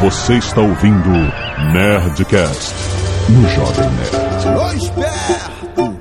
Você 0.00 0.34
está 0.34 0.60
ouvindo 0.60 1.10
Nerdcast 1.72 2.72
no 3.30 3.48
Jovem 3.48 3.90
Nerd. 3.90 4.46
Ô 4.56 4.72
esperto! 4.72 5.98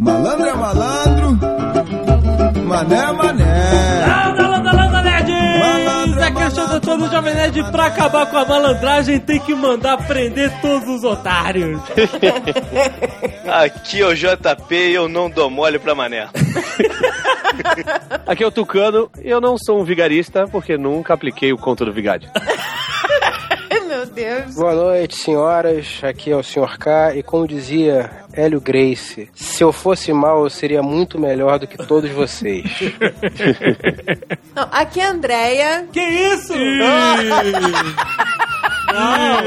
Malandro 0.00 0.46
é 0.48 0.54
malandro, 0.54 1.38
mané 2.66 2.96
é 2.96 3.12
mané. 3.12 3.27
Show 6.88 6.96
do 6.96 7.10
Jovem 7.10 7.34
Nerd. 7.34 7.70
Pra 7.70 7.86
acabar 7.86 8.26
com 8.30 8.38
a 8.38 8.44
malandragem, 8.46 9.20
tem 9.20 9.38
que 9.38 9.54
mandar 9.54 9.98
prender 10.06 10.50
todos 10.62 10.88
os 10.88 11.04
otários. 11.04 11.80
Aqui 13.46 14.00
é 14.00 14.06
o 14.06 14.14
JP 14.14 14.74
e 14.74 14.94
eu 14.94 15.08
não 15.08 15.28
dou 15.28 15.50
mole 15.50 15.78
pra 15.78 15.94
mané. 15.94 16.28
Aqui 18.26 18.42
é 18.42 18.46
o 18.46 18.50
Tucano 18.50 19.10
e 19.22 19.28
eu 19.28 19.40
não 19.40 19.56
sou 19.58 19.80
um 19.80 19.84
vigarista 19.84 20.46
porque 20.46 20.78
nunca 20.78 21.12
apliquei 21.12 21.52
o 21.52 21.58
conto 21.58 21.84
do 21.84 21.92
vigário. 21.92 22.30
Deus. 24.08 24.54
Boa 24.54 24.74
noite, 24.74 25.16
senhoras. 25.16 26.00
Aqui 26.02 26.30
é 26.30 26.36
o 26.36 26.42
Sr. 26.42 26.78
K. 26.78 27.14
E 27.16 27.22
como 27.22 27.46
dizia 27.46 28.10
Hélio 28.32 28.60
Grace, 28.60 29.28
se 29.34 29.62
eu 29.62 29.72
fosse 29.72 30.12
mal, 30.12 30.44
eu 30.44 30.50
seria 30.50 30.82
muito 30.82 31.18
melhor 31.18 31.58
do 31.58 31.66
que 31.66 31.76
todos 31.76 32.10
vocês. 32.10 32.64
Não, 34.54 34.68
aqui 34.70 35.00
é 35.00 35.06
a 35.06 35.10
Andrea. 35.10 35.86
Que 35.92 36.00
isso? 36.00 36.54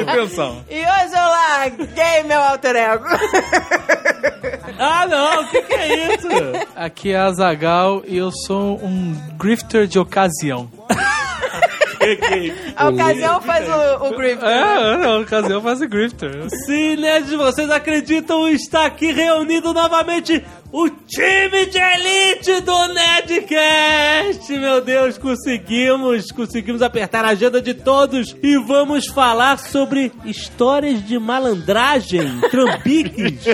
Atenção. 0.07 0.63
E 0.70 0.79
hoje 0.79 1.15
eu 1.15 1.27
larguei 1.27 2.23
meu 2.25 2.39
alter 2.39 2.75
ego. 2.75 3.05
Ah, 4.84 5.05
não, 5.05 5.43
o 5.43 5.48
que, 5.48 5.62
que 5.62 5.73
é 5.75 6.15
isso? 6.15 6.27
Aqui 6.75 7.12
é 7.12 7.17
a 7.17 7.31
Zagal 7.31 8.01
e 8.07 8.17
eu 8.17 8.31
sou 8.31 8.84
um 8.84 9.13
grifter 9.37 9.85
de 9.85 9.99
ocasião. 9.99 10.71
A 12.76 12.90
ocasião 12.90 13.41
faz 13.41 13.68
o, 13.68 14.05
o 14.08 14.18
grip. 14.18 14.44
É, 14.44 14.98
não, 14.98 15.21
ocasião 15.21 15.62
faz 15.62 15.82
o 15.82 15.88
grifter. 15.88 16.49
Sim, 16.66 16.96
nerds, 16.98 17.34
vocês 17.34 17.70
acreditam? 17.70 18.48
Está 18.48 18.85
aqui 18.85 19.12
reunido 19.12 19.74
novamente 19.74 20.43
o 20.72 20.90
time 20.90 21.66
de 21.66 21.77
elite 21.77 22.62
do 22.62 22.88
Nerdcast! 22.94 24.52
Meu 24.58 24.82
Deus, 24.82 25.18
conseguimos! 25.18 26.32
Conseguimos 26.32 26.82
apertar 26.82 27.26
a 27.26 27.30
agenda 27.30 27.62
de 27.62 27.74
todos 27.74 28.36
e 28.41 28.58
vamos 28.58 29.08
falar 29.08 29.60
sobre 29.60 30.12
histórias 30.24 31.05
de 31.05 31.20
malandragem, 31.20 32.40
trambiques. 32.49 33.46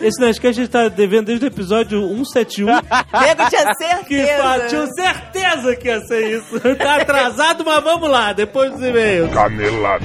Esse 0.00 0.20
Nerdcast 0.20 0.62
está 0.62 0.88
devendo 0.88 1.26
desde 1.26 1.44
o 1.44 1.48
episódio 1.48 2.00
171 2.08 2.66
Nego 2.66 3.50
tinha 3.50 3.66
que 4.04 4.24
certeza. 4.24 4.66
tinha 4.68 4.86
certeza 4.86 5.76
que 5.76 5.88
ia 5.88 6.00
ser 6.00 6.38
isso. 6.38 6.60
Tá 6.76 6.96
atrasado, 6.96 7.64
mas 7.64 7.82
vamos 7.84 8.08
lá, 8.08 8.32
depois 8.32 8.70
dos 8.72 8.80
e-mails. 8.82 9.30
Canelada. 9.32 10.04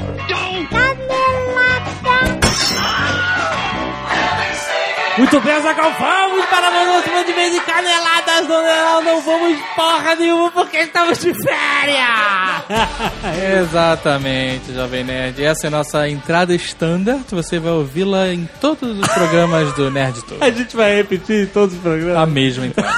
Muito 5.19 5.37
bem, 5.41 5.61
Zagal, 5.61 5.93
vamos 5.99 6.45
para 6.45 6.71
mais 6.71 6.87
uma 6.87 7.01
semana 7.01 7.25
de 7.25 7.33
vez 7.33 7.53
em 7.53 7.59
caneladas, 7.59 8.47
dona 8.47 9.01
Não 9.01 9.21
vamos 9.21 9.59
porra 9.75 10.15
nenhuma 10.15 10.49
porque 10.49 10.77
estamos 10.77 11.19
de 11.19 11.33
férias. 11.33 12.63
Exatamente, 13.61 14.73
Jovem 14.73 15.03
Nerd. 15.03 15.43
Essa 15.43 15.67
é 15.67 15.67
a 15.67 15.71
nossa 15.71 16.07
entrada 16.07 16.55
standard. 16.55 17.25
Você 17.31 17.59
vai 17.59 17.73
ouvi-la 17.73 18.29
em 18.29 18.47
todos 18.61 18.97
os 18.97 19.07
programas 19.09 19.73
do 19.73 19.91
Nerd 19.91 20.23
Tour. 20.23 20.37
A 20.39 20.51
gente 20.51 20.73
vai 20.73 20.95
repetir 20.95 21.43
em 21.43 21.47
todos 21.47 21.75
os 21.75 21.81
programas. 21.81 22.15
A 22.15 22.25
mesma 22.25 22.67
entrada. 22.67 22.95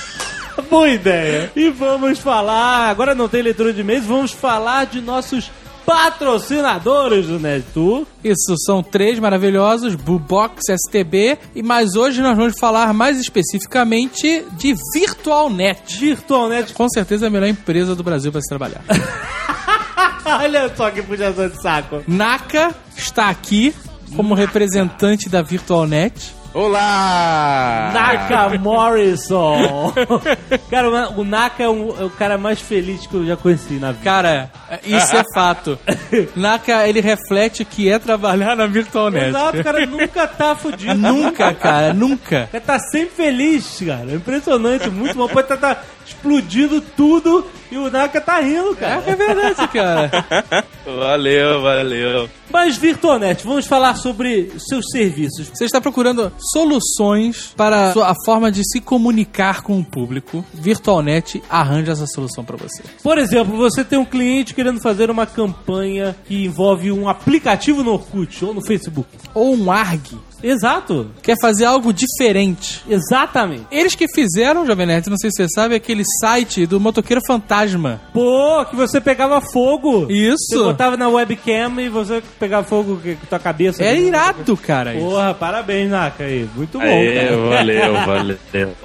Boa 0.70 0.88
ideia. 0.88 1.52
E 1.54 1.68
vamos 1.68 2.20
falar, 2.20 2.88
agora 2.88 3.14
não 3.14 3.28
tem 3.28 3.42
leitura 3.42 3.74
de 3.74 3.82
e-mails, 3.82 4.06
vamos 4.06 4.32
falar 4.32 4.86
de 4.86 5.02
nossos 5.02 5.50
patrocinadores 5.90 7.26
do 7.26 7.40
Nerd 7.40 7.64
Tour. 7.74 8.06
Isso, 8.22 8.54
são 8.64 8.80
três 8.80 9.18
maravilhosos, 9.18 9.96
Bubox, 9.96 10.62
STB, 10.86 11.36
e 11.52 11.64
mas 11.64 11.96
hoje 11.96 12.22
nós 12.22 12.36
vamos 12.36 12.56
falar 12.56 12.94
mais 12.94 13.18
especificamente 13.18 14.44
de 14.52 14.76
VirtualNet. 14.94 15.98
VirtualNet. 15.98 16.72
Com 16.74 16.88
certeza 16.88 17.26
é 17.26 17.28
a 17.28 17.30
melhor 17.30 17.48
empresa 17.48 17.96
do 17.96 18.04
Brasil 18.04 18.30
para 18.30 18.40
se 18.40 18.48
trabalhar. 18.48 18.84
Olha 20.24 20.72
só 20.76 20.92
que 20.92 21.02
puxação 21.02 21.48
de 21.48 21.60
saco. 21.60 22.04
Naka 22.06 22.72
está 22.96 23.28
aqui 23.28 23.74
como 24.14 24.32
representante 24.34 25.28
da 25.28 25.42
VirtualNet. 25.42 26.36
Olá! 26.52 27.90
Naka 27.94 28.58
Morrison. 28.58 29.92
cara, 30.68 31.10
o 31.16 31.24
Naka 31.24 31.62
é, 31.62 31.68
um- 31.68 31.94
é 32.00 32.04
o 32.04 32.10
cara 32.10 32.36
mais 32.36 32.60
feliz 32.60 33.06
que 33.06 33.14
eu 33.14 33.24
já 33.24 33.36
conheci 33.36 33.74
na 33.74 33.92
vida. 33.92 34.02
Cara, 34.04 34.50
isso 34.84 35.16
é 35.16 35.22
fato. 35.32 35.78
Naka, 36.34 36.88
ele 36.88 37.00
reflete 37.00 37.62
o 37.62 37.66
que 37.66 37.88
é 37.88 38.00
trabalhar 38.00 38.56
na 38.56 38.66
VirtualNet. 38.66 39.28
Exato, 39.28 39.58
o 39.60 39.64
cara 39.64 39.86
nunca 39.86 40.26
tá 40.26 40.56
fudido. 40.56 40.94
Nunca, 40.94 41.54
cara, 41.54 41.94
nunca. 41.94 42.44
O 42.48 42.52
cara 42.52 42.64
tá 42.64 42.78
sempre 42.80 43.10
feliz, 43.14 43.82
cara. 43.86 44.12
Impressionante, 44.12 44.90
muito 44.90 45.14
bom. 45.14 45.28
Pode 45.28 45.52
estar 45.52 45.74
tá 45.74 45.82
explodindo 46.10 46.80
tudo 46.80 47.46
e 47.70 47.76
o 47.78 47.90
Naka 47.90 48.20
tá 48.20 48.40
rindo, 48.40 48.74
cara. 48.76 49.02
É 49.06 49.14
verdade, 49.14 49.68
cara. 49.68 50.10
Valeu, 50.84 51.62
valeu. 51.62 52.28
Mas, 52.52 52.76
Virtualnet, 52.76 53.44
vamos 53.46 53.66
falar 53.66 53.94
sobre 53.94 54.50
seus 54.58 54.86
serviços. 54.90 55.48
Você 55.54 55.64
está 55.66 55.80
procurando 55.80 56.32
soluções 56.52 57.52
para 57.56 57.92
sua- 57.92 58.10
a 58.10 58.14
forma 58.24 58.50
de 58.50 58.62
se 58.64 58.80
comunicar 58.80 59.62
com 59.62 59.78
o 59.78 59.84
público. 59.84 60.44
VirtualNet 60.52 61.40
arranja 61.48 61.92
essa 61.92 62.06
solução 62.06 62.44
para 62.44 62.56
você. 62.56 62.82
Por 63.02 63.18
exemplo, 63.18 63.56
você 63.56 63.84
tem 63.84 63.98
um 63.98 64.04
cliente 64.04 64.52
querendo 64.54 64.80
fazer 64.80 65.10
uma 65.10 65.26
campanha 65.26 66.16
que 66.24 66.44
envolve 66.46 66.90
um 66.90 67.08
aplicativo 67.08 67.84
no 67.84 67.92
Orkut 67.92 68.44
ou 68.44 68.52
no 68.54 68.64
Facebook. 68.66 69.08
Ou 69.34 69.54
um 69.54 69.70
ARG. 69.70 70.16
Exato. 70.42 71.10
Quer 71.22 71.36
fazer 71.40 71.64
algo 71.64 71.92
diferente. 71.92 72.82
Exatamente. 72.88 73.66
Eles 73.70 73.94
que 73.94 74.06
fizeram, 74.14 74.66
Jovem 74.66 74.86
Nerd, 74.86 75.08
não 75.10 75.16
sei 75.16 75.30
se 75.30 75.36
você 75.42 75.48
sabe, 75.54 75.74
aquele 75.74 76.02
site 76.20 76.66
do 76.66 76.80
Motoqueiro 76.80 77.20
Fantasma. 77.26 78.00
Pô, 78.12 78.64
que 78.64 78.76
você 78.76 79.00
pegava 79.00 79.40
fogo. 79.40 80.06
Isso. 80.10 80.36
Você 80.50 80.58
botava 80.58 80.96
na 80.96 81.08
webcam 81.08 81.80
e 81.80 81.88
você 81.88 82.22
pegava 82.38 82.66
fogo 82.66 83.00
com 83.02 83.26
tua 83.26 83.38
cabeça. 83.38 83.82
É 83.82 83.98
irado, 83.98 84.56
cara. 84.56 84.94
isso. 84.94 85.04
Porra, 85.04 85.34
parabéns, 85.34 85.90
Naka 85.90 86.24
aí. 86.24 86.48
Muito 86.54 86.78
bom, 86.78 86.84
Aê, 86.84 87.20
cara. 87.20 87.36
valeu, 87.36 87.92
valeu. 88.06 88.38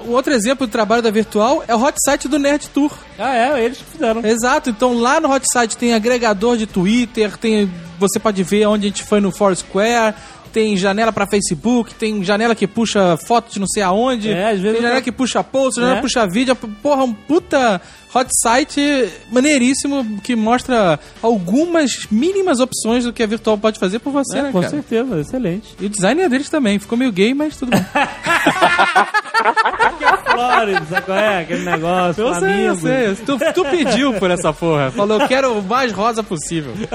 Um 0.06 0.10
outro 0.12 0.32
exemplo 0.32 0.66
de 0.66 0.72
trabalho 0.72 1.02
da 1.02 1.10
Virtual 1.10 1.64
é 1.66 1.74
o 1.74 1.82
hot 1.82 1.96
site 2.04 2.28
do 2.28 2.38
Nerd 2.38 2.68
Tour. 2.68 2.92
Ah, 3.18 3.34
é, 3.34 3.64
eles 3.64 3.78
que 3.78 3.84
fizeram. 3.84 4.24
Exato, 4.24 4.70
então 4.70 4.98
lá 4.98 5.20
no 5.20 5.32
hot 5.32 5.44
site 5.50 5.76
tem 5.76 5.94
agregador 5.94 6.56
de 6.56 6.66
Twitter, 6.66 7.36
tem 7.36 7.70
você 7.98 8.18
pode 8.18 8.42
ver 8.42 8.66
onde 8.66 8.86
a 8.86 8.88
gente 8.90 9.02
foi 9.02 9.20
no 9.20 9.30
Foursquare, 9.30 10.14
tem 10.56 10.74
janela 10.74 11.12
pra 11.12 11.26
Facebook, 11.26 11.92
tem 11.94 12.24
janela 12.24 12.54
que 12.54 12.66
puxa 12.66 13.18
foto 13.26 13.52
de 13.52 13.60
não 13.60 13.66
sei 13.66 13.82
aonde, 13.82 14.30
É, 14.32 14.52
às 14.52 14.58
vezes 14.58 14.72
tem 14.72 14.80
janela 14.80 15.02
que 15.02 15.12
puxa 15.12 15.44
post, 15.44 15.78
janela 15.78 15.98
É. 15.98 16.00
que 16.00 16.06
puxa 16.06 16.26
vídeo, 16.26 16.56
porra, 16.82 17.04
um 17.04 17.12
puta 17.12 17.78
hot 18.14 18.26
site 18.42 18.80
maneiríssimo 19.30 20.18
que 20.22 20.34
mostra 20.34 20.98
algumas 21.22 22.06
mínimas 22.10 22.58
opções 22.58 23.04
do 23.04 23.12
que 23.12 23.22
a 23.22 23.26
Virtual 23.26 23.58
pode 23.58 23.78
fazer 23.78 23.98
por 23.98 24.10
você, 24.14 24.38
É, 24.38 24.42
né, 24.44 24.50
com 24.52 24.60
cara? 24.60 24.70
certeza, 24.70 25.20
excelente. 25.20 25.76
E 25.78 25.84
o 25.84 25.90
design 25.90 26.22
é 26.22 26.28
deles 26.30 26.48
também, 26.48 26.78
ficou 26.78 26.96
meio 26.96 27.12
gay, 27.12 27.34
mas 27.34 27.54
tudo 27.58 27.72
bom. 27.72 27.84
Flores, 30.36 30.88
sabe 30.88 31.02
qual 31.06 31.18
é? 31.18 31.40
Aquele 31.40 31.64
negócio, 31.64 32.24
Eu 32.26 32.34
sei, 32.34 32.66
eu 32.66 32.72
amigo. 32.72 32.86
sei. 32.86 33.14
Tu, 33.24 33.38
tu 33.54 33.64
pediu 33.64 34.12
por 34.14 34.30
essa 34.30 34.52
porra. 34.52 34.90
Falou, 34.90 35.20
eu 35.20 35.28
quero 35.28 35.58
o 35.58 35.62
mais 35.62 35.92
rosa 35.92 36.22
possível. 36.22 36.72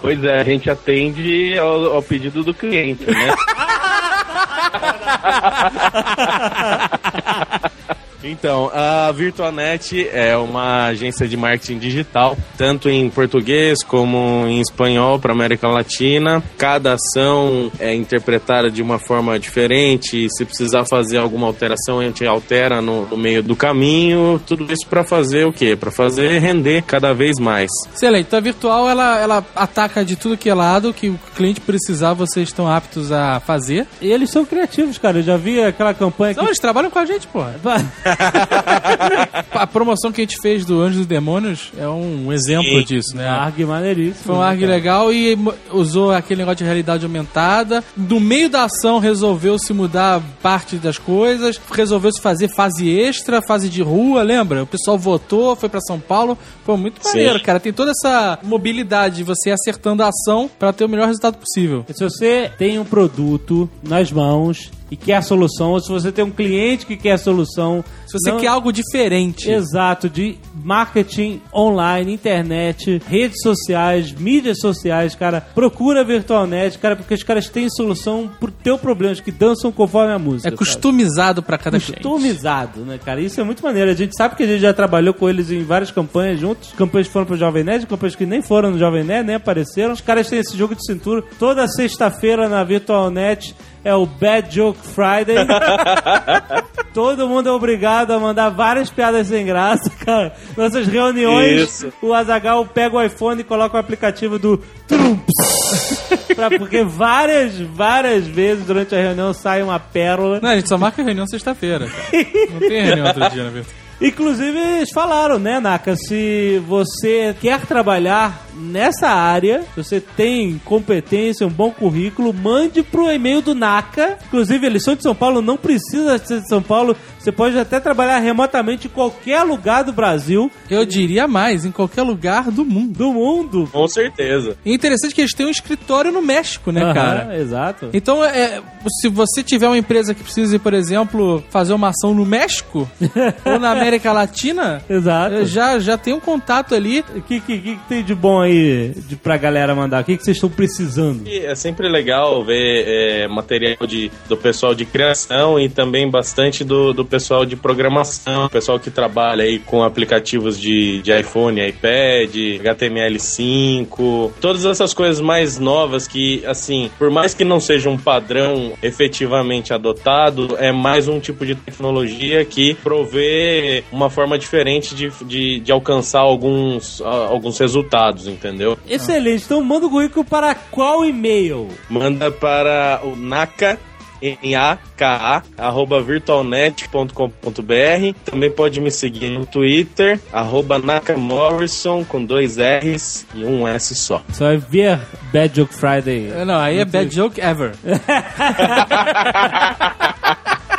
Pois 0.00 0.22
é, 0.22 0.40
a 0.40 0.44
gente 0.44 0.70
atende 0.70 1.56
ao, 1.58 1.94
ao 1.94 2.02
pedido 2.02 2.44
do 2.44 2.52
cliente, 2.52 3.04
né? 3.10 3.34
Então, 8.28 8.70
a 8.74 9.10
VirtualNet 9.12 10.08
é 10.12 10.36
uma 10.36 10.86
agência 10.86 11.28
de 11.28 11.36
marketing 11.36 11.78
digital, 11.78 12.36
tanto 12.58 12.88
em 12.88 13.08
português 13.08 13.82
como 13.84 14.46
em 14.46 14.60
espanhol 14.60 15.18
para 15.18 15.32
América 15.32 15.68
Latina. 15.68 16.42
Cada 16.58 16.94
ação 16.94 17.70
é 17.78 17.94
interpretada 17.94 18.70
de 18.70 18.82
uma 18.82 18.98
forma 18.98 19.38
diferente. 19.38 20.28
Se 20.30 20.44
precisar 20.44 20.84
fazer 20.84 21.18
alguma 21.18 21.46
alteração, 21.46 22.00
a 22.00 22.04
gente 22.04 22.26
altera 22.26 22.82
no, 22.82 23.06
no 23.06 23.16
meio 23.16 23.42
do 23.42 23.54
caminho. 23.54 24.40
Tudo 24.44 24.72
isso 24.72 24.86
para 24.88 25.04
fazer 25.04 25.46
o 25.46 25.52
quê? 25.52 25.76
Para 25.76 25.90
fazer 25.90 26.38
render 26.38 26.82
cada 26.82 27.12
vez 27.12 27.38
mais. 27.38 27.70
Excelente. 27.94 28.26
Então 28.26 28.38
a 28.38 28.42
virtual 28.42 28.90
ela, 28.90 29.18
ela 29.18 29.46
ataca 29.54 30.04
de 30.04 30.16
tudo 30.16 30.36
que 30.36 30.50
é 30.50 30.54
lado 30.54 30.92
que 30.92 31.08
o 31.08 31.18
cliente 31.36 31.60
precisar, 31.60 32.14
vocês 32.14 32.48
estão 32.48 32.68
aptos 32.68 33.12
a 33.12 33.40
fazer. 33.40 33.86
E 34.00 34.10
eles 34.10 34.30
são 34.30 34.44
criativos, 34.44 34.98
cara. 34.98 35.18
Eu 35.18 35.22
já 35.22 35.36
vi 35.36 35.62
aquela 35.62 35.94
campanha 35.94 36.34
que. 36.34 36.40
Não, 36.40 36.46
eles 36.46 36.58
trabalham 36.58 36.90
com 36.90 36.98
a 36.98 37.06
gente, 37.06 37.26
porra. 37.28 37.54
A 39.52 39.66
promoção 39.66 40.12
que 40.12 40.20
a 40.20 40.24
gente 40.24 40.38
fez 40.40 40.64
do 40.64 40.80
Anjos 40.80 41.02
e 41.02 41.06
Demônios 41.06 41.72
é 41.78 41.88
um 41.88 42.32
exemplo 42.32 42.78
Sim. 42.78 42.84
disso, 42.84 43.16
né? 43.16 43.26
Arg 43.26 43.64
maneiríssimo. 43.64 44.24
Foi 44.24 44.34
um 44.34 44.40
né, 44.40 44.44
ARG 44.46 44.66
legal 44.66 45.12
e 45.12 45.36
usou 45.72 46.12
aquele 46.12 46.40
negócio 46.40 46.58
de 46.58 46.64
realidade 46.64 47.04
aumentada. 47.04 47.82
No 47.96 48.20
meio 48.20 48.50
da 48.50 48.64
ação 48.64 48.98
resolveu 48.98 49.58
se 49.58 49.72
mudar 49.72 50.20
parte 50.42 50.76
das 50.76 50.98
coisas, 50.98 51.60
resolveu 51.72 52.12
se 52.12 52.20
fazer 52.20 52.48
fase 52.54 52.90
extra, 52.90 53.40
fase 53.40 53.68
de 53.68 53.82
rua, 53.82 54.22
lembra? 54.22 54.62
O 54.62 54.66
pessoal 54.66 54.98
votou, 54.98 55.56
foi 55.56 55.68
pra 55.68 55.80
São 55.80 55.98
Paulo. 55.98 56.36
Foi 56.64 56.76
muito 56.76 57.00
Sim. 57.02 57.08
maneiro, 57.08 57.42
cara. 57.42 57.58
Tem 57.58 57.72
toda 57.72 57.92
essa 57.92 58.38
mobilidade 58.42 59.16
de 59.16 59.24
você 59.24 59.50
acertando 59.50 60.02
a 60.02 60.08
ação 60.08 60.50
pra 60.58 60.72
ter 60.72 60.84
o 60.84 60.88
melhor 60.88 61.06
resultado 61.06 61.38
possível. 61.38 61.84
Se 61.94 62.04
você 62.04 62.50
tem 62.58 62.78
um 62.78 62.84
produto 62.84 63.68
nas 63.82 64.12
mãos 64.12 64.70
e 64.90 64.96
quer 64.96 65.14
a 65.16 65.22
solução, 65.22 65.72
ou 65.72 65.80
se 65.80 65.88
você 65.90 66.12
tem 66.12 66.24
um 66.24 66.30
cliente 66.30 66.86
que 66.86 66.96
quer 66.96 67.12
a 67.12 67.18
solução. 67.18 67.84
Se 68.06 68.12
você 68.18 68.30
não- 68.30 68.38
quer 68.38 68.46
algo 68.46 68.72
diferente. 68.72 69.50
Exato, 69.50 70.08
de 70.08 70.36
marketing 70.62 71.40
online, 71.52 72.12
internet, 72.12 73.00
redes 73.08 73.38
sociais, 73.42 74.12
mídias 74.12 74.58
sociais, 74.60 75.14
cara, 75.14 75.40
procura 75.54 76.02
a 76.02 76.04
VirtualNet, 76.04 76.78
cara, 76.78 76.94
porque 76.94 77.14
os 77.14 77.22
caras 77.22 77.48
têm 77.48 77.68
solução 77.68 78.30
pro 78.38 78.50
teu 78.52 78.78
problema, 78.78 79.14
que 79.16 79.32
dançam 79.32 79.72
conforme 79.72 80.12
a 80.12 80.18
música. 80.18 80.48
É 80.48 80.52
customizado 80.56 81.42
pra 81.42 81.58
cada 81.58 81.78
cliente. 81.80 82.02
customizado, 82.02 82.80
né, 82.82 82.98
cara? 83.04 83.20
Isso 83.20 83.40
é 83.40 83.44
muito 83.44 83.62
maneiro. 83.62 83.90
A 83.90 83.94
gente 83.94 84.16
sabe 84.16 84.36
que 84.36 84.42
a 84.42 84.46
gente 84.46 84.60
já 84.60 84.72
trabalhou 84.72 85.14
com 85.14 85.28
eles 85.28 85.50
em 85.50 85.64
várias 85.64 85.90
campanhas 85.90 86.38
juntos. 86.38 86.72
Campanhas 86.76 87.06
que 87.08 87.12
foram 87.12 87.26
pro 87.26 87.36
Jovem 87.36 87.64
Nerd, 87.64 87.86
campanhas 87.86 88.14
que 88.14 88.26
nem 88.26 88.42
foram 88.42 88.70
no 88.70 88.78
Jovem 88.78 89.02
Nerd, 89.02 89.26
nem 89.26 89.36
apareceram. 89.36 89.92
Os 89.92 90.00
caras 90.00 90.28
têm 90.28 90.38
esse 90.38 90.56
jogo 90.56 90.74
de 90.74 90.84
cintura. 90.86 91.24
Toda 91.38 91.66
sexta-feira 91.66 92.48
na 92.48 92.62
VirtualNet 92.62 93.54
é 93.86 93.94
o 93.94 94.04
Bad 94.04 94.52
Joke 94.52 94.80
Friday. 94.80 95.36
Todo 96.92 97.28
mundo 97.28 97.48
é 97.48 97.52
obrigado 97.52 98.10
a 98.12 98.18
mandar 98.18 98.48
várias 98.50 98.90
piadas 98.90 99.28
sem 99.28 99.46
graça, 99.46 99.88
cara. 100.04 100.34
Nossas 100.56 100.86
reuniões, 100.88 101.62
Isso. 101.62 101.92
o 102.02 102.12
Azagal 102.12 102.66
pega 102.66 102.96
o 102.96 103.02
iPhone 103.02 103.40
e 103.40 103.44
coloca 103.44 103.76
o 103.76 103.80
aplicativo 103.80 104.38
do 104.38 104.58
Trumps. 104.88 106.26
Pra- 106.34 106.50
porque 106.50 106.82
várias, 106.82 107.58
várias 107.60 108.26
vezes 108.26 108.64
durante 108.66 108.94
a 108.94 108.98
reunião 109.00 109.32
sai 109.32 109.62
uma 109.62 109.78
pérola. 109.78 110.40
Não, 110.42 110.50
a 110.50 110.56
gente 110.56 110.68
só 110.68 110.76
marca 110.76 111.02
reunião 111.02 111.26
sexta-feira, 111.26 111.86
cara. 111.86 112.26
Não 112.52 112.58
tem 112.60 112.82
reunião 112.82 113.06
outro 113.06 113.30
dia, 113.30 113.44
na 113.44 113.50
verdade. 113.50 113.74
Inclusive, 114.00 114.58
eles 114.58 114.90
falaram, 114.92 115.38
né, 115.38 115.58
Naka? 115.60 115.96
Se 115.96 116.62
você 116.66 117.34
quer 117.40 117.60
trabalhar 117.60 118.45
nessa 118.56 119.08
área, 119.08 119.62
se 119.74 119.82
você 119.82 120.00
tem 120.00 120.60
competência, 120.64 121.46
um 121.46 121.50
bom 121.50 121.70
currículo, 121.70 122.32
mande 122.32 122.82
pro 122.82 123.10
e-mail 123.10 123.42
do 123.42 123.54
Naka. 123.54 124.18
Inclusive, 124.26 124.66
eles 124.66 124.82
são 124.82 124.94
de 124.94 125.02
São 125.02 125.14
Paulo, 125.14 125.42
não 125.42 125.56
precisa 125.56 126.18
ser 126.18 126.40
de 126.40 126.48
São 126.48 126.62
Paulo. 126.62 126.96
Você 127.18 127.32
pode 127.32 127.58
até 127.58 127.80
trabalhar 127.80 128.18
remotamente 128.18 128.86
em 128.86 128.90
qualquer 128.90 129.42
lugar 129.42 129.82
do 129.84 129.92
Brasil, 129.92 130.50
Eu 130.70 130.84
diria 130.86 131.26
mais, 131.26 131.64
em 131.64 131.70
qualquer 131.72 132.02
lugar 132.02 132.50
do 132.50 132.64
mundo. 132.64 132.96
do 132.96 133.12
mundo. 133.12 133.68
Com 133.72 133.88
certeza. 133.88 134.56
E 134.64 134.70
é 134.70 134.74
interessante 134.74 135.14
que 135.14 135.20
eles 135.20 135.32
têm 135.34 135.46
um 135.46 135.50
escritório 135.50 136.12
no 136.12 136.22
México, 136.22 136.70
né, 136.70 136.82
Aham, 136.82 136.94
cara? 136.94 137.38
Exato. 137.38 137.90
Então, 137.92 138.24
é, 138.24 138.62
se 139.00 139.08
você 139.08 139.42
tiver 139.42 139.66
uma 139.66 139.78
empresa 139.78 140.14
que 140.14 140.22
precise, 140.22 140.58
por 140.58 140.72
exemplo, 140.72 141.42
fazer 141.50 141.72
uma 141.74 141.88
ação 141.88 142.14
no 142.14 142.24
México 142.24 142.88
ou 143.44 143.58
na 143.58 143.70
América 143.72 144.12
Latina, 144.12 144.82
Exato. 144.88 145.44
já, 145.46 145.78
já 145.78 145.98
tem 145.98 146.14
um 146.14 146.20
contato 146.20 146.74
ali. 146.74 147.04
O 147.14 147.20
que, 147.22 147.40
que, 147.40 147.58
que 147.58 147.78
tem 147.88 148.04
de 148.04 148.14
bom 148.14 148.40
aí 148.40 148.45
de, 148.52 149.16
pra 149.16 149.36
galera 149.36 149.74
mandar? 149.74 150.02
O 150.02 150.04
que, 150.04 150.16
que 150.16 150.24
vocês 150.24 150.36
estão 150.36 150.50
precisando? 150.50 151.22
É 151.28 151.54
sempre 151.54 151.88
legal 151.88 152.44
ver 152.44 152.84
é, 152.86 153.28
material 153.28 153.86
de, 153.86 154.10
do 154.28 154.36
pessoal 154.36 154.74
de 154.74 154.84
criação 154.84 155.58
e 155.58 155.68
também 155.68 156.10
bastante 156.10 156.64
do, 156.64 156.92
do 156.92 157.04
pessoal 157.04 157.44
de 157.44 157.56
programação, 157.56 158.48
pessoal 158.48 158.78
que 158.78 158.90
trabalha 158.90 159.44
aí 159.44 159.58
com 159.58 159.82
aplicativos 159.82 160.58
de, 160.58 161.00
de 161.02 161.12
iPhone, 161.18 161.60
iPad, 161.60 162.34
HTML5, 162.34 164.32
todas 164.40 164.64
essas 164.64 164.92
coisas 164.94 165.20
mais 165.20 165.58
novas 165.58 166.06
que, 166.06 166.44
assim, 166.46 166.90
por 166.98 167.10
mais 167.10 167.34
que 167.34 167.44
não 167.44 167.60
seja 167.60 167.88
um 167.90 167.98
padrão 167.98 168.72
efetivamente 168.82 169.72
adotado, 169.72 170.56
é 170.58 170.72
mais 170.72 171.08
um 171.08 171.20
tipo 171.20 171.44
de 171.44 171.54
tecnologia 171.54 172.44
que 172.44 172.74
provê 172.74 173.84
uma 173.90 174.10
forma 174.10 174.38
diferente 174.38 174.94
de, 174.94 175.10
de, 175.24 175.60
de 175.60 175.72
alcançar 175.72 176.20
alguns, 176.20 177.00
alguns 177.00 177.58
resultados, 177.58 178.28
entendeu? 178.36 178.78
Excelente. 178.88 179.44
Então 179.44 179.62
manda 179.62 179.86
o 179.86 179.90
currículo 179.90 180.24
para 180.24 180.54
qual 180.54 181.04
e-mail? 181.04 181.68
manda 181.88 182.30
para 182.30 183.00
o 183.02 183.16
naka 183.16 183.78
N-A-K-A, 184.20 185.42
arroba 185.58 186.02
virtualnet.com.br. 186.02 188.14
Também 188.24 188.50
pode 188.50 188.80
me 188.80 188.90
seguir 188.90 189.30
no 189.30 189.44
Twitter, 189.44 190.18
arroba 190.32 190.78
nakamorrison, 190.78 192.04
com 192.04 192.24
dois 192.24 192.56
R's 192.58 193.26
e 193.34 193.44
um 193.44 193.68
S 193.68 193.94
só. 193.94 194.22
Você 194.28 194.44
vai 194.44 194.56
ver 194.56 195.00
Bad 195.32 195.54
Joke 195.54 195.74
Friday. 195.74 196.32
Não, 196.44 196.58
aí 196.58 196.78
é 196.78 196.84
bad 196.84 197.14
joke 197.14 197.40
ever. 197.40 197.72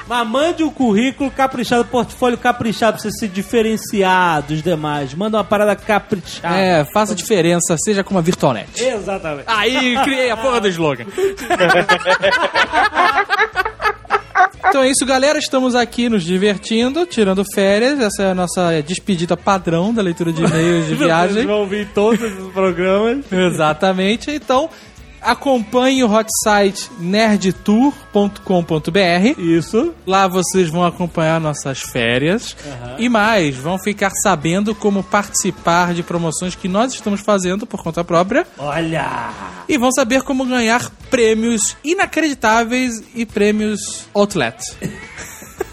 Mas 0.08 0.28
mande 0.28 0.64
um 0.64 0.70
currículo 0.70 1.30
caprichado, 1.30 1.84
portfólio 1.86 2.38
caprichado 2.38 2.94
pra 2.98 3.02
você 3.04 3.12
se 3.12 3.28
diferenciar 3.28 4.42
dos 4.42 4.62
demais. 4.64 5.14
Manda 5.14 5.38
uma 5.38 5.44
parada 5.44 5.76
caprichada. 5.76 6.56
É, 6.58 6.86
faça 6.86 7.14
diferença, 7.14 7.76
seja 7.84 8.04
como 8.04 8.18
a 8.18 8.22
Virtualnet. 8.22 8.70
Exatamente. 8.82 9.44
Aí 9.48 9.98
criei 10.04 10.30
a 10.32 10.38
porra 10.38 10.62
do 10.62 10.68
slogan. 10.70 11.06
Então 14.70 14.84
é 14.84 14.90
isso, 14.90 15.06
galera. 15.06 15.40
Estamos 15.40 15.76
aqui 15.76 16.10
nos 16.10 16.24
divertindo, 16.24 17.06
tirando 17.06 17.44
férias. 17.56 18.00
Essa 18.00 18.24
é 18.24 18.32
a 18.32 18.36
nossa 18.36 18.82
despedida 18.82 19.38
padrão 19.38 19.94
da 19.94 20.02
leitura 20.02 20.32
de 20.34 20.44
e-mails 20.44 20.86
de 20.88 20.94
Vocês 20.96 21.08
viagem. 21.08 21.46
vão 21.46 21.60
ouvir 21.62 21.88
todos 21.96 22.22
os 22.22 22.52
programas. 22.52 23.26
Exatamente. 23.32 24.30
Então, 24.30 24.70
acompanhe 25.28 26.04
o 26.06 26.12
hot 26.12 26.30
site 26.42 26.90
nerdtour.com.br. 27.00 29.38
Isso. 29.38 29.94
Lá 30.06 30.26
vocês 30.26 30.70
vão 30.70 30.86
acompanhar 30.86 31.42
nossas 31.42 31.82
férias 31.82 32.56
e 32.98 33.10
mais, 33.10 33.58
vão 33.58 33.78
ficar 33.78 34.12
sabendo 34.12 34.74
como 34.74 35.04
participar 35.04 35.94
de 35.94 36.02
promoções 36.02 36.56
que 36.56 36.70
nós 36.70 36.94
estamos 36.94 37.20
fazendo 37.20 37.68
por 37.68 37.84
conta 37.84 38.04
própria 38.04 38.48
Olha! 38.58 39.30
e 39.68 39.78
vão 39.78 39.92
saber 39.92 40.22
como 40.22 40.46
ganhar 40.46 40.90
prêmios 41.10 41.76
inacreditáveis 41.84 43.04
e 43.14 43.26
prêmios 43.26 44.08
outlet. 44.14 44.58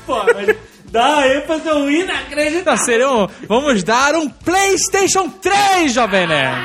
Pô, 0.04 0.16
mas 0.34 0.73
dá 0.94 1.26
ênfase 1.26 1.68
ao 1.68 1.90
inacreditável. 1.90 2.60
Então, 2.60 2.76
seriam, 2.76 3.28
vamos 3.48 3.82
dar 3.82 4.14
um 4.14 4.28
PlayStation 4.28 5.28
3, 5.28 5.92
Jovem 5.92 6.28
Nerd. 6.28 6.56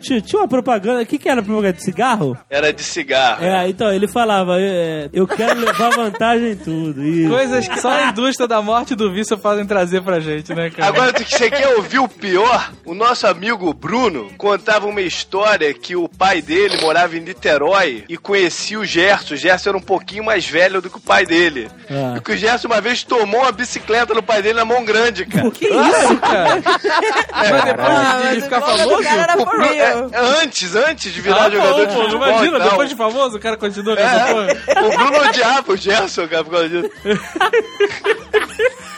Tinha, 0.00 0.20
tinha 0.20 0.40
uma 0.40 0.48
propaganda. 0.48 1.02
O 1.02 1.06
que, 1.06 1.18
que 1.18 1.28
era 1.28 1.40
a 1.40 1.44
propaganda 1.44 1.74
de 1.74 1.84
cigarro? 1.92 2.36
Era 2.48 2.72
de 2.72 2.82
cigarro. 2.82 3.44
É, 3.44 3.68
então 3.68 3.92
ele 3.92 4.06
falava, 4.08 4.56
é, 4.60 5.08
eu 5.12 5.26
quero 5.26 5.58
levar 5.60 5.90
vantagem 5.90 6.52
em 6.52 6.56
tudo. 6.56 7.02
Isso. 7.04 7.30
Coisas 7.30 7.68
que 7.68 7.80
só 7.80 7.90
a 7.90 8.08
indústria 8.08 8.46
da 8.48 8.60
morte 8.62 8.92
e 8.92 8.96
do 8.96 9.12
vício 9.12 9.36
fazem 9.38 9.66
trazer 9.66 10.02
pra 10.02 10.20
gente, 10.20 10.54
né, 10.54 10.70
cara? 10.70 10.88
Agora, 10.88 11.12
você 11.12 11.50
quer 11.50 11.68
ouvir 11.76 11.98
o 11.98 12.08
pior? 12.08 12.70
O 12.84 12.94
nosso 12.94 13.26
amigo 13.26 13.72
Bruno 13.74 14.30
contava 14.38 14.86
uma 14.86 15.00
história 15.00 15.72
que 15.74 15.94
o 15.96 16.08
pai 16.08 16.40
dele 16.42 16.80
morava 16.80 17.16
em 17.16 17.20
Niterói 17.20 18.04
e 18.08 18.16
conhecia 18.16 18.78
o 18.78 18.84
Gerson. 18.84 19.34
O 19.34 19.36
Gerson 19.36 19.70
era 19.70 19.78
um 19.78 19.82
pouquinho 19.82 20.24
mais 20.24 20.46
velho 20.46 20.80
do 20.80 20.88
que 20.90 20.96
o 20.96 21.00
pai 21.00 21.26
dele. 21.26 21.68
Ah. 21.90 22.14
E 22.16 22.20
que 22.20 22.32
o 22.32 22.36
Gerson 22.36 22.68
uma 22.68 22.80
vez 22.80 23.02
tomou 23.02 23.40
uma 23.42 23.52
bicicleta 23.52 24.14
no 24.14 24.22
pai 24.22 24.42
dele 24.42 24.54
na 24.58 24.64
mão 24.64 24.84
grande, 24.84 25.24
cara. 25.26 25.50
Que 25.50 25.66
isso, 25.66 26.16
cara? 26.20 26.60
Mas 27.32 27.64
depois 27.64 27.88
Ah, 27.88 28.30
de, 28.32 28.38
o 28.38 28.42
ficar 28.42 28.60
do 28.60 28.66
famoso? 28.66 29.02
cara 29.02 29.22
era 29.22 29.40
O 29.40 29.44
Bruno- 29.44 29.64
é, 29.64 29.78
é 29.80 30.42
antes, 30.42 30.74
antes 30.76 31.12
de 31.12 31.20
virar 31.20 31.44
Ah, 31.46 31.50
jogador 31.50 31.79
pô, 31.86 32.02
futebol 32.02 32.28
imagina, 32.28 32.56
e 32.56 32.60
tal. 32.60 32.70
depois 32.70 32.88
de 32.90 32.96
famoso, 32.96 33.36
o 33.36 33.40
cara 33.40 33.56
continua 33.56 33.96
com 33.96 34.02
essa 34.02 34.16
É, 34.16 34.32
porra. 34.32 34.86
o 34.86 34.90
Bruno 35.10 35.28
odiava 35.28 35.72
o 35.72 35.76
Gerson, 35.76 36.28
cara, 36.28 36.44
por 36.44 36.50
causa 36.52 36.68
disso. 36.68 36.90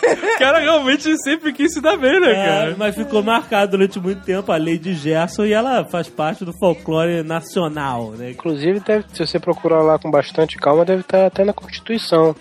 O 0.03 0.39
cara 0.39 0.59
realmente 0.59 1.17
sempre 1.23 1.53
quis 1.53 1.73
se 1.73 1.81
dar 1.81 1.97
bem, 1.97 2.21
né, 2.21 2.33
É, 2.33 2.35
cara? 2.47 2.75
mas 2.77 2.95
ficou 2.95 3.23
marcado 3.23 3.73
durante 3.73 4.01
muito 4.01 4.23
tempo 4.25 4.51
a 4.51 4.57
lei 4.57 4.77
de 4.79 4.95
Gerson 4.95 5.45
e 5.45 5.53
ela 5.53 5.85
faz 5.85 6.09
parte 6.09 6.45
do 6.45 6.53
folclore 6.59 7.23
nacional, 7.23 8.11
né? 8.11 8.31
Inclusive, 8.33 8.81
deve- 8.81 9.05
se 9.13 9.25
você 9.25 9.39
procurar 9.39 9.81
lá 9.83 9.99
com 9.99 10.11
bastante 10.11 10.57
calma, 10.57 10.85
deve 10.85 11.03
estar 11.03 11.27
até 11.27 11.45
na 11.45 11.53
Constituição. 11.53 12.35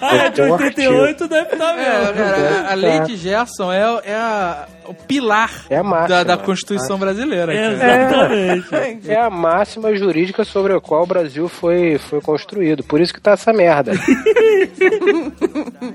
Ah, 0.00 0.16
é 0.26 0.28
de 0.30 0.36
Tem 0.42 0.46
um 0.50 0.52
88 0.54 1.28
deve 1.28 1.52
estar 1.52 1.78
É, 1.78 2.00
mesmo. 2.00 2.14
cara, 2.14 2.70
a 2.70 2.74
lei 2.74 3.00
de 3.00 3.16
Gerson 3.16 3.72
é, 3.72 4.00
é 4.04 4.14
a- 4.14 4.66
o 4.88 4.94
pilar 4.94 5.50
É 5.70 5.78
a 5.78 6.06
da, 6.06 6.24
da 6.24 6.36
Constituição 6.36 6.98
brasileira, 6.98 7.52
cara. 7.52 8.55
Exatamente. 8.56 9.06
É 9.16 9.20
a 9.20 9.30
máxima 9.30 9.94
jurídica 9.94 10.44
sobre 10.44 10.74
a 10.74 10.80
qual 10.80 11.04
o 11.04 11.06
Brasil 11.06 11.48
foi, 11.48 11.96
foi 11.98 12.20
construído. 12.20 12.82
Por 12.82 13.00
isso 13.00 13.14
que 13.14 13.20
tá 13.20 13.32
essa 13.32 13.52
merda. 13.52 13.92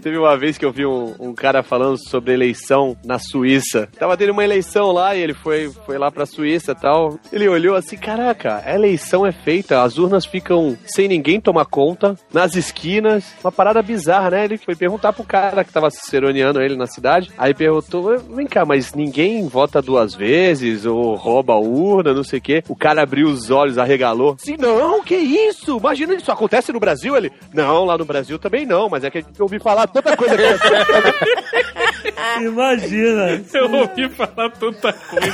Teve 0.02 0.18
uma 0.18 0.38
vez 0.38 0.58
que 0.58 0.66
eu 0.66 0.72
vi 0.72 0.86
um, 0.86 1.14
um 1.20 1.34
cara 1.34 1.62
falando 1.62 1.98
sobre 1.98 2.34
eleição 2.34 2.96
na 3.04 3.20
Suíça. 3.20 3.90
Tava 3.98 4.18
tendo 4.18 4.32
uma 4.32 4.44
eleição 4.44 4.92
lá 4.92 5.16
e 5.16 5.22
ele 5.22 5.34
foi, 5.34 5.72
foi 5.86 5.98
lá 5.98 6.12
pra 6.12 6.26
Suíça 6.26 6.72
e 6.72 6.76
tal. 6.76 7.20
Ele 7.32 7.48
olhou 7.48 7.76
assim: 7.76 7.98
caraca, 7.98 8.62
a 8.66 8.74
eleição 8.74 9.26
é 9.26 9.32
feita, 9.32 9.84
as 9.84 9.98
urnas 9.98 10.26
ficam 10.26 10.78
sem 10.86 11.08
ninguém 11.08 11.40
tomar 11.40 11.66
conta, 11.66 12.16
nas 12.34 12.56
esquinas. 12.56 13.34
Uma 13.44 13.52
parada 13.52 13.82
bizarra, 13.82 14.32
né? 14.32 14.46
Ele 14.46 14.58
foi 14.58 14.76
perguntar 14.76 15.14
pro 15.14 15.24
cara 15.24 15.64
que 15.64 15.74
tava 15.74 15.90
ciceroneando 15.90 16.62
ele 16.62 16.76
na 16.76 16.88
cidade. 16.88 17.32
Aí 17.38 17.54
perguntou: 17.54 18.18
vem 18.20 18.48
cá, 18.48 18.66
mas 18.66 18.94
ninguém 18.94 19.48
vota 19.48 19.82
duas 19.82 20.16
vezes 20.16 20.86
ou 20.86 21.16
rouba 21.16 21.54
a 21.54 21.60
urna, 21.60 22.14
não 22.14 22.24
sei 22.24 22.40
o 22.40 22.42
quê. 22.52 22.64
O 22.68 22.76
cara 22.76 23.04
abriu 23.04 23.28
os 23.28 23.50
olhos, 23.50 23.78
arregalou. 23.78 24.36
Sim, 24.38 24.58
não, 24.58 25.02
que 25.04 25.16
isso? 25.16 25.78
Imagina 25.78 26.14
isso 26.14 26.32
acontece 26.32 26.72
no 26.72 26.80
Brasil? 26.80 27.16
Ele, 27.16 27.32
não, 27.54 27.86
lá 27.86 27.98
no 27.98 28.06
Brasil 28.06 28.38
também 28.38 28.66
não, 28.66 28.90
mas 28.90 29.04
é 29.04 29.10
que 29.10 29.20
eu 29.20 29.26
ouvi 29.40 29.60
falar 29.60 29.88
tanta 29.88 30.16
coisa 30.18 30.36
que 30.36 30.44
Imagina. 32.44 33.42
Eu 33.54 33.74
ouvi 33.74 34.10
falar 34.10 34.50
tanta 34.52 34.94
coisa. 34.94 35.34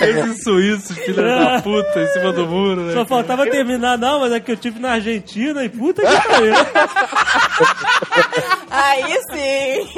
Esses 0.00 0.42
suíços, 0.44 0.96
filha 0.98 1.22
da 1.22 1.62
puta, 1.62 2.00
em 2.02 2.06
cima 2.08 2.32
do 2.32 2.46
muro, 2.46 2.82
né? 2.82 2.92
Só 2.92 3.04
faltava 3.04 3.46
terminar, 3.46 3.98
não, 3.98 4.20
mas 4.20 4.32
é 4.32 4.40
que 4.40 4.52
eu 4.52 4.56
tive 4.56 4.78
na 4.78 4.92
Argentina 4.92 5.64
e 5.64 5.68
puta 5.68 6.02
que 6.02 6.28
pariu. 6.28 6.54
Aí 8.70 9.12
sim. 9.30 9.88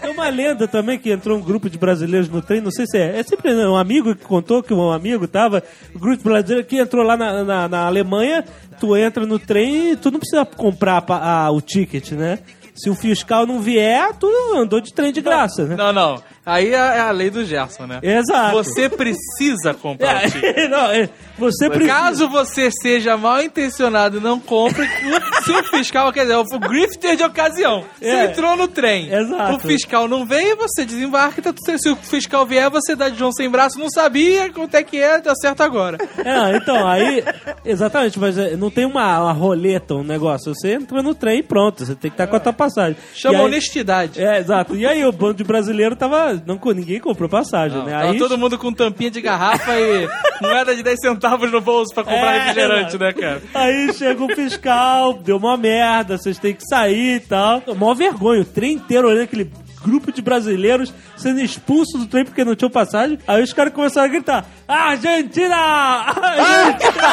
Tem 0.00 0.10
uma 0.10 0.28
lenda 0.28 0.66
também 0.66 0.98
que 0.98 1.10
entrou 1.10 1.38
um 1.38 1.42
grupo 1.42 1.68
de 1.68 1.78
brasileiros 1.78 2.28
no 2.28 2.40
trem, 2.40 2.60
não 2.60 2.70
sei 2.70 2.86
se 2.86 2.96
é. 2.98 3.18
É 3.18 3.22
sempre 3.22 3.52
um 3.54 3.76
amigo 3.76 4.14
que 4.14 4.24
contou 4.24 4.62
que 4.62 4.72
um 4.72 4.90
amigo 4.90 5.26
tava. 5.28 5.62
Um 5.94 5.98
grupo 5.98 6.16
de 6.18 6.24
brasileiros 6.24 6.68
que 6.68 6.78
entrou 6.78 7.04
lá 7.04 7.16
na, 7.16 7.44
na, 7.44 7.68
na 7.68 7.86
Alemanha, 7.86 8.44
tu 8.80 8.96
entra 8.96 9.26
no 9.26 9.38
trem 9.38 9.92
e 9.92 9.96
tu 9.96 10.10
não 10.10 10.18
precisa 10.18 10.44
comprar 10.44 11.02
pa- 11.02 11.18
a- 11.46 11.50
o 11.50 11.60
ticket, 11.60 12.12
né? 12.12 12.38
Se 12.74 12.90
o 12.90 12.94
fiscal 12.94 13.46
não 13.46 13.60
vier, 13.60 14.12
tu 14.18 14.26
andou 14.56 14.80
de 14.80 14.92
trem 14.92 15.12
de 15.12 15.20
graça, 15.20 15.64
né? 15.64 15.76
Não, 15.76 15.92
não. 15.92 16.20
Aí 16.46 16.68
é 16.74 16.76
é 16.76 17.00
a 17.00 17.10
lei 17.10 17.30
do 17.30 17.44
Gerson, 17.44 17.86
né? 17.86 18.00
Exato. 18.02 18.52
Você 18.56 18.88
precisa 18.88 19.72
comprar 19.74 20.24
o 20.26 20.30
ticket. 20.30 20.56
É, 20.58 20.68
não, 20.68 20.90
é, 20.90 21.08
você 21.38 21.68
precisa. 21.70 21.92
Caso 21.94 22.28
você 22.28 22.70
seja 22.82 23.16
mal 23.16 23.42
intencionado 23.42 24.18
e 24.18 24.20
não 24.20 24.38
compre, 24.38 24.82
o- 24.84 25.42
se 25.44 25.50
o 25.52 25.64
fiscal, 25.64 26.12
quer 26.12 26.22
dizer, 26.22 26.36
o 26.36 26.44
grifter 26.58 27.16
de 27.16 27.22
ocasião, 27.24 27.84
você 27.98 28.08
É. 28.08 28.24
entrou 28.26 28.56
no 28.56 28.68
trem, 28.68 29.12
Exato. 29.12 29.56
o 29.56 29.58
fiscal 29.60 30.06
não 30.06 30.26
veio, 30.26 30.56
você 30.56 30.84
desembarca, 30.84 31.40
tá 31.42 31.52
tudo 31.52 31.64
certo. 31.64 31.80
se 31.82 31.88
o 31.88 31.96
fiscal 31.96 32.44
vier, 32.46 32.68
você 32.70 32.94
dá 32.94 33.08
de 33.08 33.18
João 33.18 33.32
sem 33.32 33.48
braço, 33.48 33.78
não 33.78 33.88
sabia 33.90 34.50
quanto 34.52 34.74
é 34.74 34.82
que 34.82 34.98
é, 34.98 35.20
dá 35.20 35.34
certo 35.34 35.62
agora. 35.62 35.98
É, 36.18 36.56
então, 36.56 36.86
aí. 36.86 37.24
Exatamente, 37.64 38.18
mas 38.18 38.36
não 38.58 38.70
tem 38.70 38.84
uma, 38.84 39.20
uma 39.20 39.32
roleta, 39.32 39.94
um 39.94 40.04
negócio. 40.04 40.54
Você 40.54 40.72
entra 40.74 41.02
no 41.02 41.14
trem 41.14 41.38
e 41.40 41.42
pronto. 41.42 41.84
Você 41.84 41.94
tem 41.94 42.10
que 42.10 42.14
estar 42.14 42.26
com 42.26 42.36
a 42.36 42.40
tua 42.40 42.52
passagem. 42.52 42.96
Chama 43.14 43.38
aí- 43.38 43.44
honestidade. 43.44 44.20
É, 44.22 44.38
exato. 44.38 44.76
E 44.76 44.86
aí 44.86 45.04
o 45.04 45.12
bando 45.12 45.34
de 45.34 45.44
brasileiro 45.44 45.96
tava. 45.96 46.33
Não, 46.46 46.58
ninguém 46.74 47.00
comprou 47.00 47.28
passagem, 47.28 47.82
né? 47.84 47.92
Tava 47.92 48.12
Aí, 48.12 48.18
todo 48.18 48.38
mundo 48.38 48.58
com 48.58 48.72
tampinha 48.72 49.10
de 49.10 49.20
garrafa 49.20 49.72
e 49.78 50.08
moeda 50.40 50.74
de 50.74 50.82
10 50.82 51.00
centavos 51.00 51.50
no 51.50 51.60
bolso 51.60 51.94
pra 51.94 52.04
comprar 52.04 52.34
É, 52.34 52.38
refrigerante, 52.40 52.98
mano. 52.98 53.04
né, 53.04 53.12
cara? 53.12 53.42
Aí 53.54 53.92
chega 53.94 54.22
o 54.24 54.34
fiscal, 54.34 55.14
deu 55.14 55.36
uma 55.36 55.56
merda, 55.56 56.16
vocês 56.18 56.38
têm 56.38 56.54
que 56.54 56.64
sair 56.66 57.16
e 57.16 57.20
tal. 57.20 57.62
Mó 57.76 57.94
vergonha, 57.94 58.40
o 58.42 58.44
trem 58.44 58.74
inteiro 58.74 59.08
olhando 59.08 59.24
aquele 59.24 59.50
grupo 59.82 60.10
de 60.10 60.22
brasileiros 60.22 60.92
sendo 61.14 61.40
expulso 61.40 61.98
do 61.98 62.06
trem 62.06 62.24
porque 62.24 62.42
não 62.44 62.54
tinham 62.54 62.70
passagem. 62.70 63.18
Aí 63.28 63.42
os 63.42 63.52
caras 63.52 63.72
começaram 63.72 64.06
a 64.06 64.10
gritar: 64.10 64.46
Argentina! 64.66 65.56
Argentina! 65.56 67.04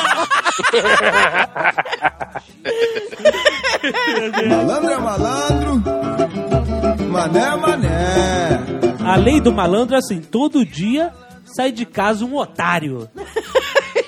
Malandro 4.50 4.92
é 4.92 4.98
malandro, 4.98 5.84
mané 7.10 7.40
é 7.42 7.56
mané. 7.56 8.81
A 9.05 9.15
lei 9.15 9.41
do 9.41 9.51
malandro 9.51 9.96
é 9.96 10.00
assim: 10.00 10.22
todo 10.22 10.65
dia 10.65 11.12
sai 11.55 11.72
de 11.72 11.86
casa 11.86 12.24
um 12.25 12.36
otário. 12.36 13.10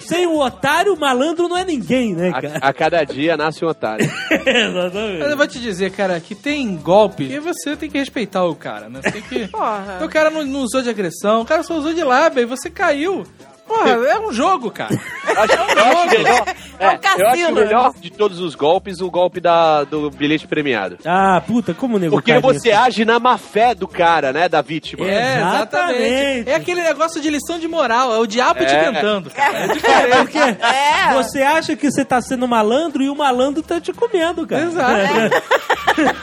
Sem 0.01 0.27
o 0.27 0.37
otário, 0.39 0.93
o 0.93 0.99
malandro 0.99 1.47
não 1.47 1.57
é 1.57 1.63
ninguém, 1.63 2.13
né, 2.13 2.31
cara? 2.31 2.59
a, 2.61 2.67
a 2.67 2.73
cada 2.73 3.03
dia 3.05 3.37
nasce 3.37 3.63
um 3.63 3.69
otário. 3.69 4.05
Exatamente. 4.45 5.19
Mas 5.19 5.31
eu 5.31 5.37
vou 5.37 5.47
te 5.47 5.59
dizer, 5.59 5.91
cara, 5.91 6.19
que 6.19 6.35
tem 6.35 6.75
golpe 6.75 7.27
que 7.27 7.39
você 7.39 7.75
tem 7.77 7.89
que 7.89 7.97
respeitar 7.97 8.43
o 8.43 8.53
cara, 8.53 8.89
né? 8.89 8.99
Você 9.01 9.11
tem 9.11 9.21
que. 9.21 9.47
Porra. 9.51 9.99
O 10.03 10.09
cara 10.09 10.29
não, 10.29 10.43
não 10.43 10.59
usou 10.61 10.81
de 10.81 10.89
agressão, 10.89 11.41
o 11.41 11.45
cara 11.45 11.63
só 11.63 11.75
usou 11.77 11.93
de 11.93 12.03
lábia 12.03 12.41
e 12.41 12.45
você 12.45 12.69
caiu. 12.69 13.23
Porra, 13.67 13.89
é 13.91 14.19
um 14.19 14.31
jogo, 14.33 14.69
cara. 14.69 14.93
Acho, 15.25 15.53
eu 15.77 15.85
acho 15.85 16.09
melhor, 16.09 16.45
É 16.79 16.87
um 16.87 16.89
é, 16.89 16.93
eu 16.93 16.97
acho 16.97 16.99
cassino. 16.99 17.51
melhor 17.53 17.93
de 17.99 18.09
todos 18.11 18.39
os 18.39 18.55
golpes 18.55 18.99
o 19.01 19.09
golpe 19.09 19.39
da, 19.39 19.83
do 19.83 20.09
bilhete 20.11 20.45
premiado. 20.47 20.97
Ah, 21.05 21.41
puta, 21.45 21.73
como 21.73 21.95
o 21.95 21.99
nego 21.99 22.15
Porque 22.15 22.37
você 22.39 22.69
nisso? 22.69 22.81
age 22.81 23.05
na 23.05 23.19
má 23.19 23.37
fé 23.37 23.73
do 23.73 23.87
cara, 23.87 24.33
né? 24.33 24.47
Da 24.49 24.61
vítima. 24.61 25.05
É, 25.05 25.37
exatamente. 25.37 26.01
Exatamente. 26.03 26.49
É 26.49 26.55
aquele 26.55 26.81
negócio 26.83 27.21
de 27.21 27.29
lição 27.29 27.57
de 27.59 27.67
moral, 27.67 28.13
é 28.13 28.17
o 28.19 28.27
diabo 28.27 28.59
te 28.65 28.73
É. 28.75 28.91
tentando. 28.91 29.29
cara. 29.29 29.57
É 29.59 29.63
É 29.63 29.67
diferente. 29.73 30.17
porque 30.17 30.37
É. 30.37 31.13
você 31.13 31.41
acha 31.41 31.75
que 31.75 31.89
você 31.89 32.03
tá 32.05 32.21
sendo 32.21 32.47
malandro 32.47 33.01
e 33.03 33.09
o 33.09 33.15
malandro 33.15 33.63
tá 33.63 33.79
te 33.79 33.93
comendo, 33.93 34.45
cara. 34.45 34.63
Exato. 34.63 35.43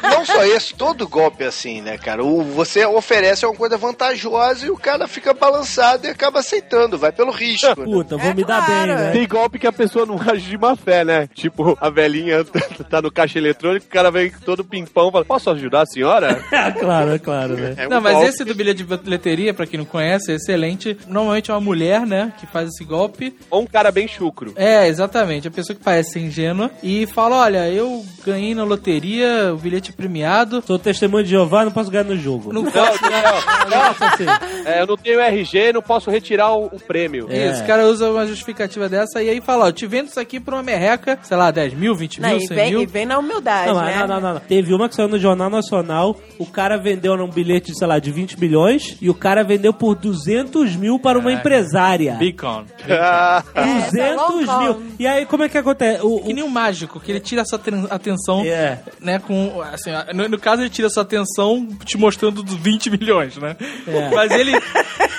Não 0.02 0.25
só 0.25 0.44
esse, 0.44 0.75
todo 0.75 1.06
golpe 1.09 1.44
é 1.44 1.47
assim, 1.47 1.80
né, 1.80 1.97
cara? 1.97 2.25
O, 2.25 2.42
você 2.42 2.85
oferece 2.85 3.44
alguma 3.44 3.59
coisa 3.61 3.76
vantajosa 3.78 4.66
e 4.66 4.70
o 4.70 4.76
cara 4.76 5.06
fica 5.06 5.32
balançado 5.32 6.06
e 6.06 6.11
acaba 6.11 6.40
aceitando, 6.40 6.99
vai 6.99 7.12
pelo 7.12 7.29
risco. 7.30 7.68
né? 7.68 7.84
Puta, 7.84 8.16
vou 8.16 8.30
É 8.30 8.34
me 8.34 8.44
dar 8.44 8.64
claro. 8.64 8.87
bem, 8.94 8.96
né? 8.96 9.10
Tem 9.12 9.26
golpe 9.28 9.58
que 9.58 9.66
a 9.66 9.72
pessoa 9.72 10.04
não 10.06 10.20
age 10.20 10.49
de 10.50 10.58
má 10.58 10.76
fé, 10.76 11.04
né? 11.04 11.28
Tipo, 11.34 11.76
a 11.80 11.88
velhinha 11.90 12.44
tá 12.90 13.00
no 13.02 13.10
caixa 13.10 13.38
eletrônico, 13.38 13.87
o 13.87 13.88
cara 13.90 14.10
vem 14.10 14.30
todo 14.44 14.64
pimpão 14.64 15.08
e 15.08 15.12
fala, 15.12 15.25
posso 15.25 15.50
ajudar 15.50 15.82
a 15.82 15.87
senhora? 15.87 16.40
Claro, 16.80 17.12
é 17.14 17.18
claro, 17.18 17.54
né? 17.56 17.75
É 17.76 17.87
um 17.87 17.90
Não, 17.90 18.00
mas 18.00 18.12
golpe. 18.14 18.28
esse 18.28 18.44
do 18.44 18.54
bilhete 18.54 18.82
de 18.82 18.96
bilheteria, 18.99 19.52
pra 19.54 19.66
quem 19.66 19.78
não 19.78 19.84
conhece, 19.84 20.32
é 20.32 20.34
excelente. 20.37 20.96
Normalmente 21.06 21.50
é 21.50 21.54
uma 21.54 21.60
mulher, 21.60 22.06
né, 22.06 22.32
que 22.38 22.46
faz 22.46 22.68
esse 22.68 22.84
golpe. 22.84 23.37
Ou 23.50 23.62
um 23.62 23.66
cara 23.66 23.90
bem 23.90 24.06
chucro. 24.08 24.52
É, 24.56 24.87
exatamente. 24.88 25.49
A 25.49 25.50
pessoa 25.50 25.76
que 25.76 25.82
parece 25.82 26.12
ser 26.12 26.20
ingênua 26.20 26.70
e 26.82 27.06
fala: 27.06 27.37
Olha, 27.37 27.68
eu 27.68 28.04
ganhei 28.25 28.54
na 28.54 28.64
loteria 28.64 29.52
o 29.52 29.56
bilhete 29.56 29.92
premiado. 29.92 30.62
Sou 30.66 30.78
testemunho 30.78 31.25
de 31.25 31.30
Jeová, 31.30 31.64
não 31.64 31.72
posso 31.72 31.90
ganhar 31.90 32.04
no 32.04 32.16
jogo. 32.16 32.52
Não 32.52 32.62
Não, 32.62 32.70
posso. 32.70 33.02
não, 33.02 33.10
não. 33.10 33.78
Nossa, 33.78 34.04
assim. 34.06 34.26
É, 34.64 34.80
eu 34.82 34.87
não 34.87 34.96
tenho 34.96 35.20
RG, 35.20 35.72
não 35.72 35.82
posso 35.82 36.10
retirar 36.10 36.52
o, 36.54 36.66
o 36.66 36.80
prêmio. 36.80 37.19
É. 37.28 37.50
Isso, 37.52 37.62
o 37.62 37.66
cara 37.66 37.86
usa 37.86 38.10
uma 38.10 38.26
justificativa 38.26 38.88
dessa 38.88 39.22
e 39.22 39.28
aí 39.28 39.40
fala: 39.40 39.64
Ó, 39.64 39.68
eu 39.68 39.72
te 39.72 39.86
vendo 39.86 40.08
isso 40.08 40.20
aqui 40.20 40.38
por 40.40 40.54
uma 40.54 40.62
merreca, 40.62 41.18
sei 41.22 41.36
lá, 41.36 41.50
10 41.50 41.74
mil, 41.74 41.94
20 41.94 42.20
Não, 42.20 42.28
mil, 42.30 42.38
e 42.38 42.46
100 42.46 42.56
vem, 42.56 42.70
mil. 42.70 42.82
e 42.82 42.86
vem 42.86 43.06
na 43.06 43.18
humildade, 43.18 43.72
Não, 43.72 43.80
né? 43.82 43.96
não, 44.00 44.06
não, 44.06 44.20
não, 44.20 44.34
não. 44.34 44.40
Teve 44.40 44.72
uma 44.74 44.88
que 44.88 44.94
saiu 44.94 45.08
no 45.08 45.18
Jornal 45.18 45.50
Nacional, 45.50 46.16
o 46.38 46.46
cara 46.46 46.76
vendeu 46.78 47.12
um 47.14 47.28
bilhete, 47.30 47.74
sei 47.76 47.86
lá, 47.86 47.98
de 47.98 48.10
20 48.10 48.36
bilhões 48.36 48.96
e 49.00 49.10
o 49.10 49.14
cara 49.14 49.42
vendeu 49.42 49.72
por 49.72 49.94
200 49.94 50.76
mil 50.76 50.98
para 50.98 51.18
uma 51.18 51.32
empresária. 51.32 52.14
Beacon. 52.14 52.64
Ah, 52.88 53.42
200 53.54 54.42
Essa 54.42 54.52
é 54.52 54.58
mil. 54.58 54.82
E 54.98 55.06
aí, 55.06 55.26
como 55.26 55.42
é 55.44 55.48
que 55.48 55.58
acontece? 55.58 56.00
O, 56.04 56.20
Que 56.20 56.32
nem 56.32 56.44
um 56.44 56.48
mágico, 56.48 57.00
que 57.00 57.10
ele 57.10 57.20
tira 57.20 57.42
a 57.42 57.44
sua 57.44 57.58
aten- 57.58 57.86
atenção, 57.90 58.42
É. 58.44 58.78
né, 59.00 59.18
com, 59.18 59.60
assim, 59.72 59.90
no, 60.14 60.28
no 60.28 60.38
caso 60.38 60.62
ele 60.62 60.70
tira 60.70 60.86
a 60.88 60.90
sua 60.90 61.02
atenção 61.02 61.66
te 61.84 61.96
mostrando 61.98 62.42
dos 62.42 62.54
20 62.56 62.90
milhões, 62.90 63.36
né? 63.36 63.56
É. 63.86 64.10
Mas 64.14 64.30
ele 64.32 64.50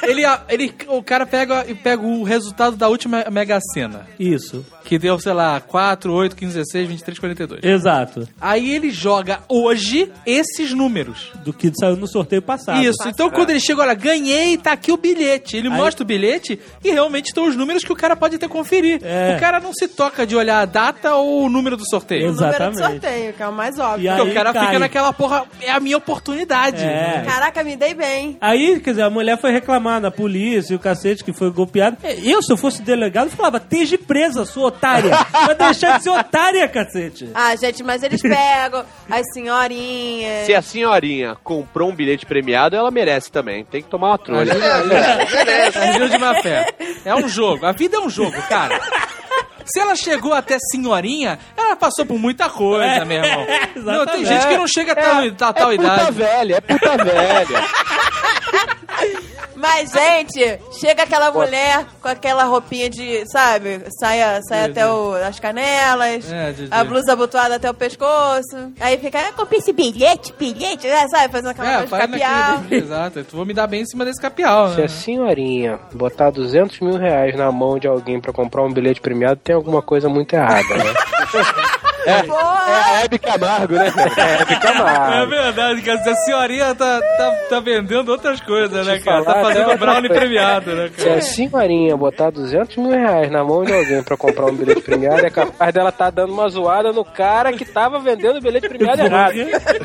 ele, 0.03 0.24
ele, 0.25 0.25
ele, 0.50 0.74
o 0.88 1.01
cara 1.03 1.25
pega, 1.25 1.65
e 1.67 1.74
pega 1.75 1.91
o 1.98 2.24
resultado 2.24 2.76
da 2.76 2.88
última 2.88 3.26
Mega 3.32 3.60
Sena. 3.74 4.08
Isso. 4.20 4.66
Que 4.84 4.98
deu, 5.00 5.20
sei 5.20 5.34
lá, 5.34 5.60
4, 5.60 6.12
8, 6.12 6.36
15, 6.36 6.54
16, 6.56 6.88
23, 6.90 7.20
42. 7.20 7.64
Exato. 7.64 8.28
Aí 8.40 8.74
ele 8.74 8.90
joga 8.90 9.40
hoje 9.48 10.12
esses 10.26 10.74
números. 10.74 11.32
Do 11.44 11.54
que 11.54 11.72
saiu 11.74 11.96
no 11.96 12.08
sorteio 12.08 12.42
passado. 12.42 12.82
Isso, 12.84 13.08
então 13.08 13.30
quando 13.30 13.52
ele 13.52 13.60
chega, 13.60 13.82
olha, 13.82 13.94
ganhei, 13.94 14.58
tá 14.58 14.72
aqui 14.74 14.92
o 14.92 14.98
bilhete. 14.98 15.56
Ele 15.58 15.68
Aí- 15.70 15.74
mostra 15.78 16.04
o 16.04 16.06
bilhete 16.06 16.60
e 16.84 16.92
realmente 16.92 17.28
estão 17.28 17.48
os 17.48 17.56
números 17.56 17.84
que 17.84 17.92
o 17.94 17.96
cara 17.96 18.16
pode 18.16 18.36
até 18.36 18.48
conferir. 18.48 19.00
É. 19.04 19.36
O 19.36 19.40
cara 19.40 19.60
não 19.60 19.72
se 19.74 19.88
toca 19.88 20.26
de 20.26 20.36
olhar 20.36 20.60
a 20.62 20.66
data 20.66 21.16
ou 21.16 21.44
o 21.46 21.50
número 21.50 21.78
do 21.78 21.88
sorteio. 21.90 22.30
O 22.30 22.34
número 22.34 22.48
do 22.48 22.54
Exatamente. 22.56 22.78
sorteio, 23.02 23.34
que 23.34 23.44
é 23.44 23.48
o 23.48 23.54
mais 23.54 23.80
óbvio. 23.80 24.04
E 24.06 24.10
aí 24.10 24.18
Porque 24.18 24.32
o 24.32 24.34
cara 24.34 24.54
cai. 24.54 24.66
fica 24.68 24.80
naquela 24.80 25.14
porra, 25.14 25.46
é 25.62 25.72
a 25.72 25.80
minha 25.80 25.98
oportunidade. 25.98 26.84
É. 26.84 27.24
Caraca, 27.26 27.64
me 27.64 27.76
dei 27.76 27.94
bem. 27.94 28.38
Aí, 28.42 28.80
quer 28.80 28.92
dizer, 28.92 29.04
a 29.04 29.10
mulher 29.10 29.40
foi 29.40 29.52
reclamar 29.52 30.02
na 30.02 30.12
polícia 30.12 30.74
e 30.74 30.76
o 30.76 30.80
cacete 30.80 31.24
que 31.24 31.32
foi 31.34 31.50
golpeado. 31.52 31.81
Eu, 32.24 32.42
se 32.42 32.52
eu 32.52 32.58
fosse 32.58 32.82
delegado, 32.82 33.30
falava, 33.30 33.58
esteja 33.58 33.98
presa, 33.98 34.46
sua 34.46 34.68
otária. 34.68 35.12
Vai 35.32 35.56
deixar 35.56 35.98
de 35.98 36.04
ser 36.04 36.10
otária, 36.10 36.68
cacete. 36.68 37.30
Ah, 37.34 37.56
gente, 37.56 37.84
mas 37.84 38.04
eles 38.04 38.22
pegam 38.22 38.86
as 39.10 39.26
senhorinhas. 39.34 40.46
Se 40.46 40.54
a 40.54 40.62
senhorinha 40.62 41.38
comprou 41.44 41.90
um 41.90 41.96
bilhete 41.96 42.26
premiado, 42.26 42.76
ela 42.76 42.92
merece 42.92 43.32
também. 43.32 43.66
Tem 43.66 43.82
que 43.82 43.90
tomar 43.90 44.10
uma 44.10 44.18
trolha. 44.18 44.54
Agiu 45.76 46.08
de 46.10 46.18
má 46.18 46.36
fé. 46.42 46.68
É 47.06 47.16
um 47.16 47.28
jogo. 47.28 47.66
A 47.66 47.72
vida 47.72 47.98
é 47.98 48.00
um 48.00 48.10
jogo, 48.10 48.40
cara. 48.44 48.80
Se 49.66 49.80
ela 49.80 49.96
chegou 49.96 50.34
até 50.34 50.58
senhorinha, 50.72 51.40
ela 51.56 51.76
passou 51.76 52.06
por 52.06 52.18
muita 52.18 52.50
coisa, 52.50 53.06
meu 53.06 53.24
irmão. 53.24 53.46
Não, 53.76 54.06
tem 54.06 54.26
gente 54.26 54.48
que 54.48 54.58
não 54.58 54.68
chega 54.68 54.92
a 54.92 54.96
tal, 54.96 55.50
a 55.50 55.54
tal 55.54 55.72
é 55.72 55.78
puta 55.78 55.94
idade. 55.94 56.12
velha, 56.12 56.56
é 56.56 56.62
puta 56.62 56.98
velha. 57.04 57.64
Mas, 59.62 59.91
gente, 59.91 60.60
chega 60.80 61.03
aquela 61.03 61.32
mulher 61.32 61.86
com 62.01 62.08
aquela 62.08 62.46
roupinha 62.46 62.89
de, 62.89 63.24
sabe, 63.32 63.82
saia, 64.00 64.39
saia 64.50 64.65
até 64.65 64.88
o- 64.88 65.13
as 65.13 65.39
canelas, 65.39 66.32
É, 66.32 66.51
Didi. 66.51 66.68
a 66.72 66.84
blusa 66.84 67.13
abotoada 67.13 67.56
até 67.58 67.70
o 67.70 67.74
pescoço. 67.74 68.74
Aí 68.80 68.98
fica, 68.98 69.20
ah, 69.20 69.32
comprei 69.34 69.60
esse 69.60 69.72
bilhete, 69.72 70.34
bilhete, 70.38 70.88
né, 70.88 71.08
sabe, 71.10 71.32
fazendo 71.32 71.51
aquela 71.51 71.84
É, 71.84 71.88
coisa 71.88 72.08
de 72.08 72.12
capial. 72.13 72.58
naquele... 72.58 72.75
Exato. 72.82 73.24
Tu 73.24 73.36
vou 73.36 73.46
me 73.46 73.53
dar 73.53 73.68
bem 73.68 73.82
em 73.82 73.86
cima 73.86 74.03
desse 74.03 74.20
capial, 74.20 74.72
Se 74.72 74.77
né? 74.80 74.86
a 74.86 74.89
senhorinha 74.89 75.80
botar 75.94 76.32
200 76.32 76.80
mil 76.80 76.98
reais 76.98 77.36
na 77.38 77.51
mão 77.51 77.77
de 77.77 77.88
alguém 77.88 78.20
pra 78.20 78.34
comprar 78.34 78.63
um 78.63 78.74
bilhete 78.74 79.00
premiado, 79.00 79.39
tem 79.44 79.56
alguma 79.56 79.82
coisa 79.84 80.10
muito 80.10 80.34
errada, 80.34 80.74
né? 80.75 80.94
É, 82.05 82.24
Porra! 82.24 82.63
é 82.67 82.74
a 82.74 83.03
Hebe 83.03 83.20
Camargo, 83.20 83.74
né? 83.75 83.88
É, 83.88 84.46
fica 84.46 84.70
É 84.70 84.74
mal. 84.74 85.27
verdade, 85.27 85.81
cara. 85.81 86.00
A 86.12 86.15
senhorinha 86.15 86.75
tá, 86.75 87.00
tá, 87.17 87.31
tá 87.50 87.60
vendendo 87.60 88.10
outras 88.10 88.39
coisas, 88.41 88.86
né, 88.88 89.00
cara? 89.00 89.24
falar 89.24 89.36
Tá 89.36 89.41
fazendo 89.41 89.77
brownie 89.77 90.08
coisa. 90.10 90.22
premiado, 90.22 90.75
né, 90.75 90.89
Se 90.98 91.05
cara? 91.05 91.17
a 91.17 91.22
senhorinha 91.22 91.98
botar 91.98 92.29
200 92.31 92.77
mil 92.77 92.91
reais 92.91 93.31
na 93.31 93.43
mão 93.43 93.63
de 93.63 93.74
alguém 93.74 94.03
pra 94.03 94.17
comprar 94.17 94.46
um 94.48 94.55
bilhete 94.55 94.81
premiado, 94.81 95.25
é 95.25 95.29
capaz 95.29 95.74
dela 95.74 95.91
tá 95.91 96.10
dando 96.10 96.34
uma 96.34 96.48
zoada 96.50 96.91
no 96.91 97.05
cara 97.05 97.53
que 97.53 97.65
tava 97.65 98.00
vendendo 98.00 98.38
o 98.38 98.41
bilhete 98.41 98.67
premiado 98.67 99.01
errado. 99.01 99.34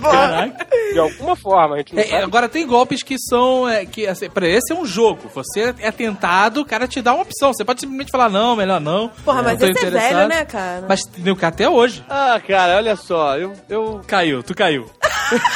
Caraca. 0.01 0.67
De 0.93 0.99
alguma 0.99 1.37
forma, 1.37 1.75
a 1.75 1.79
gente 1.79 1.95
não 1.95 2.03
É, 2.03 2.07
sabe. 2.07 2.23
agora 2.23 2.49
tem 2.49 2.67
golpes 2.67 3.03
que 3.03 3.17
são. 3.19 3.69
É, 3.69 3.85
que, 3.85 4.07
assim, 4.07 4.31
pra 4.31 4.47
esse 4.49 4.73
é 4.73 4.77
um 4.77 4.85
jogo. 4.85 5.31
Você 5.35 5.75
é 5.81 5.91
tentado, 5.91 6.61
o 6.61 6.65
cara 6.65 6.87
te 6.87 7.03
dá 7.03 7.13
uma 7.13 7.23
opção. 7.23 7.53
Você 7.53 7.65
pode 7.65 7.81
simplesmente 7.81 8.11
falar, 8.11 8.29
não, 8.31 8.57
melhor 8.57 8.81
não. 8.81 9.11
Porra, 9.25 9.43
mas 9.43 9.59
não 9.59 9.67
tô 9.69 9.73
esse 9.73 9.87
é 9.87 9.91
velho, 9.91 10.29
né, 10.29 10.45
cara? 10.45 10.85
Mas 10.89 11.03
tem 11.05 11.37
até 11.43 11.69
hoje. 11.69 12.05
Ah, 12.09 12.41
cara, 12.47 12.77
olha 12.77 12.95
só, 12.97 13.37
eu. 13.37 13.53
eu... 13.69 14.01
Caiu, 14.07 14.43
tu 14.43 14.55
caiu. 14.55 14.87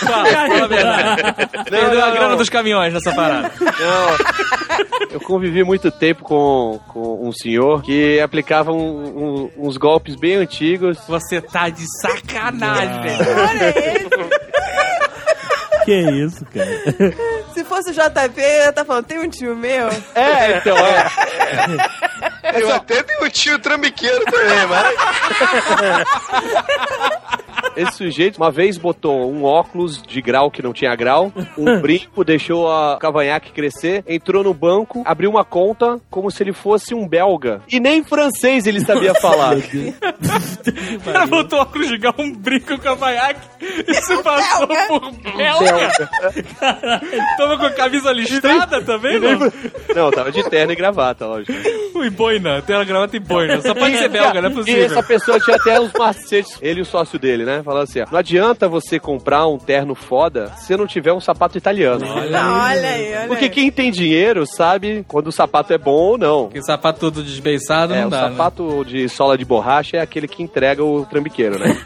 Fala, 0.00 0.26
fala 0.26 0.64
a 0.64 0.66
verdade. 0.66 1.22
A 1.22 1.94
não, 1.94 2.12
grana 2.12 2.36
dos 2.36 2.48
caminhões 2.48 2.92
nessa 2.92 3.14
parada. 3.14 3.52
Não. 3.60 4.90
Eu 5.12 5.20
convivi 5.20 5.62
muito 5.62 5.90
tempo 5.92 6.24
com, 6.24 6.80
com 6.88 7.28
um 7.28 7.32
senhor 7.32 7.82
que 7.82 8.18
aplicava 8.20 8.72
um- 8.72 9.44
um- 9.46 9.50
uns 9.58 9.76
golpes 9.76 10.16
bem 10.16 10.34
antigos. 10.36 10.98
Você 11.06 11.40
tá 11.40 11.68
de 11.68 11.84
sacanagem, 12.02 13.00
velho. 13.00 13.24
Olha 13.48 13.78
ele. 13.78 14.10
Que 15.84 16.00
isso, 16.24 16.44
cara. 16.46 17.14
Se 17.54 17.64
fosse 17.64 17.90
o 17.90 17.92
JP, 17.92 18.40
eu 18.40 18.64
ia 18.64 18.72
tá 18.72 18.84
falando, 18.84 19.06
tem 19.06 19.18
um 19.18 19.28
tio 19.28 19.56
meu. 19.56 19.88
É, 20.14 20.58
então, 20.58 20.76
é. 20.76 22.60
Eu 22.60 22.74
até 22.74 23.02
tenho 23.02 23.24
um 23.24 23.28
tio 23.28 23.58
trambiqueiro 23.58 24.24
também, 24.24 24.66
mas... 24.66 24.94
Esse 27.76 27.92
sujeito 27.98 28.36
uma 28.36 28.50
vez 28.50 28.76
botou 28.76 29.30
um 29.32 29.44
óculos 29.44 30.02
de 30.02 30.20
grau 30.20 30.50
que 30.50 30.62
não 30.62 30.72
tinha 30.72 30.94
grau, 30.96 31.32
um 31.56 31.78
brinco, 31.80 32.24
deixou 32.24 32.70
a 32.70 32.98
cavanhaque 32.98 33.52
crescer, 33.52 34.04
entrou 34.06 34.42
no 34.44 34.52
banco, 34.54 35.02
abriu 35.04 35.30
uma 35.30 35.44
conta 35.44 35.98
como 36.10 36.30
se 36.30 36.42
ele 36.42 36.52
fosse 36.52 36.94
um 36.94 37.06
belga. 37.06 37.62
E 37.70 37.78
nem 37.80 38.02
francês 38.04 38.66
ele 38.66 38.80
sabia 38.80 39.14
falar. 39.14 39.56
O 39.56 41.12
cara 41.12 41.26
botou 41.26 41.60
óculos 41.60 41.88
de 41.88 41.98
gal, 41.98 42.14
um 42.18 42.32
brinco 42.32 42.78
com 42.78 42.88
a 42.88 42.94
vaiaque 42.94 43.40
e 43.86 43.94
se 43.94 44.22
passou 44.22 44.66
por 44.66 45.12
belga. 45.36 45.90
Tava 47.36 47.58
com 47.58 47.66
a 47.66 47.70
camisa 47.70 48.12
listrada 48.12 48.82
também, 48.82 49.18
não? 49.20 49.38
Não, 49.94 50.10
tava 50.10 50.30
de 50.32 50.42
terno 50.48 50.72
e 50.72 50.76
gravata, 50.76 51.26
lógico. 51.26 51.52
E 52.02 52.10
boina, 52.10 52.62
ela 52.66 52.84
gravata 52.84 53.16
e 53.16 53.20
boina. 53.20 53.60
Só 53.60 53.74
pode 53.74 53.96
ser 53.96 54.08
belga, 54.08 54.40
não 54.40 54.48
é 54.48 54.52
E 54.52 54.54
possível. 54.54 54.84
essa 54.84 55.02
pessoa 55.02 55.38
tinha 55.40 55.56
até 55.56 55.80
uns 55.80 55.92
macetes, 55.92 56.58
ele 56.62 56.80
e 56.80 56.82
o 56.82 56.86
sócio 56.86 57.18
dele, 57.18 57.44
né? 57.44 57.59
Falando 57.62 57.82
assim, 57.84 58.00
ó, 58.00 58.06
não 58.10 58.18
adianta 58.18 58.68
você 58.68 58.98
comprar 58.98 59.46
um 59.46 59.58
terno 59.58 59.94
foda 59.94 60.52
se 60.58 60.76
não 60.76 60.86
tiver 60.86 61.12
um 61.12 61.20
sapato 61.20 61.56
italiano. 61.58 62.04
Não, 62.30 62.58
olha 62.60 62.88
aí, 62.88 63.14
olha 63.16 63.28
Porque 63.28 63.44
aí. 63.44 63.50
quem 63.50 63.70
tem 63.70 63.90
dinheiro 63.90 64.46
sabe 64.46 65.04
quando 65.08 65.28
o 65.28 65.32
sapato 65.32 65.72
é 65.72 65.78
bom 65.78 65.90
ou 65.92 66.18
não. 66.18 66.44
Porque 66.44 66.62
sapato 66.62 67.00
todo 67.00 67.22
desbeiçado 67.22 67.94
É, 67.94 68.00
não 68.00 68.08
o 68.08 68.10
dá, 68.10 68.22
né? 68.22 68.30
sapato 68.30 68.84
de 68.84 69.08
sola 69.08 69.36
de 69.38 69.44
borracha 69.44 69.96
é 69.96 70.00
aquele 70.00 70.26
que 70.28 70.42
entrega 70.42 70.82
o 70.84 71.04
trambiqueiro, 71.06 71.58
né? 71.58 71.76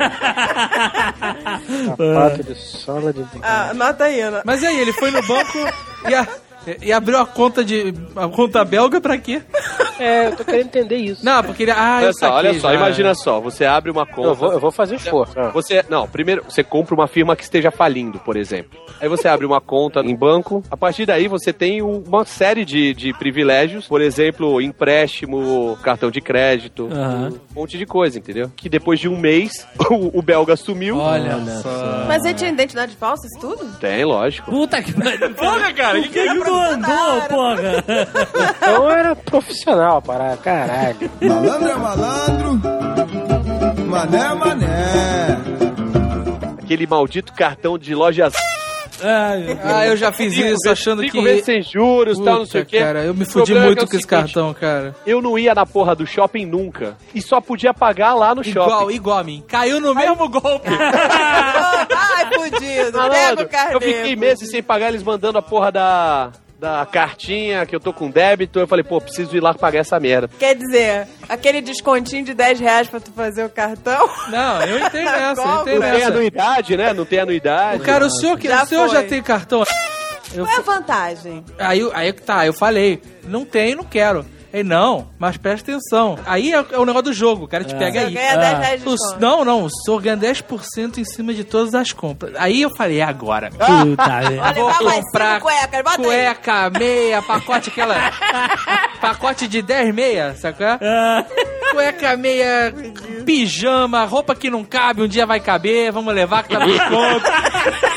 Sapato 1.96 2.42
de 2.42 2.54
sola 2.54 3.12
de... 3.12 3.24
Ah, 3.42 3.70
anota 3.70 4.04
aí, 4.04 4.20
Ana. 4.20 4.42
Mas 4.44 4.62
aí, 4.62 4.78
ele 4.78 4.92
foi 4.92 5.10
no 5.10 5.22
banco 5.26 5.58
e, 6.08 6.14
a- 6.14 6.26
e 6.82 6.92
abriu 6.92 7.18
a 7.18 7.26
conta 7.26 7.64
de. 7.64 7.94
a 8.16 8.28
conta 8.28 8.64
belga 8.64 9.00
pra 9.00 9.18
quê? 9.18 9.42
É, 9.98 10.26
eu 10.28 10.36
tô 10.36 10.44
querendo 10.44 10.66
entender 10.66 10.96
isso. 10.96 11.24
Não, 11.24 11.42
porque 11.42 11.62
ele. 11.64 11.70
Ah, 11.72 11.98
olha 12.02 12.12
só, 12.12 12.32
olha 12.34 12.54
só, 12.58 12.68
já. 12.70 12.74
imagina 12.74 13.14
só, 13.14 13.40
você 13.40 13.64
abre 13.64 13.90
uma 13.90 14.04
conta. 14.06 14.28
Eu 14.28 14.34
vou, 14.34 14.52
eu 14.52 14.60
vou 14.60 14.70
fazer 14.70 14.96
esforço. 14.96 15.38
Ah. 15.38 15.48
Você, 15.50 15.84
não, 15.88 16.06
primeiro 16.08 16.44
você 16.48 16.62
compra 16.64 16.94
uma 16.94 17.06
firma 17.06 17.36
que 17.36 17.42
esteja 17.42 17.70
falindo, 17.70 18.18
por 18.18 18.36
exemplo. 18.36 18.78
Aí 19.00 19.08
você 19.08 19.28
abre 19.28 19.44
uma 19.46 19.60
conta 19.60 20.00
em 20.00 20.14
banco. 20.16 20.62
A 20.70 20.76
partir 20.76 21.04
daí 21.06 21.28
você 21.28 21.52
tem 21.52 21.82
um- 21.82 22.02
uma 22.06 22.24
série 22.24 22.64
de, 22.64 22.94
de 22.94 23.12
privilégios, 23.14 23.86
por 23.86 24.00
exemplo, 24.00 24.60
empréstimo, 24.60 25.76
cartão 25.82 26.10
de 26.10 26.20
crédito, 26.20 26.88
um 26.90 27.38
monte 27.54 27.76
de 27.76 27.86
coisa, 27.86 28.18
entendeu? 28.18 28.50
Que 28.56 28.68
depois 28.68 28.98
de 29.00 29.08
um 29.08 29.16
mês 29.18 29.66
o, 29.90 30.18
o 30.18 30.22
belga 30.22 30.56
sumiu. 30.56 30.98
Olha, 30.98 31.36
Olha 31.36 31.46
só. 31.60 32.04
Mas 32.08 32.24
ele 32.24 32.34
tinha 32.34 32.50
identidade 32.50 32.96
falsa, 32.96 33.26
isso 33.26 33.40
tudo? 33.40 33.64
Tem, 33.78 34.04
lógico. 34.04 34.50
Puta 34.50 34.82
que 34.82 34.92
pariu. 34.92 35.34
Porra, 35.34 35.72
cara, 35.72 36.00
que 36.00 36.08
que 36.08 36.18
é 36.18 36.26
Ele 36.26 36.40
não 36.40 36.62
andou, 36.62 37.20
porra. 37.28 37.84
Então 38.56 38.90
era 38.90 39.14
profissional 39.16 39.93
a 39.96 40.02
parada, 40.02 40.36
caralho. 40.38 41.10
Malandro 41.20 41.68
é 41.68 41.74
malandro, 41.76 42.60
mané 43.86 44.18
é 44.18 44.34
mané. 44.34 45.38
Aquele 46.62 46.86
maldito 46.86 47.32
cartão 47.32 47.76
de 47.78 47.94
loja 47.94 48.30
Ai, 49.02 49.58
Ah, 49.62 49.86
eu 49.86 49.96
já 49.96 50.10
fiz 50.12 50.32
isso 50.34 50.70
achando 50.70 51.02
cinco 51.02 51.18
que. 51.18 51.22
vezes 51.24 51.44
sem 51.44 51.60
juros, 51.62 52.16
tal, 52.16 52.24
não 52.26 52.38
Puta, 52.40 52.52
sei 52.52 52.62
o 52.62 52.66
quê. 52.66 52.78
cara, 52.78 53.02
eu 53.04 53.12
me 53.12 53.24
O 53.24 53.26
fudi 53.26 53.54
é 53.54 53.60
muito 53.60 53.74
que 53.78 53.82
é 53.82 53.84
o 53.84 53.88
com 53.90 53.96
esse 53.96 54.06
cartão, 54.06 54.54
cara. 54.54 54.94
Eu 55.04 55.20
não 55.20 55.38
ia 55.38 55.54
na 55.54 55.66
porra 55.66 55.94
do 55.94 56.06
shopping 56.06 56.46
nunca. 56.46 56.96
E 57.14 57.20
só 57.20 57.40
podia 57.40 57.74
pagar 57.74 58.14
lá 58.14 58.34
no 58.34 58.42
Igual, 58.42 58.70
shopping. 58.70 58.94
igual 58.94 59.18
a 59.18 59.24
mim. 59.24 59.44
Caiu 59.46 59.80
no 59.80 59.94
mesmo 59.94 60.28
golpe. 60.30 60.68
Ai, 60.70 62.26
fudido. 62.34 62.92
Pega 62.92 62.98
Malandro, 62.98 63.44
o 63.44 63.48
carnê. 63.48 63.74
eu 63.74 63.80
fiquei 63.80 64.16
meses 64.16 64.48
sem 64.50 64.62
pagar, 64.62 64.88
eles 64.88 65.02
mandando 65.02 65.38
a 65.38 65.42
porra 65.42 65.70
da, 65.72 66.30
da 66.64 66.86
cartinha 66.86 67.66
que 67.66 67.76
eu 67.76 67.80
tô 67.80 67.92
com 67.92 68.08
débito. 68.10 68.58
Eu 68.58 68.66
falei, 68.66 68.82
pô, 68.82 68.98
preciso 68.98 69.36
ir 69.36 69.40
lá 69.40 69.52
pagar 69.52 69.80
essa 69.80 70.00
merda. 70.00 70.30
Quer 70.38 70.54
dizer, 70.54 71.06
aquele 71.28 71.60
descontinho 71.60 72.24
de 72.24 72.32
10 72.32 72.58
reais 72.58 72.88
pra 72.88 73.00
tu 73.00 73.12
fazer 73.12 73.44
o 73.44 73.50
cartão? 73.50 74.08
Não, 74.30 74.62
eu 74.62 74.78
entendo 74.78 75.08
essa, 75.10 75.42
eu 75.42 75.60
entendo 75.60 75.80
Não 75.80 75.90
tem 75.90 76.00
essa. 76.00 76.06
anuidade, 76.08 76.76
né? 76.78 76.92
Não 76.94 77.04
tem 77.04 77.18
anuidade. 77.20 77.82
Cara, 77.82 78.06
o 78.06 78.10
senhor, 78.10 78.38
que, 78.38 78.48
Já 78.48 78.62
o 78.62 78.66
senhor 78.66 78.88
foi. 78.88 78.96
já 78.96 79.02
tem 79.06 79.22
cartão. 79.22 79.62
Eu, 80.34 80.46
Qual 80.46 80.56
é 80.56 80.58
a 80.58 80.62
vantagem? 80.62 81.44
aí, 81.58 81.90
aí 81.92 82.12
tá, 82.14 82.46
eu 82.46 82.52
falei, 82.54 83.00
não 83.24 83.44
tenho, 83.44 83.76
não 83.76 83.84
quero. 83.84 84.24
Ele, 84.54 84.68
não, 84.68 85.08
mas 85.18 85.36
presta 85.36 85.72
atenção. 85.72 86.16
Aí 86.24 86.52
é, 86.52 86.64
é 86.72 86.78
o 86.78 86.84
negócio 86.84 87.02
do 87.06 87.12
jogo, 87.12 87.44
o 87.44 87.48
cara 87.48 87.64
te 87.64 87.74
pega 87.74 88.00
Você 88.00 88.06
aí. 88.06 88.14
ganha 88.14 88.36
10 88.36 88.58
reais 88.58 88.82
de 88.84 88.88
desconto. 88.88 89.20
não, 89.20 89.44
não, 89.44 89.64
o 89.64 89.68
senhor 89.70 90.00
ganha 90.00 90.16
10% 90.16 90.98
em 90.98 91.04
cima 91.04 91.34
de 91.34 91.42
todas 91.42 91.74
as 91.74 91.90
compras. 91.92 92.32
Aí 92.36 92.62
eu 92.62 92.70
falei, 92.76 93.00
é 93.00 93.02
agora. 93.02 93.50
meu. 93.50 93.58
puta 93.58 94.06
merda. 94.30 94.52
Vou 94.52 94.66
levar 94.68 94.82
mais 94.84 95.04
comprar 95.04 95.34
cinco 95.34 95.46
cuecas, 95.46 95.82
bota 95.82 96.00
aí. 96.00 96.04
cueca, 96.04 96.70
meia, 96.70 97.22
pacote 97.22 97.68
aquela... 97.70 97.94
pacote 99.00 99.48
de 99.48 99.60
10 99.60 99.92
meia, 99.94 100.34
sabe 100.36 100.56
qual 100.58 100.70
é? 100.70 100.78
Ah, 100.80 101.24
Cueca, 101.72 102.16
meia, 102.16 102.72
Pijama, 103.26 104.04
roupa 104.04 104.34
que 104.34 104.48
não 104.48 104.62
cabe, 104.64 105.02
um 105.02 105.08
dia 105.08 105.26
vai 105.26 105.40
caber, 105.40 105.90
vamos 105.90 106.14
levar 106.14 106.44
que 106.44 106.54
tá 106.56 106.60
contos. 106.60 107.30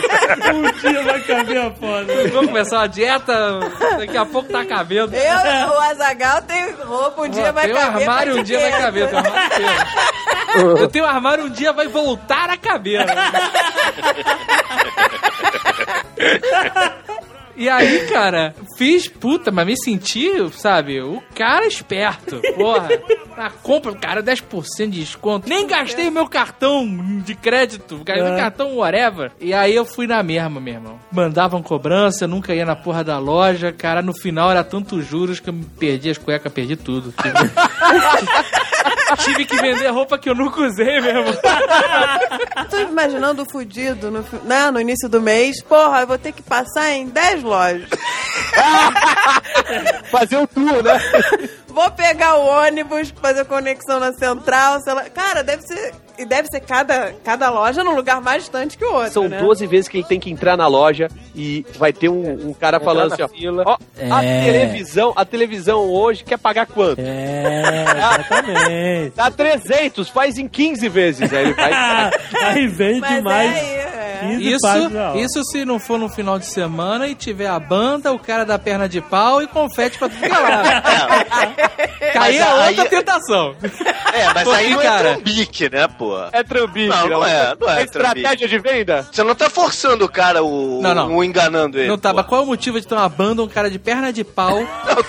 Um 0.47 0.71
dia 0.79 1.03
vai 1.03 1.19
caber 1.21 1.57
a 1.57 1.71
foda. 1.71 2.13
Vamos 2.31 2.47
começar 2.47 2.77
uma 2.79 2.87
dieta, 2.87 3.59
daqui 3.97 4.17
a 4.17 4.25
pouco 4.25 4.49
tá 4.51 4.65
cabendo. 4.65 5.15
Eu, 5.15 5.69
o 5.69 5.79
Azagal 5.79 6.41
tem 6.47 6.71
roupa, 6.71 7.21
um 7.23 7.29
dia 7.29 7.51
vai 7.51 7.65
tem 7.65 7.75
um 7.75 7.77
caber. 7.77 8.01
armário, 8.01 8.39
um 8.39 8.43
dia 8.43 8.59
vai 8.59 8.71
caber. 8.71 9.09
Tem 9.09 9.15
um 9.15 9.19
armário 9.19 9.53
inteiro. 9.53 9.97
Eu 10.77 10.87
tenho 10.87 11.05
um 11.05 11.07
armário, 11.07 11.45
um 11.45 11.49
dia 11.49 11.73
vai 11.73 11.87
voltar 11.87 12.49
a 12.49 12.57
caber. 12.57 13.05
E 17.57 17.67
aí, 17.67 18.05
cara, 18.07 18.53
fiz, 18.77 19.07
puta, 19.07 19.51
mas 19.51 19.65
me 19.65 19.75
senti, 19.75 20.29
sabe, 20.51 21.01
o 21.01 21.21
cara 21.35 21.65
esperto. 21.65 22.39
Porra, 22.55 22.87
na 23.35 23.49
compra, 23.49 23.95
cara, 23.95 24.21
10% 24.21 24.89
de 24.89 24.99
desconto. 24.99 25.49
Nem 25.49 25.65
gastei 25.65 26.09
meu 26.11 26.27
cartão 26.27 26.85
de 27.25 27.33
crédito, 27.33 27.97
gastei 28.05 28.31
É. 28.33 28.37
cartão 28.37 28.75
whatever. 28.77 29.31
E 29.41 29.53
aí 29.53 29.73
eu 29.75 29.85
fui 29.85 30.05
na 30.05 30.21
mesma, 30.21 30.59
meu 30.59 30.75
irmão. 30.75 30.99
Mandavam 31.11 31.63
cobrança, 31.63 32.27
nunca 32.27 32.53
ia 32.53 32.65
na 32.65 32.75
porra 32.75 33.03
da 33.03 33.17
loja. 33.17 33.71
Cara, 33.71 34.01
no 34.03 34.13
final 34.13 34.51
era 34.51 34.63
tantos 34.63 35.05
juros 35.05 35.39
que 35.39 35.49
eu 35.49 35.53
me 35.53 35.65
perdi 35.65 36.11
as 36.11 36.17
cuecas, 36.17 36.53
perdi 36.53 36.75
tudo. 36.75 37.11
Tive 39.15 39.45
que 39.45 39.55
vender 39.55 39.87
roupa 39.89 40.17
que 40.17 40.29
eu 40.29 40.35
nunca 40.35 40.61
usei 40.61 40.99
mesmo. 40.99 41.33
Tô 42.69 42.77
imaginando 42.79 43.43
o 43.43 43.49
fudido 43.49 44.11
no, 44.11 44.25
né, 44.43 44.69
no 44.71 44.81
início 44.81 45.07
do 45.07 45.21
mês. 45.21 45.63
Porra, 45.63 46.01
eu 46.01 46.07
vou 46.07 46.17
ter 46.17 46.33
que 46.33 46.41
passar 46.41 46.91
em 46.91 47.07
10 47.07 47.43
lojas. 47.43 47.87
Fazer 50.11 50.37
o 50.37 50.47
tour, 50.47 50.83
né? 50.83 50.99
Vou 51.67 51.89
pegar 51.91 52.35
o 52.35 52.45
ônibus, 52.45 53.13
fazer 53.21 53.45
conexão 53.45 53.99
na 53.99 54.13
central. 54.13 54.81
sei 54.81 54.93
lá. 54.93 55.09
Cara, 55.09 55.43
deve 55.43 55.61
ser. 55.63 55.93
E 56.17 56.25
deve 56.25 56.47
ser 56.49 56.59
cada, 56.61 57.13
cada 57.23 57.49
loja 57.49 57.83
num 57.83 57.95
lugar 57.95 58.19
mais 58.21 58.43
distante 58.43 58.77
que 58.77 58.83
o 58.85 58.93
outro. 58.93 59.11
São 59.11 59.27
né? 59.29 59.39
12 59.39 59.67
vezes 59.67 59.87
que 59.87 59.97
ele 59.97 60.07
tem 60.07 60.19
que 60.19 60.29
entrar 60.31 60.57
na 60.57 60.67
loja 60.67 61.07
e 61.35 61.65
vai 61.77 61.93
ter 61.93 62.09
um, 62.09 62.49
um 62.49 62.53
cara 62.53 62.79
falando 62.79 63.13
assim, 63.13 63.21
ó, 63.23 63.27
ó, 63.65 63.77
a 64.11 64.23
É. 64.23 64.43
televisão, 64.43 65.13
a 65.15 65.23
televisão 65.25 65.79
hoje 65.89 66.23
quer 66.23 66.37
pagar 66.37 66.65
quanto? 66.65 66.99
É, 66.99 67.85
exatamente. 67.95 69.13
Dá 69.15 69.29
300, 69.31 70.09
faz 70.09 70.37
em 70.37 70.47
15 70.47 70.89
vezes. 70.89 71.31
Aí 71.33 71.43
ele 71.45 71.53
vai... 71.53 71.71
Aí 72.43 72.67
vende 72.67 73.01
Mas 73.01 73.23
mais. 73.23 73.55
é, 73.55 73.59
é. 73.59 74.07
15 74.37 74.51
Isso, 74.51 74.67
isso 75.15 75.43
se 75.51 75.63
não 75.63 75.77
for 75.79 75.99
no 75.99 76.09
final 76.09 76.39
de 76.39 76.47
semana 76.47 77.07
e 77.07 77.13
tiver 77.13 77.45
a 77.47 77.59
banda, 77.59 78.11
o 78.11 78.17
cara 78.17 78.43
da 78.45 78.57
perna 78.57 78.89
de 78.89 78.99
pau 78.99 79.43
e 79.43 79.47
confete 79.47 79.99
pra 79.99 80.09
tudo 80.09 80.19
que 80.19 80.25
é 80.25 80.29
lado. 80.29 80.67
Cair 82.13 82.37
é 82.37 82.45
Mas 82.45 82.67
outra 82.69 82.83
aí- 82.83 82.89
tentação. 82.89 83.55
É, 84.13 84.33
mas 84.33 84.47
aí 84.47 84.69
Porque, 84.69 84.69
não 84.69 84.81
cara, 84.81 85.09
é 85.09 85.13
trambique, 85.13 85.69
né, 85.69 85.87
pô? 85.87 86.06
É 86.31 86.43
trambique. 86.43 86.87
Não, 86.87 87.07
não 87.09 87.25
é, 87.25 87.55
não 87.59 87.69
é 87.69 87.83
estratégia 87.83 88.47
de 88.47 88.59
venda? 88.59 89.07
Você 89.11 89.23
não 89.23 89.35
tá 89.35 89.49
forçando 89.49 90.05
o 90.05 90.09
cara, 90.09 90.43
o, 90.43 90.81
Não, 90.81 90.93
não. 90.93 91.15
o 91.15 91.23
enganando 91.23 91.77
ele. 91.79 91.87
Não 91.87 91.97
tá, 91.97 92.09
pô. 92.11 92.17
mas 92.17 92.25
qual 92.25 92.41
é 92.41 92.43
o 92.43 92.47
motivo 92.47 92.79
de 92.79 92.87
ter 92.87 92.95
uma 92.95 93.09
banda, 93.09 93.43
um 93.43 93.47
cara 93.47 93.69
de 93.69 93.79
perna 93.79 94.11
de 94.11 94.23
pau? 94.23 94.57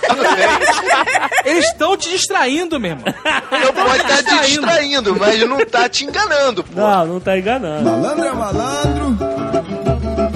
Tudo 0.08 0.22
bem. 0.22 1.28
Eles 1.52 1.66
estão 1.66 1.96
te 1.96 2.10
distraindo, 2.10 2.78
meu 2.80 2.90
irmão. 2.92 3.04
Não 3.50 3.72
pode 3.72 4.02
estar 4.02 4.16
te 4.16 4.24
distraindo. 4.24 4.66
distraindo, 4.66 5.16
mas 5.18 5.48
não 5.48 5.58
tá 5.66 5.88
te 5.88 6.04
enganando, 6.04 6.64
pô. 6.64 6.80
Não, 6.80 7.06
não 7.06 7.20
tá 7.20 7.38
enganando. 7.38 7.84
Malandro 7.90 8.24
é 8.24 8.32
malandro, 8.32 9.18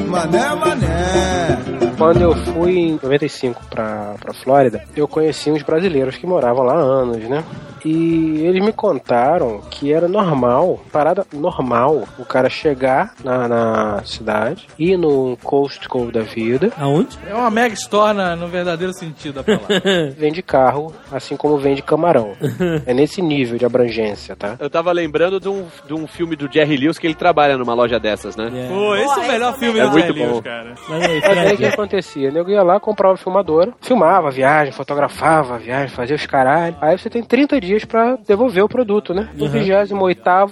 mané 0.09 0.39
é 0.39 0.55
mané. 0.55 1.82
Quando 2.03 2.21
eu 2.21 2.35
fui 2.35 2.79
em 2.79 2.99
95 3.03 3.63
pra, 3.71 4.15
pra 4.21 4.35
Flórida, 4.35 4.83
eu 4.97 5.07
conheci 5.07 5.51
uns 5.51 5.63
brasileiros 5.63 6.17
que 6.17 6.27
moravam 6.27 6.65
lá 6.65 6.75
há 6.75 6.81
anos, 6.81 7.19
né? 7.29 7.45
E 7.85 8.45
eles 8.47 8.65
me 8.65 8.73
contaram 8.73 9.61
que 9.69 9.93
era 9.93 10.07
normal, 10.07 10.81
parada 10.93 11.27
normal, 11.33 12.05
o 12.17 12.25
cara 12.25 12.49
chegar 12.49 13.13
na, 13.25 13.49
na 13.49 14.03
cidade, 14.05 14.69
ir 14.79 14.97
no 14.97 15.37
Costco 15.43 16.11
da 16.13 16.21
vida, 16.21 16.71
Aonde? 16.79 17.19
É 17.29 17.35
uma 17.35 17.51
mega 17.51 17.75
store 17.75 18.17
na- 18.17 18.37
no 18.37 18.47
verdadeiro 18.47 18.93
sentido 18.93 19.35
da 19.35 19.43
palavra. 19.43 19.83
vende 20.17 20.43
carro, 20.43 20.95
assim 21.11 21.37
como 21.37 21.57
vende 21.59 21.83
camarão. 21.83 22.33
É 22.87 22.95
nesse 22.95 23.21
nível 23.23 23.59
de 23.59 23.65
abrangência, 23.67 24.35
tá? 24.37 24.57
Eu 24.59 24.71
tava 24.71 24.91
lembrando 24.93 25.39
de 25.41 25.49
um, 25.49 25.65
de 25.87 25.95
um 25.95 26.07
filme 26.07 26.35
do 26.37 26.49
Jerry 26.53 26.77
Lewis 26.77 26.99
que 26.99 27.07
ele 27.07 27.15
trabalha 27.15 27.57
numa 27.57 27.75
loja 27.75 27.99
dessas, 27.99 28.35
né? 28.37 28.51
É. 28.55 28.69
Pô, 28.69 28.95
esse 28.97 29.05
é 29.05 29.07
Porra, 29.15 29.21
o 29.21 29.29
melhor 29.33 29.51
esse 29.51 29.59
filme 29.61 29.79
é 29.81 29.83
do 29.85 29.91
muito 29.91 30.07
Jerry 30.07 30.19
Lewis, 30.21 30.33
bom. 30.35 30.43
cara. 30.43 30.75
Mas 30.89 31.05
aí, 31.05 31.21
Mas 31.21 31.75
aí 31.97 31.99
o 31.99 32.03
acontecia? 32.03 32.31
Eu 32.31 32.49
ia 32.49 32.63
lá, 32.63 32.81
comprava 32.81 33.13
uma 33.13 33.19
filmadora, 33.19 33.73
filmava 33.81 34.29
a 34.29 34.31
viagem, 34.31 34.73
fotografava 34.73 35.55
a 35.55 35.59
viagem, 35.59 35.89
fazia 35.89 36.17
os 36.17 36.27
caralho. 36.27 36.77
Aí 36.81 36.99
você 36.99 37.11
tem 37.11 37.23
30 37.23 37.61
dias 37.61 37.85
pra 37.85 38.17
devolver 38.17 38.65
o 38.65 38.69
produto, 38.69 39.15
né? 39.15 39.29
No 39.35 39.49
28 39.49 39.95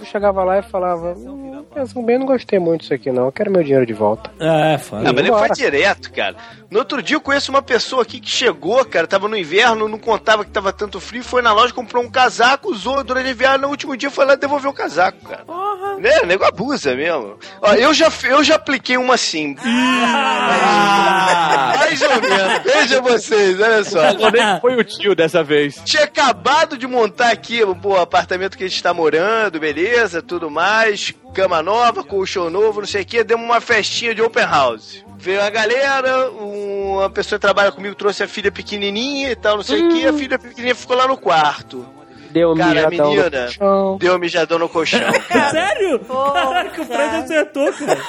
chegava 0.05 0.45
lá 0.45 0.59
e 0.59 0.63
falava: 0.63 1.15
hum, 1.17 1.50
pensando 1.73 2.05
bem, 2.05 2.19
não 2.19 2.27
gostei 2.27 2.59
muito 2.59 2.83
disso 2.83 2.95
aqui 2.95 3.11
não, 3.11 3.27
eu 3.27 3.33
quero 3.33 3.51
meu 3.51 3.63
dinheiro 3.63 3.87
de 3.87 3.93
volta. 3.93 4.31
É, 4.39 4.79
foda. 4.79 5.03
Não, 5.03 5.13
mas 5.13 5.25
ele 5.25 5.33
faz 5.33 5.59
direto, 5.59 6.13
cara. 6.13 6.37
No 6.71 6.79
outro 6.79 7.03
dia 7.03 7.17
eu 7.17 7.21
conheço 7.21 7.51
uma 7.51 7.63
pessoa 7.63 8.03
aqui 8.03 8.21
que 8.21 8.31
chegou, 8.31 8.85
cara, 8.85 9.07
tava 9.07 9.29
no 9.29 9.37
inverno, 9.37 9.89
não 9.89 9.99
contava 9.99 10.45
que 10.45 10.51
tava 10.51 10.73
tanto 10.73 11.01
frio, 11.01 11.25
foi 11.25 11.43
na 11.43 11.53
loja, 11.53 11.75
comprou 11.75 12.03
um 12.03 12.11
casaco, 12.11 12.71
usou 12.71 13.03
durante 13.03 13.27
o 13.27 13.31
inverno, 13.31 13.63
no 13.63 13.69
último 13.69 13.97
dia 13.97 14.11
foi 14.11 14.25
lá 14.25 14.35
devolver 14.35 14.71
o 14.71 14.75
casaco, 14.75 15.19
cara. 15.29 15.45
Porra. 15.45 15.99
Né? 15.99 16.21
O 16.23 16.27
nego 16.27 16.45
abusa 16.45 16.95
mesmo. 16.95 17.39
Ó, 17.61 17.73
eu 17.75 17.93
já, 17.93 18.11
eu 18.25 18.43
já 18.45 18.55
apliquei 18.55 18.97
uma 18.97 19.15
assim. 19.15 19.57
Mais 21.77 22.01
ou 22.03 22.21
menos. 22.21 22.63
Veja 22.65 23.03
vocês, 23.03 23.61
olha 23.61 23.85
só. 23.85 24.01
Foi 24.61 24.77
o 24.77 24.85
tio 24.85 25.15
dessa 25.15 25.43
vez. 25.43 25.81
Tinha 25.85 26.05
acabado 26.05 26.79
de 26.79 26.87
montar 26.87 27.31
aqui 27.31 27.63
o 27.63 27.97
apartamento 27.97 28.57
que 28.57 28.65
a 28.65 28.69
gente 28.69 28.83
tá 28.83 28.95
morando, 28.95 29.61
beleza, 29.61 30.23
tudo 30.23 30.51
mais. 30.51 31.15
Cama 31.33 31.63
nova, 31.63 32.03
colchão 32.03 32.51
novo, 32.51 32.81
não 32.81 32.89
sei 32.89 33.03
o 33.03 33.07
que. 33.07 33.23
Demos 33.23 33.45
uma 33.45 33.61
festinha 33.61 34.15
de 34.15 34.23
open 34.23 34.45
house. 34.45 35.05
Veio 35.17 35.43
a 35.43 35.51
galera, 35.51 36.31
uma 36.31 37.11
pessoa 37.11 37.39
que 37.39 37.43
trabalha 37.43 37.71
comigo 37.71 37.95
trouxe 37.95 38.23
a 38.23 38.29
filha 38.29 38.51
pequenininha 38.51 39.31
e 39.31 39.37
tal, 39.37 39.57
não 39.57 39.63
sei 39.63 39.83
o 39.85 39.89
que. 39.91 40.07
A 40.07 40.13
filha 40.13 40.39
pequenininha 40.39 40.75
ficou 40.75 40.97
lá 40.97 41.07
no 41.07 41.17
quarto. 41.17 41.87
Deu 42.31 42.53
um 42.53 42.57
Cara, 42.57 42.87
a 42.87 42.91
mijadão 42.91 43.07
no 43.15 43.15
menina 43.23 43.49
chão. 43.49 43.97
deu 43.99 44.15
um 44.15 44.19
mijadão 44.19 44.59
no 44.59 44.69
colchão. 44.69 45.01
Sério? 45.51 45.99
Porra, 46.01 46.33
Caraca, 46.33 46.83
o 46.83 46.85
Fred 46.85 46.99
cara. 47.11 47.19
acertou, 47.19 47.73
cara. 47.73 48.01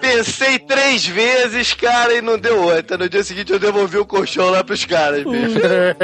Pensei 0.00 0.58
três 0.58 1.06
vezes, 1.06 1.72
cara, 1.74 2.14
e 2.14 2.20
não 2.20 2.36
deu 2.38 2.60
outra. 2.62 2.98
No 2.98 3.08
dia 3.08 3.22
seguinte 3.22 3.52
eu 3.52 3.58
devolvi 3.58 3.98
o 3.98 4.04
colchão 4.06 4.50
lá 4.50 4.64
pros 4.64 4.84
caras, 4.84 5.22
bicho. 5.22 5.60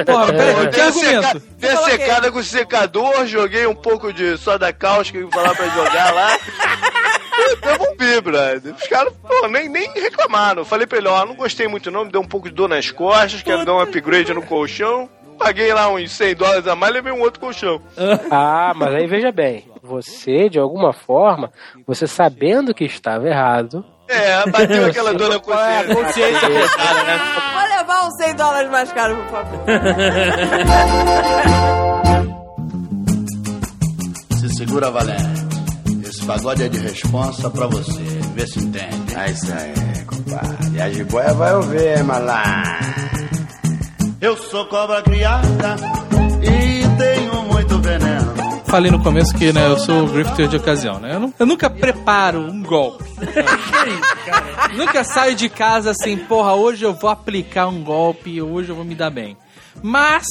Porra, 0.07 0.33
peraí, 0.33 0.69
que 0.69 0.81
argumento? 0.81 1.23
seca- 1.27 1.43
Dei 1.59 1.71
a 1.71 1.77
secada 1.79 2.31
com 2.33 2.43
secador, 2.43 3.27
joguei 3.27 3.67
um 3.67 3.75
pouco 3.75 4.13
de 4.13 4.37
soda 4.39 4.73
cáustica 4.73 5.21
que 5.25 5.31
falar 5.35 5.55
pra 5.55 5.69
jogar 5.69 6.15
lá. 6.15 6.39
E 7.41 7.57
devolvi, 7.57 8.21
brother. 8.21 8.75
Os 8.75 8.87
caras, 8.89 9.13
pô, 9.27 9.47
nem, 9.47 9.69
nem 9.71 9.89
reclamaram. 9.95 10.65
Falei 10.65 10.87
pra 10.89 10.99
ele, 10.99 11.07
ó, 11.09 11.25
não 11.25 11.35
gostei 11.37 11.67
muito 11.69 11.89
não, 11.91 12.05
me 12.05 12.11
deu 12.11 12.21
um 12.21 12.27
pouco 12.27 12.49
de 12.49 12.55
dor 12.55 12.69
nas 12.69 12.91
costas, 12.91 13.43
quero 13.43 13.65
dar 13.65 13.75
um 13.75 13.81
upgrade 13.81 14.35
no 14.35 14.43
colchão. 14.43 15.09
Paguei 15.39 15.73
lá 15.73 15.89
uns 15.89 16.11
100 16.13 16.35
dólares 16.35 16.67
a 16.67 16.75
mais, 16.75 16.93
levei 16.93 17.13
um 17.13 17.21
outro 17.21 17.41
colchão. 17.41 17.81
Ah, 18.31 18.73
mas 18.77 18.95
aí 18.95 19.07
veja 19.07 19.31
bem, 19.33 19.65
você, 19.83 20.49
de 20.49 20.59
alguma 20.59 20.93
forma, 20.93 21.51
você 21.87 22.07
sabendo 22.07 22.75
que 22.75 22.85
estava 22.85 23.27
errado, 23.29 23.85
É, 24.09 24.45
bateu 24.51 24.87
aquela 24.87 25.15
dor 25.15 25.29
na 25.31 25.39
consciência. 25.39 25.95
Consciência 25.95 26.49
pesada, 26.49 27.03
né? 27.05 27.19
Vou 27.55 27.79
levar 27.79 28.07
uns 28.07 28.17
100 28.17 28.35
dólares 28.37 28.71
mais 28.71 28.93
caro, 28.93 29.17
por 29.17 29.27
favor. 29.31 29.59
Se 34.41 34.49
segura, 34.57 34.91
Valério. 34.91 35.49
Esse 36.05 36.25
pagode 36.25 36.63
é 36.65 36.69
de 36.69 36.79
responsa 36.79 37.51
pra 37.51 37.67
você. 37.67 38.03
Vê 38.35 38.47
se 38.47 38.61
entende. 38.61 39.15
É 39.17 39.31
isso 39.31 39.53
aí, 39.53 40.05
compadre. 40.05 40.77
E 40.77 40.81
a 40.81 40.89
jiboia 40.91 41.35
vai 41.35 41.55
ouvir, 41.55 42.03
malandro. 42.05 43.08
Eu 44.21 44.37
sou 44.37 44.67
cobra 44.67 45.01
criada 45.03 45.77
e 46.43 46.99
tenho 46.99 47.43
muito 47.45 47.79
veneno. 47.81 48.35
Falei 48.67 48.91
no 48.91 49.03
começo 49.03 49.35
que 49.35 49.53
né, 49.53 49.67
eu 49.67 49.79
sou 49.79 50.05
o 50.05 50.09
grifter 50.09 50.49
de 50.49 50.57
ocasião, 50.57 50.99
né? 50.99 51.15
Eu, 51.15 51.21
nu- 51.21 51.35
eu 51.39 51.47
nunca 51.47 51.71
preparo 51.71 52.41
um 52.41 52.63
golpe. 52.63 53.05
nunca 54.77 55.05
saio 55.05 55.35
de 55.35 55.49
casa 55.49 55.93
assim, 55.93 56.17
porra, 56.17 56.55
hoje 56.55 56.85
eu 56.85 56.93
vou 56.93 57.09
aplicar 57.09 57.69
um 57.69 57.83
golpe, 57.83 58.43
hoje 58.43 58.69
eu 58.71 58.77
vou 58.77 58.85
me 58.85 58.95
dar 58.95 59.11
bem. 59.11 59.37
Mas, 59.83 60.27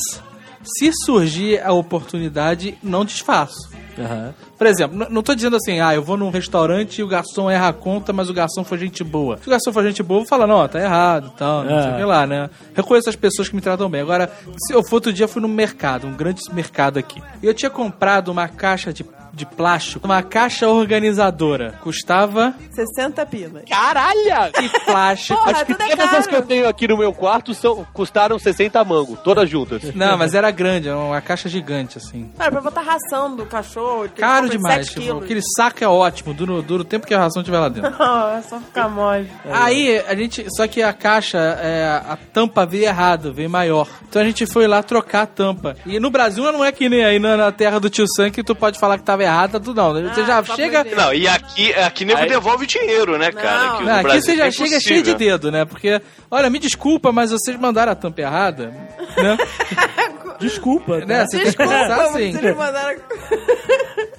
se 0.64 0.92
surgir 1.04 1.60
a 1.64 1.72
oportunidade, 1.72 2.78
não 2.84 3.04
desfaço. 3.06 3.70
Aham. 4.00 4.34
Por 4.58 4.68
exemplo, 4.68 5.08
não 5.10 5.22
tô 5.24 5.34
dizendo 5.36 5.56
assim, 5.56 5.80
ah, 5.80 5.94
eu 5.94 6.02
vou 6.04 6.18
num 6.18 6.30
restaurante 6.30 7.00
e 7.00 7.04
o 7.04 7.08
garçom 7.08 7.50
erra 7.50 7.70
a 7.70 7.74
conta, 7.74 8.12
mas 8.14 8.30
o 8.30 8.34
garçom 8.34 8.64
foi 8.64 8.78
gente 8.78 9.04
boa. 9.04 9.38
Se 9.38 9.48
o 9.48 9.52
garçom 9.52 9.72
for 9.72 9.84
gente 9.84 10.02
boa, 10.04 10.18
eu 10.20 10.22
vou 10.24 10.28
falar, 10.30 10.48
não, 10.48 10.68
tá 10.68 10.80
errado 10.80 11.32
e 11.34 11.38
tal, 11.38 11.64
não 11.64 11.78
É. 11.80 11.84
sei 11.84 11.92
o 11.92 11.96
que 11.98 12.04
lá, 12.04 12.26
né? 12.28 12.50
Reconheço 12.76 13.10
as 13.10 13.16
pessoas 13.16 13.48
que 13.50 13.56
me 13.56 13.62
tratam 13.62 13.90
bem. 13.90 14.02
Agora, 14.02 14.32
se 14.68 14.74
eu 14.74 14.84
for 14.84 14.96
outro 14.96 15.14
dia, 15.14 15.26
eu 15.26 15.30
fui 15.30 15.42
num 15.42 15.48
mercado, 15.48 16.08
um 16.08 16.14
grande 16.16 16.42
mercado 16.54 16.98
aqui. 17.00 17.22
E 17.42 17.46
eu 17.46 17.54
tinha 17.54 17.70
comprado 17.70 18.30
uma 18.30 18.48
caixa 18.48 18.92
de, 18.92 19.06
de 19.34 19.46
plástico, 19.46 20.06
uma 20.06 20.24
caixa 20.24 20.68
organizadora. 20.68 21.76
Custava 21.82 22.54
60 22.72 23.26
pilas. 23.26 23.64
Caralho! 23.70 24.18
de 24.60 24.70
plástico. 24.86 25.40
Porra, 25.40 25.52
Acho 25.52 25.66
que 25.66 25.74
tudo 25.74 25.84
é 25.84 25.96
todas 25.96 26.14
as 26.14 26.28
que 26.28 26.36
eu 26.36 26.42
tenho 26.42 26.68
aqui 26.68 26.88
no 26.88 26.98
meu 26.98 27.14
quarto 27.14 27.54
são, 27.54 27.86
custaram 27.94 28.38
60 28.40 28.84
mangos, 28.84 29.20
todas 29.24 29.50
juntas. 29.50 29.94
Não, 29.96 30.18
mas 30.18 30.34
era 30.34 30.50
grande, 30.52 30.88
era 30.90 30.98
uma 30.98 31.22
caixa 31.22 31.48
gigante, 31.48 31.98
assim. 31.98 32.30
Cara, 32.38 32.52
pra 32.52 32.62
botar 32.62 32.82
ração 32.82 33.36
do 33.36 33.46
cachorro. 33.46 33.87
Caro 34.16 34.50
demais. 34.50 34.90
tipo, 34.90 35.18
aquele 35.20 35.42
saco 35.56 35.84
é 35.84 35.88
ótimo, 35.88 36.34
dura, 36.34 36.62
dura 36.62 36.82
o 36.82 36.86
tempo 36.86 37.06
que 37.08 37.14
a 37.14 37.20
ração 37.20 37.42
estiver 37.42 37.60
lá 37.60 37.70
dentro. 37.70 37.92
é 38.38 38.42
só 38.42 38.60
ficar 38.60 38.90
mole. 38.90 39.30
Aí 39.52 40.00
a 40.08 40.16
gente. 40.16 40.46
Só 40.56 40.68
que 40.68 40.82
a 40.82 40.94
caixa, 40.94 41.38
é, 41.38 41.86
a 41.86 42.18
tampa 42.34 42.66
veio 42.66 42.86
errado, 42.86 43.34
veio 43.34 43.50
maior. 43.50 43.88
Então 44.08 44.22
a 44.22 44.26
gente 44.26 44.46
foi 44.46 44.68
lá 44.68 44.82
trocar 44.84 45.24
a 45.24 45.26
tampa. 45.26 45.76
E 45.86 46.00
no 46.00 46.10
Brasil 46.10 46.44
não 46.52 46.64
é 46.64 46.72
que 46.72 46.90
nem 46.90 47.04
aí 47.04 47.20
na, 47.20 47.38
na 47.38 47.52
terra 47.52 47.80
do 47.80 47.90
tio 47.90 48.06
Sam 48.16 48.30
que 48.30 48.44
tu 48.44 48.56
pode 48.56 48.80
falar 48.80 48.98
que 48.98 49.04
tava 49.04 49.24
errado, 49.24 49.52
tá 49.54 49.60
tudo 49.60 49.78
não. 49.78 49.94
Você 50.14 50.26
já 50.26 50.44
chega. 50.44 50.84
Não, 50.84 51.14
e 51.14 51.28
aqui, 51.28 51.74
aqui 51.74 52.06
nego 52.06 52.22
Aí- 52.22 52.30
devolve 52.30 52.66
dinheiro, 52.66 53.18
né, 53.18 53.32
cara? 53.32 53.78
Que 53.78 53.84
Não, 53.84 53.94
aqui 53.94 54.04
Brasil 54.04 54.22
você 54.22 54.38
já 54.38 54.48
é 54.48 54.52
chega 54.52 54.80
cheio 54.80 55.04
de 55.04 55.14
dedo, 55.14 55.52
né? 55.52 55.66
Porque, 55.66 56.02
olha, 56.30 56.50
me 56.50 56.60
desculpa, 56.60 57.12
mas 57.12 57.32
vocês 57.32 57.58
mandaram 57.60 57.92
a 57.92 57.96
tampa 57.96 58.22
errada, 58.22 58.74
né? 59.16 59.38
Desculpa, 60.40 61.00
né? 61.06 61.26
Você 61.26 61.38
tem 61.38 61.40
que 61.40 61.46
Desculpa, 61.46 61.72
pensar 61.72 62.02
assim. 62.06 62.32
vocês 62.34 62.56
mandaram... 62.56 63.00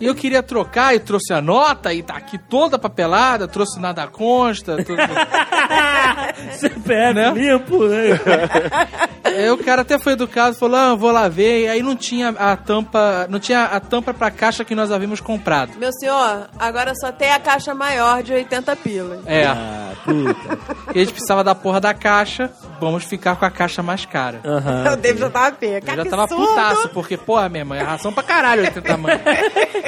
E 0.01 0.07
eu 0.07 0.15
queria 0.15 0.43
trocar 0.43 0.95
e 0.95 1.01
trouxe 1.01 1.33
a 1.33 1.41
nota 1.41 1.93
e 1.93 2.03
tá 2.03 2.15
aqui 2.15 2.39
toda 2.39 2.79
papelada, 2.79 3.49
trouxe 3.49 3.81
nada 3.81 4.07
consta. 4.07 4.77
Tudo... 4.85 5.03
CPF 6.59 7.15
Né? 7.15 7.31
limpo, 7.31 7.85
né? 7.89 8.21
Aí 9.25 9.51
o 9.51 9.59
cara 9.59 9.83
até 9.83 9.99
foi 9.99 10.13
educado, 10.13 10.57
falou, 10.57 10.77
ah, 10.77 10.95
vou 10.95 11.11
lá 11.11 11.29
ver. 11.29 11.65
E 11.65 11.69
aí 11.69 11.83
não 11.83 11.97
tinha 11.97 12.29
a 12.31 12.57
tampa, 12.57 13.27
não 13.29 13.39
tinha 13.39 13.65
a 13.65 13.81
tampa 13.81 14.15
pra 14.15 14.31
caixa 14.31 14.65
que 14.65 14.75
nós 14.75 14.91
havíamos 14.93 15.21
comprado. 15.21 15.73
Meu 15.79 15.93
senhor, 15.93 16.49
agora 16.59 16.93
só 16.95 17.11
tem 17.13 17.33
a 17.33 17.41
caixa 17.41 17.75
maior 17.75 18.23
de 18.23 18.33
80 18.33 18.77
pilas. 18.77 19.21
É. 19.27 19.47
Ah, 19.47 19.93
puta. 20.05 20.59
E 20.95 20.99
a 20.99 21.05
gente 21.05 21.13
precisava 21.13 21.43
da 21.43 21.55
porra 21.55 21.81
da 21.81 21.93
caixa, 21.93 22.51
vamos 22.81 23.05
ficar 23.05 23.37
com 23.37 23.45
a 23.45 23.51
caixa 23.51 23.83
mais 23.83 24.05
cara. 24.05 24.41
O 24.93 24.97
David 24.97 25.21
já 25.21 25.31
tava 25.31 25.53
pé. 25.57 25.81
Eu 25.87 25.97
já 25.97 26.05
tava 26.05 26.29
putaço, 26.29 26.89
porque, 26.91 27.17
porra, 27.17 27.49
minha 27.49 27.65
mãe, 27.65 27.81
é 27.81 27.83
ração 27.83 28.13
pra 28.13 28.23
caralho 28.23 28.63
80 28.63 28.83
tamanho. 28.83 29.21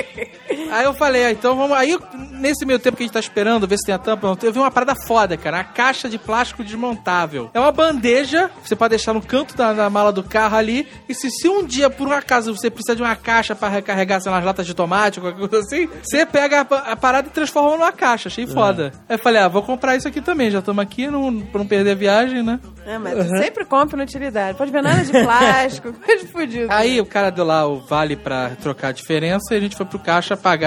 Aí 0.71 0.85
eu 0.85 0.93
falei, 0.93 1.25
ah, 1.25 1.31
então 1.31 1.53
vamos. 1.53 1.75
Aí, 1.75 1.99
nesse 2.31 2.65
meio 2.65 2.79
tempo 2.79 2.95
que 2.95 3.03
a 3.03 3.05
gente 3.05 3.13
tá 3.13 3.19
esperando, 3.19 3.67
ver 3.67 3.77
se 3.77 3.85
tem 3.85 3.93
a 3.93 3.97
tampa, 3.97 4.37
eu 4.41 4.53
vi 4.53 4.57
uma 4.57 4.71
parada 4.71 4.95
foda, 4.95 5.35
cara. 5.35 5.59
A 5.59 5.63
caixa 5.65 6.07
de 6.07 6.17
plástico 6.17 6.63
desmontável. 6.63 7.51
É 7.53 7.59
uma 7.59 7.73
bandeja, 7.73 8.49
você 8.63 8.73
pode 8.73 8.91
deixar 8.91 9.11
no 9.11 9.21
canto 9.21 9.55
da, 9.57 9.73
da 9.73 9.89
mala 9.89 10.13
do 10.13 10.23
carro 10.23 10.55
ali. 10.55 10.87
E 11.09 11.13
se, 11.13 11.29
se 11.29 11.49
um 11.49 11.65
dia, 11.65 11.89
por 11.89 12.07
um 12.07 12.13
acaso, 12.13 12.55
você 12.55 12.69
precisa 12.69 12.95
de 12.95 13.01
uma 13.01 13.17
caixa 13.17 13.53
pra 13.53 13.67
recarregar, 13.67 14.21
sei 14.21 14.31
lá, 14.31 14.37
as 14.37 14.45
latas 14.45 14.65
de 14.65 14.73
tomate 14.73 15.19
ou 15.19 15.25
qualquer 15.25 15.49
coisa 15.49 15.65
assim, 15.65 15.89
você 16.01 16.25
pega 16.25 16.61
a, 16.61 16.91
a 16.91 16.95
parada 16.95 17.27
e 17.27 17.31
transforma 17.31 17.71
numa 17.71 17.91
caixa. 17.91 18.29
Achei 18.29 18.47
foda. 18.47 18.93
Aí 19.09 19.15
eu 19.15 19.19
falei, 19.19 19.41
ah, 19.41 19.49
vou 19.49 19.63
comprar 19.63 19.97
isso 19.97 20.07
aqui 20.07 20.21
também. 20.21 20.49
Já 20.49 20.59
estamos 20.59 20.81
aqui, 20.81 21.07
não, 21.07 21.41
pra 21.41 21.59
não 21.59 21.67
perder 21.67 21.91
a 21.91 21.95
viagem, 21.95 22.43
né? 22.43 22.61
É, 22.85 22.97
mas 22.97 23.27
tu 23.27 23.37
sempre 23.37 23.65
compra 23.65 23.97
na 23.97 24.03
utilidade. 24.03 24.57
Pode 24.57 24.71
ver 24.71 24.81
nada 24.81 25.03
de 25.03 25.11
plástico, 25.11 25.91
coisa 26.01 26.25
de 26.25 26.31
fudido. 26.31 26.67
Aí 26.69 27.01
o 27.01 27.05
cara 27.05 27.29
deu 27.29 27.43
lá 27.43 27.67
o 27.67 27.79
vale 27.81 28.15
pra 28.15 28.51
trocar 28.61 28.87
a 28.87 28.91
diferença 28.93 29.53
e 29.53 29.57
a 29.57 29.59
gente 29.59 29.75
foi 29.75 29.85
pro 29.85 29.99
caixa 29.99 30.37
pagar 30.37 30.60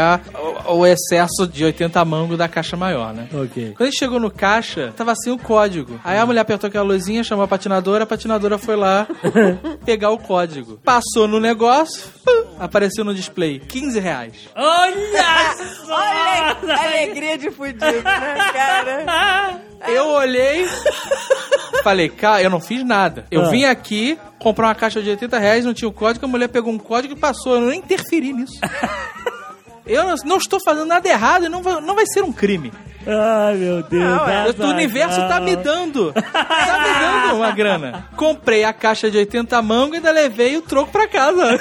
o, 0.67 0.79
o 0.79 0.87
excesso 0.87 1.47
de 1.47 1.65
80 1.65 2.05
mangos 2.05 2.37
da 2.39 2.49
caixa 2.49 2.77
maior, 2.77 3.13
né? 3.15 3.29
Ok. 3.33 3.73
Quando 3.77 3.83
a 3.83 3.91
gente 3.91 3.99
chegou 3.99 4.19
no 4.21 4.31
caixa, 4.31 4.93
tava 4.97 5.15
sem 5.15 5.33
o 5.33 5.39
código. 5.39 6.01
Aí 6.05 6.19
a 6.19 6.27
mulher 6.27 6.41
apertou 6.41 6.69
aquela 6.69 6.85
luzinha, 6.85 7.23
chamou 7.25 7.45
a 7.45 7.49
patinadora, 7.49 8.05
a 8.05 8.07
patinadora 8.07 8.59
foi 8.59 8.77
lá 8.77 9.07
pegar 9.85 10.11
o 10.11 10.19
código. 10.19 10.79
Passou 10.85 11.27
no 11.29 11.39
negócio, 11.41 12.05
pum, 12.25 12.45
apareceu 12.59 13.05
no 13.05 13.15
display, 13.15 13.59
15 13.61 13.99
reais. 14.01 14.35
Olha 14.55 15.55
só! 15.87 15.95
Olha 15.95 16.75
a 16.77 16.85
alegria 16.85 17.39
de 17.39 17.51
fudido, 17.51 17.85
né, 17.85 18.03
cara? 18.53 19.61
Eu 19.89 20.09
olhei, 20.09 20.67
falei, 21.83 22.09
cara, 22.09 22.43
eu 22.43 22.49
não 22.51 22.61
fiz 22.61 22.83
nada. 22.85 23.27
Eu 23.31 23.43
Ah. 23.43 23.49
vim 23.51 23.65
aqui 23.65 24.19
comprar 24.39 24.69
uma 24.69 24.75
caixa 24.75 25.03
de 25.03 25.11
80 25.11 25.39
reais, 25.39 25.65
não 25.65 25.75
tinha 25.75 25.89
o 25.89 25.93
código, 25.93 26.25
a 26.25 26.29
mulher 26.29 26.49
pegou 26.49 26.73
um 26.73 26.79
código 26.79 27.15
e 27.15 27.19
passou. 27.19 27.55
Eu 27.57 27.63
nem 27.69 27.81
interferi 27.81 28.33
nisso. 28.33 28.59
Eu 29.87 30.17
não, 30.25 30.37
estou 30.37 30.59
fazendo 30.65 30.87
nada 30.87 31.09
errado 31.09 31.47
e 31.47 31.49
não 31.49 31.63
vai, 31.63 31.81
não 31.81 31.95
vai 31.95 32.07
ser 32.07 32.23
um 32.23 32.33
crime. 32.33 32.73
Ai, 33.07 33.55
meu 33.57 33.83
Deus. 33.83 34.03
Não, 34.03 34.29
é. 34.29 34.47
O 34.59 34.69
universo 34.69 35.21
tá 35.29 35.39
me 35.41 35.57
dando. 35.57 36.13
Tá 36.33 36.81
me 36.81 37.01
dando 37.01 37.37
uma 37.37 37.51
grana. 37.53 38.09
Comprei 38.17 38.65
a 38.65 38.73
caixa 38.73 39.11
de 39.11 39.19
80 39.19 39.61
mangos 39.63 39.95
e 39.95 39.97
ainda 39.97 40.11
levei 40.11 40.57
o 40.57 40.63
troco 40.63 40.91
pra 40.91 41.07
casa. 41.07 41.61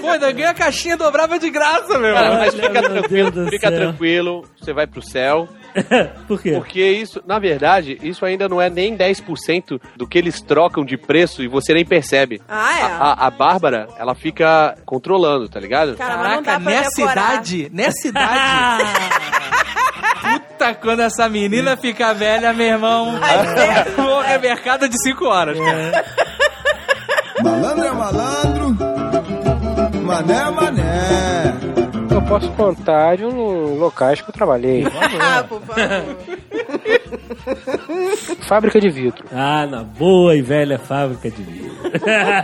Pô, 0.00 0.08
ainda 0.08 0.30
ganhei 0.30 0.46
a 0.46 0.54
caixinha 0.54 0.96
dobrava 0.96 1.38
de 1.38 1.50
graça, 1.50 1.98
meu. 1.98 2.14
Cara, 2.14 2.38
mas 2.38 2.54
fica 2.54 2.82
tranquilo, 2.82 3.50
fica 3.50 3.68
céu. 3.68 3.78
tranquilo, 3.78 4.44
você 4.58 4.72
vai 4.72 4.86
pro 4.86 5.02
céu. 5.02 5.48
Por 6.28 6.40
quê? 6.40 6.52
Porque 6.52 6.82
isso, 6.82 7.22
na 7.26 7.38
verdade, 7.38 7.98
isso 8.02 8.24
ainda 8.24 8.48
não 8.48 8.60
é 8.60 8.68
nem 8.68 8.96
10% 8.96 9.80
do 9.96 10.06
que 10.06 10.18
eles 10.18 10.40
trocam 10.40 10.84
de 10.84 10.96
preço 10.96 11.42
e 11.42 11.48
você 11.48 11.72
nem 11.74 11.84
percebe. 11.84 12.40
Ah, 12.48 12.78
é? 12.78 12.82
A, 12.82 12.88
a, 12.88 13.26
a 13.26 13.30
Bárbara, 13.30 13.88
ela 13.98 14.14
fica 14.14 14.76
controlando, 14.84 15.48
tá 15.48 15.58
ligado? 15.58 15.96
Caraca, 15.96 16.42
dá 16.42 16.42
pra 16.42 16.58
nessa 16.58 17.02
idade, 17.02 17.70
nessa 17.72 18.08
idade. 18.08 18.84
Puta, 20.22 20.74
quando 20.74 21.00
essa 21.00 21.28
menina 21.28 21.76
fica 21.76 22.14
velha, 22.14 22.52
meu 22.52 22.66
irmão. 22.66 23.12
É 24.26 24.38
mercado 24.38 24.88
de 24.88 24.96
5 25.02 25.24
horas. 25.26 25.58
Malandro 27.42 27.84
é 27.84 27.92
malandro, 27.92 28.76
mané 30.02 30.34
é 30.34 30.50
mané. 30.50 31.54
Eu 32.22 32.28
posso 32.28 32.50
contar 32.52 33.16
de 33.16 33.24
um 33.24 33.78
locais 33.78 34.20
que 34.20 34.30
eu 34.30 34.32
trabalhei. 34.32 34.84
Ah, 35.20 35.44
por 35.44 35.60
favor. 35.62 36.16
Fábrica 38.46 38.80
de 38.80 38.88
vidro. 38.90 39.24
Ah, 39.32 39.66
na 39.66 39.82
boa 39.82 40.34
e 40.34 40.42
velha 40.42 40.78
fábrica 40.78 41.30
de 41.30 41.42
vidro. 41.42 41.72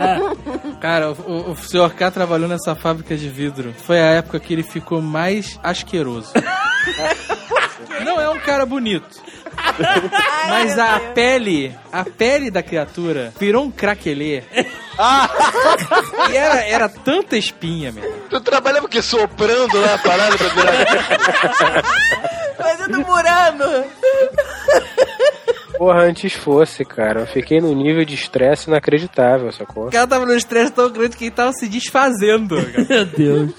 Cara, 0.79 1.11
o, 1.11 1.51
o 1.51 1.55
senhor 1.55 1.93
K 1.93 2.11
trabalhou 2.11 2.47
nessa 2.47 2.75
fábrica 2.75 3.15
de 3.15 3.29
vidro. 3.29 3.73
Foi 3.73 3.99
a 3.99 4.11
época 4.11 4.39
que 4.39 4.53
ele 4.53 4.63
ficou 4.63 5.01
mais 5.01 5.59
asqueroso. 5.63 6.33
Não 8.03 8.19
é 8.19 8.29
um 8.29 8.39
cara 8.39 8.65
bonito. 8.65 9.21
Mas 10.49 10.77
a 10.77 10.99
pele, 11.13 11.75
a 11.91 12.03
pele 12.03 12.51
da 12.51 12.61
criatura 12.63 13.33
virou 13.39 13.63
um 13.65 13.71
craquelê. 13.71 14.43
E 16.31 16.35
era, 16.35 16.61
era 16.61 16.89
tanta 16.89 17.37
espinha, 17.37 17.91
meu. 17.91 18.03
Tu 18.29 18.39
trabalhava 18.41 18.85
o 18.85 18.89
quê? 18.89 19.01
Soprando 19.01 19.79
lá 19.79 19.93
a 19.95 19.97
parada 19.97 20.37
pra 20.37 20.47
virar. 20.49 21.83
Fazendo 22.57 22.99
murano. 23.05 23.85
Porra, 25.77 26.01
antes 26.01 26.33
fosse, 26.33 26.83
cara. 26.83 27.21
Eu 27.21 27.27
fiquei 27.27 27.61
num 27.61 27.73
nível 27.73 28.03
de 28.03 28.13
estresse 28.13 28.67
inacreditável, 28.69 29.49
sacou? 29.53 29.87
O 29.87 29.91
cara 29.91 30.05
tava 30.05 30.25
num 30.25 30.35
estresse 30.35 30.71
tão 30.73 30.91
grande 30.91 31.15
que 31.15 31.23
ele 31.25 31.31
tava 31.31 31.53
se 31.53 31.69
desfazendo. 31.69 32.57
cara. 32.57 32.85
Meu 32.89 33.05
Deus. 33.05 33.51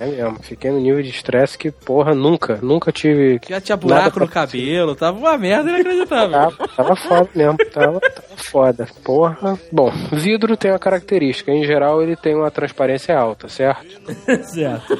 É 0.00 0.06
mesmo. 0.06 0.38
Fiquei 0.42 0.70
num 0.70 0.80
nível 0.80 1.02
de 1.02 1.10
estresse 1.10 1.56
que, 1.58 1.70
porra, 1.70 2.14
nunca, 2.14 2.58
nunca 2.62 2.90
tive. 2.92 3.40
Já 3.48 3.60
tinha 3.60 3.76
buraco 3.76 4.20
no 4.20 4.28
cabelo, 4.28 4.94
tava 4.94 5.18
uma 5.18 5.36
merda 5.38 5.70
inacreditável. 5.70 6.30
Tava, 6.30 6.68
tava 6.68 6.96
foda 6.96 7.28
mesmo, 7.34 7.56
tava, 7.72 8.00
tava 8.00 8.36
foda. 8.36 8.88
Porra. 9.04 9.58
Bom, 9.72 9.90
vidro 10.12 10.56
tem 10.56 10.70
uma 10.70 10.78
característica. 10.78 11.50
Em 11.52 11.64
geral, 11.64 12.02
ele 12.02 12.16
tem 12.16 12.34
uma 12.34 12.50
transparência 12.50 13.16
alta, 13.18 13.48
certo? 13.48 13.84
certo. 14.44 14.98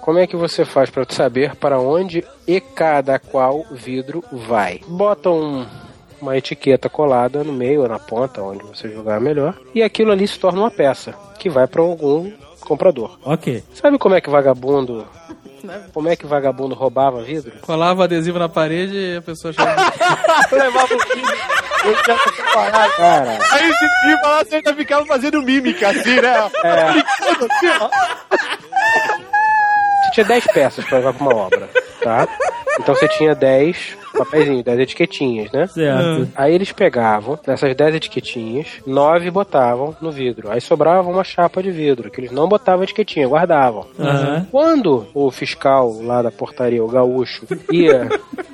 Como 0.00 0.18
é 0.18 0.26
que 0.26 0.36
você 0.36 0.64
faz 0.64 0.88
pra 0.90 1.04
saber 1.08 1.56
para 1.56 1.78
onde 1.80 2.24
e 2.46 2.60
cada 2.60 3.18
qual 3.18 3.64
vidro 3.72 4.22
vai? 4.30 4.80
Bota 4.86 5.30
um- 5.30 5.66
uma 6.20 6.36
etiqueta 6.36 6.88
colada 6.88 7.44
no 7.44 7.52
meio 7.52 7.82
ou 7.82 7.88
na 7.88 7.98
ponta, 7.98 8.40
onde 8.42 8.64
você 8.64 8.88
jogar 8.88 9.20
melhor, 9.20 9.54
e 9.74 9.82
aquilo 9.82 10.12
ali 10.12 10.26
se 10.26 10.38
torna 10.38 10.60
uma 10.60 10.70
peça 10.70 11.12
que 11.38 11.50
vai 11.50 11.66
para 11.66 11.82
algum 11.82 12.32
comprador. 12.66 13.18
Ok. 13.24 13.62
Sabe 13.74 13.98
como 13.98 14.14
é 14.14 14.20
que 14.20 14.28
vagabundo, 14.28 15.06
como 15.92 16.08
é 16.08 16.16
que 16.16 16.26
vagabundo 16.26 16.74
roubava 16.74 17.22
vidro? 17.22 17.52
Colava 17.62 18.04
adesivo 18.04 18.38
na 18.38 18.48
parede 18.48 18.94
e 18.96 19.16
a 19.16 19.22
pessoa 19.22 19.52
chegava. 19.52 19.92
Levava 20.52 20.94
o 20.94 20.98
vidro. 21.14 21.36
Já 22.06 22.18
foi 22.18 22.32
parar, 22.52 22.90
cara. 22.96 23.38
Aí 23.52 23.70
esse 23.70 23.88
filme 24.00 24.22
lá, 24.22 24.44
você 24.44 24.56
ainda 24.56 24.74
ficava 24.74 25.06
fazendo 25.06 25.42
mímica, 25.42 25.88
assim, 25.88 26.20
né? 26.20 26.50
É. 26.64 26.92
Você 30.02 30.10
tinha 30.12 30.26
10 30.26 30.44
peças 30.52 30.84
pra 30.84 30.98
levar 30.98 31.14
pra 31.14 31.26
uma 31.26 31.36
obra, 31.36 31.68
tá? 32.02 32.28
Então 32.78 32.94
você 32.94 33.08
tinha 33.08 33.34
10 33.34 33.96
papeizinhos, 34.16 34.62
10 34.64 34.78
etiquetinhas, 34.80 35.50
né? 35.52 35.66
Certo. 35.66 36.28
Aí 36.34 36.54
eles 36.54 36.72
pegavam 36.72 37.38
dessas 37.44 37.74
10 37.74 37.94
etiquetinhas, 37.96 38.66
9 38.86 39.30
botavam 39.30 39.96
no 40.00 40.10
vidro. 40.10 40.50
Aí 40.50 40.60
sobrava 40.60 41.08
uma 41.08 41.24
chapa 41.24 41.62
de 41.62 41.70
vidro, 41.70 42.10
que 42.10 42.20
eles 42.20 42.30
não 42.30 42.48
botavam 42.48 42.84
etiquetinha, 42.84 43.28
guardavam. 43.28 43.86
Aham. 43.98 44.46
Quando 44.50 45.06
o 45.14 45.30
fiscal 45.30 46.00
lá 46.02 46.22
da 46.22 46.30
portaria, 46.30 46.82
o 46.84 46.88
gaúcho, 46.88 47.46
ia 47.72 48.08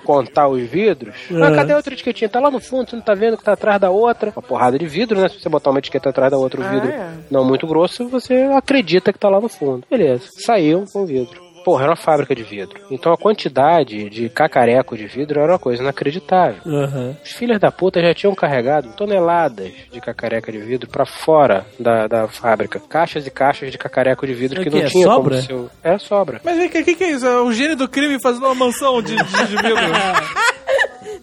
contar 0.04 0.48
os 0.48 0.62
vidros, 0.62 1.14
ah, 1.30 1.34
Aham. 1.46 1.54
cadê 1.56 1.72
a 1.72 1.76
outra 1.76 1.94
etiquetinha? 1.94 2.28
Tá 2.28 2.40
lá 2.40 2.50
no 2.50 2.60
fundo, 2.60 2.90
você 2.90 2.96
não 2.96 3.02
tá 3.02 3.14
vendo 3.14 3.36
que 3.36 3.44
tá 3.44 3.52
atrás 3.52 3.80
da 3.80 3.90
outra? 3.90 4.32
Uma 4.34 4.42
porrada 4.42 4.78
de 4.78 4.86
vidro, 4.86 5.20
né? 5.20 5.28
Se 5.28 5.40
você 5.40 5.48
botar 5.48 5.70
uma 5.70 5.78
etiqueta 5.78 6.10
atrás 6.10 6.30
da 6.30 6.38
outra, 6.38 6.60
o 6.60 6.64
Ah, 6.64 6.68
vidro 6.70 6.88
é. 6.90 7.10
não 7.30 7.44
muito 7.44 7.66
grosso, 7.66 8.08
você 8.08 8.34
acredita 8.54 9.12
que 9.12 9.18
tá 9.18 9.28
lá 9.28 9.40
no 9.40 9.48
fundo. 9.48 9.84
Beleza. 9.90 10.24
Saiu 10.44 10.84
com 10.92 11.02
o 11.02 11.06
vidro. 11.06 11.41
Porra, 11.64 11.82
era 11.84 11.90
uma 11.92 11.96
fábrica 11.96 12.34
de 12.34 12.42
vidro. 12.42 12.80
Então 12.90 13.12
a 13.12 13.16
quantidade 13.16 14.08
de 14.10 14.28
cacareco 14.28 14.96
de 14.96 15.06
vidro 15.06 15.40
era 15.40 15.52
uma 15.52 15.58
coisa 15.58 15.82
inacreditável. 15.82 16.60
Aham. 16.66 17.16
Os 17.24 17.30
filhos 17.32 17.58
da 17.60 17.70
puta 17.70 18.00
já 18.00 18.14
tinham 18.14 18.34
carregado 18.34 18.92
toneladas 18.96 19.70
de 19.92 20.00
cacareca 20.00 20.50
de 20.52 20.58
vidro 20.58 20.88
pra 20.88 21.04
fora 21.06 21.64
da, 21.78 22.06
da 22.06 22.28
fábrica. 22.28 22.80
Caixas 22.80 23.26
e 23.26 23.30
caixas 23.30 23.70
de 23.70 23.78
cacareco 23.78 24.26
de 24.26 24.34
vidro 24.34 24.60
É 24.60 24.62
que 24.62 24.68
o 24.68 24.72
quê? 24.72 24.82
não 24.82 24.88
tinha 24.88 25.06
Sobra? 25.06 25.34
como 25.36 25.42
seu... 25.46 25.70
É 25.82 25.98
sobra. 25.98 26.40
Mas 26.44 26.58
o 26.58 26.68
que, 26.68 26.94
que 26.94 27.04
é 27.04 27.10
isso? 27.10 27.26
É 27.26 27.40
o 27.40 27.52
gênio 27.52 27.76
do 27.76 27.88
crime 27.88 28.20
fazendo 28.20 28.46
uma 28.46 28.54
mansão 28.54 29.00
de, 29.02 29.16
de, 29.16 29.22
de 29.24 29.56
vidro. 29.56 29.76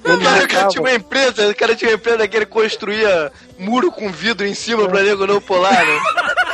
Mano, 0.04 0.43
o 0.43 0.47
cara 0.47 0.67
tinha 0.69 0.82
uma 0.82 0.93
empresa, 0.93 1.49
o 1.49 1.56
cara 1.56 1.75
tinha 1.75 1.91
uma 1.91 1.95
empresa 1.95 2.28
que 2.28 2.36
ele 2.38 2.45
construía 2.45 3.32
muro 3.58 3.91
com 3.91 4.10
vidro 4.12 4.45
em 4.47 4.54
cima 4.54 4.88
pra 4.88 5.04
nego 5.04 5.28
não 5.28 5.41
pular, 5.41 5.71
né? 5.86 5.99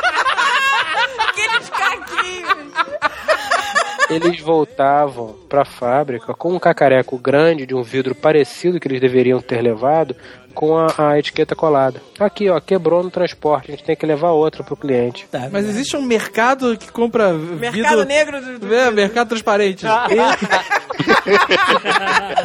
Eles 4.16 4.40
voltavam 4.40 5.36
pra 5.50 5.66
fábrica 5.66 6.34
com 6.34 6.54
um 6.54 6.60
cacareco 6.60 7.18
grande 7.18 7.66
de 7.66 7.76
um 7.76 7.84
vidro 7.84 8.16
parecido 8.16 8.80
que 8.80 8.88
eles 8.88 9.02
deveriam 9.02 9.42
ter 9.42 9.62
levado 9.62 10.16
com 10.54 10.78
a, 10.78 10.88
a 10.98 11.20
etiqueta 11.20 11.54
colada. 11.56 12.02
Aqui, 12.18 12.50
ó, 12.50 12.60
quebrou 12.62 13.04
no 13.04 13.12
transporte, 13.12 13.72
a 13.72 13.76
gente 13.76 13.84
tem 13.84 13.96
que 13.96 14.06
levar 14.06 14.32
outra 14.32 14.64
pro 14.64 14.78
cliente. 14.78 15.28
Mas 15.52 15.66
existe 15.66 15.98
um 15.98 16.02
mercado 16.02 16.78
que 16.78 16.90
compra 16.92 17.34
Mercado 17.34 17.82
vidro... 17.82 18.06
negro 18.06 18.42
do, 18.42 18.60
do 18.60 18.74
É, 18.74 18.90
mercado 18.90 19.28
transparente. 19.30 19.86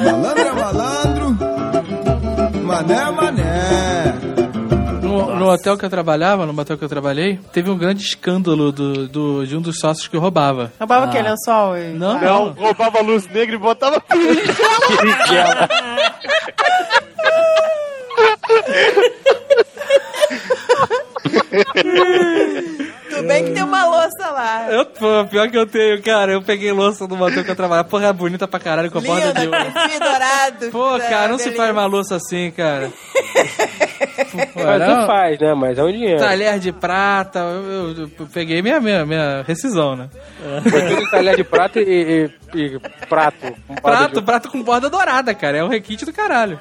Malandro 0.00 0.42
é 0.42 0.52
malandro, 0.52 1.36
mané 2.64 2.94
é 2.94 3.10
mané. 3.10 4.19
No, 5.26 5.36
no 5.36 5.48
hotel 5.50 5.76
que 5.78 5.84
eu 5.84 5.90
trabalhava, 5.90 6.46
no 6.46 6.58
hotel 6.60 6.76
que 6.78 6.84
eu 6.84 6.88
trabalhei, 6.88 7.38
teve 7.52 7.70
um 7.70 7.76
grande 7.78 8.02
escândalo 8.02 8.72
do, 8.72 9.06
do- 9.08 9.46
de 9.46 9.56
um 9.56 9.60
dos 9.60 9.78
sócios 9.78 10.08
que 10.08 10.16
roubava. 10.16 10.72
Roubava 10.78 11.06
o 11.06 11.10
quê? 11.10 11.20
Lençol? 11.22 11.76
e- 11.76 11.92
Não, 11.92 12.20
Não, 12.20 12.46
não. 12.46 12.52
roubava 12.54 13.00
luz 13.00 13.26
negra 13.28 13.54
e 13.54 13.58
botava 13.58 14.02
Tudo 23.10 23.26
bem 23.26 23.44
que 23.44 23.50
tem 23.52 23.62
uma 23.62 23.84
louça 23.84 24.30
lá. 24.30 24.66
Eu, 24.70 24.86
pô, 24.86 25.24
pior 25.28 25.50
que 25.50 25.58
eu 25.58 25.66
tenho, 25.66 26.00
cara. 26.02 26.32
Eu 26.32 26.42
peguei 26.42 26.70
louça 26.72 27.06
no 27.06 27.16
motel 27.16 27.44
que 27.44 27.50
eu 27.50 27.56
trabalhava. 27.56 27.88
Porra, 27.88 28.06
é 28.08 28.12
bonita 28.12 28.46
pra 28.46 28.60
caralho 28.60 28.90
com 28.90 28.98
a 28.98 29.00
borda 29.00 29.32
de 29.32 29.46
dourado. 29.98 30.70
Pô, 30.70 30.96
É, 30.96 31.00
cara, 31.08 31.28
não 31.28 31.38
se 31.38 31.50
faz 31.52 31.70
uma 31.72 31.86
louça 31.86 32.16
assim, 32.16 32.50
cara. 32.52 32.90
Não 34.78 35.06
faz, 35.06 35.38
né? 35.38 35.54
Mas 35.54 35.78
é 35.78 35.82
um 35.84 35.92
dinheiro. 35.92 36.18
Talher 36.20 36.58
de 36.58 36.72
prata, 36.72 37.38
eu, 37.40 37.94
eu- 37.96 38.10
eu 38.18 38.26
peguei 38.32 38.62
minha, 38.62 38.80
minha, 38.80 39.04
minha 39.04 39.42
rescisão, 39.46 39.94
né? 39.96 40.08
Foi 40.68 40.82
tudo 40.88 41.10
talher 41.10 41.36
de 41.36 41.44
prata 41.44 41.80
e, 41.80 42.30
e- 42.54 42.58
e 42.58 42.78
prato. 43.08 43.54
Prato, 43.82 44.14
de- 44.20 44.22
prato 44.22 44.48
com 44.50 44.62
borda 44.62 44.88
dourada, 44.90 45.34
cara. 45.34 45.58
É 45.58 45.64
um 45.64 45.68
requinte 45.68 46.04
do 46.04 46.12
caralho. 46.12 46.58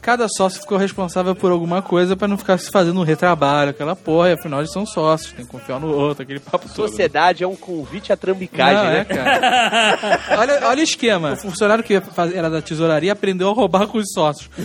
Cada 0.00 0.26
sócio 0.28 0.60
ficou 0.60 0.76
responsável 0.76 1.34
por 1.34 1.50
alguma 1.50 1.80
coisa 1.80 2.16
pra 2.16 2.28
não 2.28 2.36
ficar 2.36 2.58
se 2.58 2.70
fazendo 2.70 3.00
um 3.00 3.04
retrabalho, 3.04 3.70
aquela 3.70 3.96
porra. 3.96 4.30
E 4.30 4.32
afinal, 4.32 4.60
eles 4.60 4.72
são 4.72 4.84
sócios, 4.84 5.32
tem 5.32 5.44
que 5.44 5.50
confiar 5.50 5.80
no 5.80 5.88
outro, 5.94 6.22
aquele 6.22 6.40
papo 6.40 6.68
todo. 6.68 6.88
Sociedade 6.88 7.42
é 7.42 7.48
um 7.48 7.56
convite 7.56 8.12
à 8.12 8.16
trambicagem, 8.16 8.76
Não, 8.76 8.84
né? 8.90 8.98
é, 9.00 9.04
cara. 9.04 10.20
olha, 10.38 10.60
olha 10.68 10.80
o 10.80 10.84
esquema. 10.84 11.32
O 11.32 11.36
funcionário 11.36 11.82
que 11.82 11.94
era 12.34 12.50
da 12.50 12.60
tesouraria 12.60 13.12
aprendeu 13.12 13.48
a 13.50 13.52
roubar 13.54 13.86
com 13.86 13.98
os 13.98 14.12
sócios. 14.12 14.48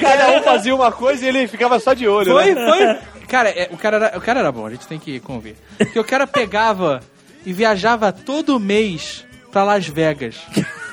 Cada 0.00 0.38
um 0.38 0.42
fazia 0.42 0.74
uma 0.74 0.92
coisa 0.92 1.24
e 1.24 1.28
ele 1.28 1.48
ficava 1.48 1.78
só 1.78 1.94
de 1.94 2.06
olho, 2.06 2.32
Foi, 2.32 2.54
né? 2.54 2.68
foi. 2.68 3.24
Cara, 3.26 3.48
é, 3.48 3.68
o, 3.72 3.76
cara 3.76 3.96
era, 3.96 4.18
o 4.18 4.20
cara 4.20 4.40
era 4.40 4.52
bom, 4.52 4.66
a 4.66 4.70
gente 4.70 4.86
tem 4.86 4.98
que 4.98 5.18
convir. 5.20 5.56
Porque 5.78 5.98
o 5.98 6.04
cara 6.04 6.26
pegava 6.26 7.00
e 7.44 7.52
viajava 7.52 8.12
todo 8.12 8.60
mês 8.60 9.24
pra 9.50 9.64
Las 9.64 9.86
Vegas. 9.86 10.36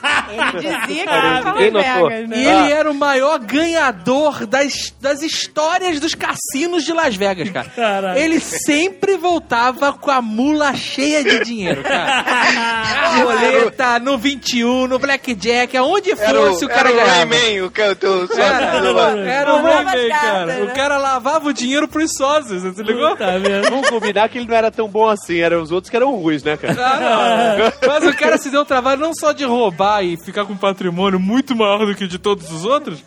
Dizia 0.59 0.87
que 0.87 0.99
era 1.09 1.41
notou. 1.71 2.09
Vegas, 2.09 2.29
né? 2.29 2.37
E 2.37 2.47
ele 2.47 2.71
era 2.71 2.91
o 2.91 2.93
maior 2.93 3.39
ganhador 3.39 4.45
das, 4.45 4.93
das 4.99 5.21
histórias 5.21 5.99
dos 5.99 6.15
cassinos 6.15 6.83
de 6.83 6.93
Las 6.93 7.15
Vegas, 7.15 7.49
cara. 7.49 7.69
Caralho. 7.69 8.19
Ele 8.19 8.39
sempre 8.39 9.17
voltava 9.17 9.93
com 9.93 10.11
a 10.11 10.21
mula 10.21 10.73
cheia 10.73 11.23
de 11.23 11.43
dinheiro, 11.43 11.83
cara. 11.83 13.21
Roleta, 13.23 13.99
no 13.99 14.17
21, 14.17 14.87
no 14.87 14.99
Blackjack, 14.99 15.75
aonde 15.77 16.11
Era 16.11 16.39
fosse 16.39 16.65
o, 16.65 16.67
o 16.67 16.69
cara 16.69 16.89
era 16.89 16.91
o 16.91 16.95
ganhava. 16.95 17.15
Rayman, 17.15 17.61
o 17.63 17.71
cara, 17.71 17.91
o 17.91 17.95
teu 17.95 18.27
sócio. 18.27 18.41
Era, 18.41 19.19
era 19.19 19.53
o 19.53 19.61
Rayman, 19.61 20.09
cara. 20.09 20.21
cartas, 20.21 20.47
né? 20.47 20.63
O 20.63 20.75
cara 20.75 20.97
lavava 20.97 21.49
o 21.49 21.53
dinheiro 21.53 21.87
pros 21.87 22.11
sócios, 22.15 22.63
você 22.63 22.83
ligou? 22.83 23.15
Tá 23.15 23.37
vendo? 23.37 23.69
Vamos 23.69 23.89
combinar 23.89 24.29
que 24.29 24.37
ele 24.37 24.47
não 24.47 24.55
era 24.55 24.71
tão 24.71 24.87
bom 24.87 25.07
assim, 25.07 25.39
eram 25.39 25.61
os 25.61 25.71
outros 25.71 25.89
que 25.89 25.95
eram 25.95 26.15
ruins, 26.15 26.43
né, 26.43 26.57
cara? 26.57 26.75
Ah, 26.79 27.57
não. 27.57 27.71
Mas 27.87 28.07
o 28.07 28.15
cara 28.15 28.37
se 28.37 28.49
deu 28.49 28.61
o 28.61 28.65
trabalho 28.65 29.01
não 29.01 29.13
só 29.13 29.31
de 29.31 29.43
roubar 29.43 29.90
e 30.03 30.17
ficar 30.23 30.45
com 30.45 30.53
um 30.53 30.57
patrimônio 30.57 31.19
muito 31.19 31.55
maior 31.55 31.85
do 31.85 31.95
que 31.95 32.03
o 32.03 32.07
de 32.07 32.17
todos 32.19 32.51
os 32.51 32.65
outros, 32.65 33.03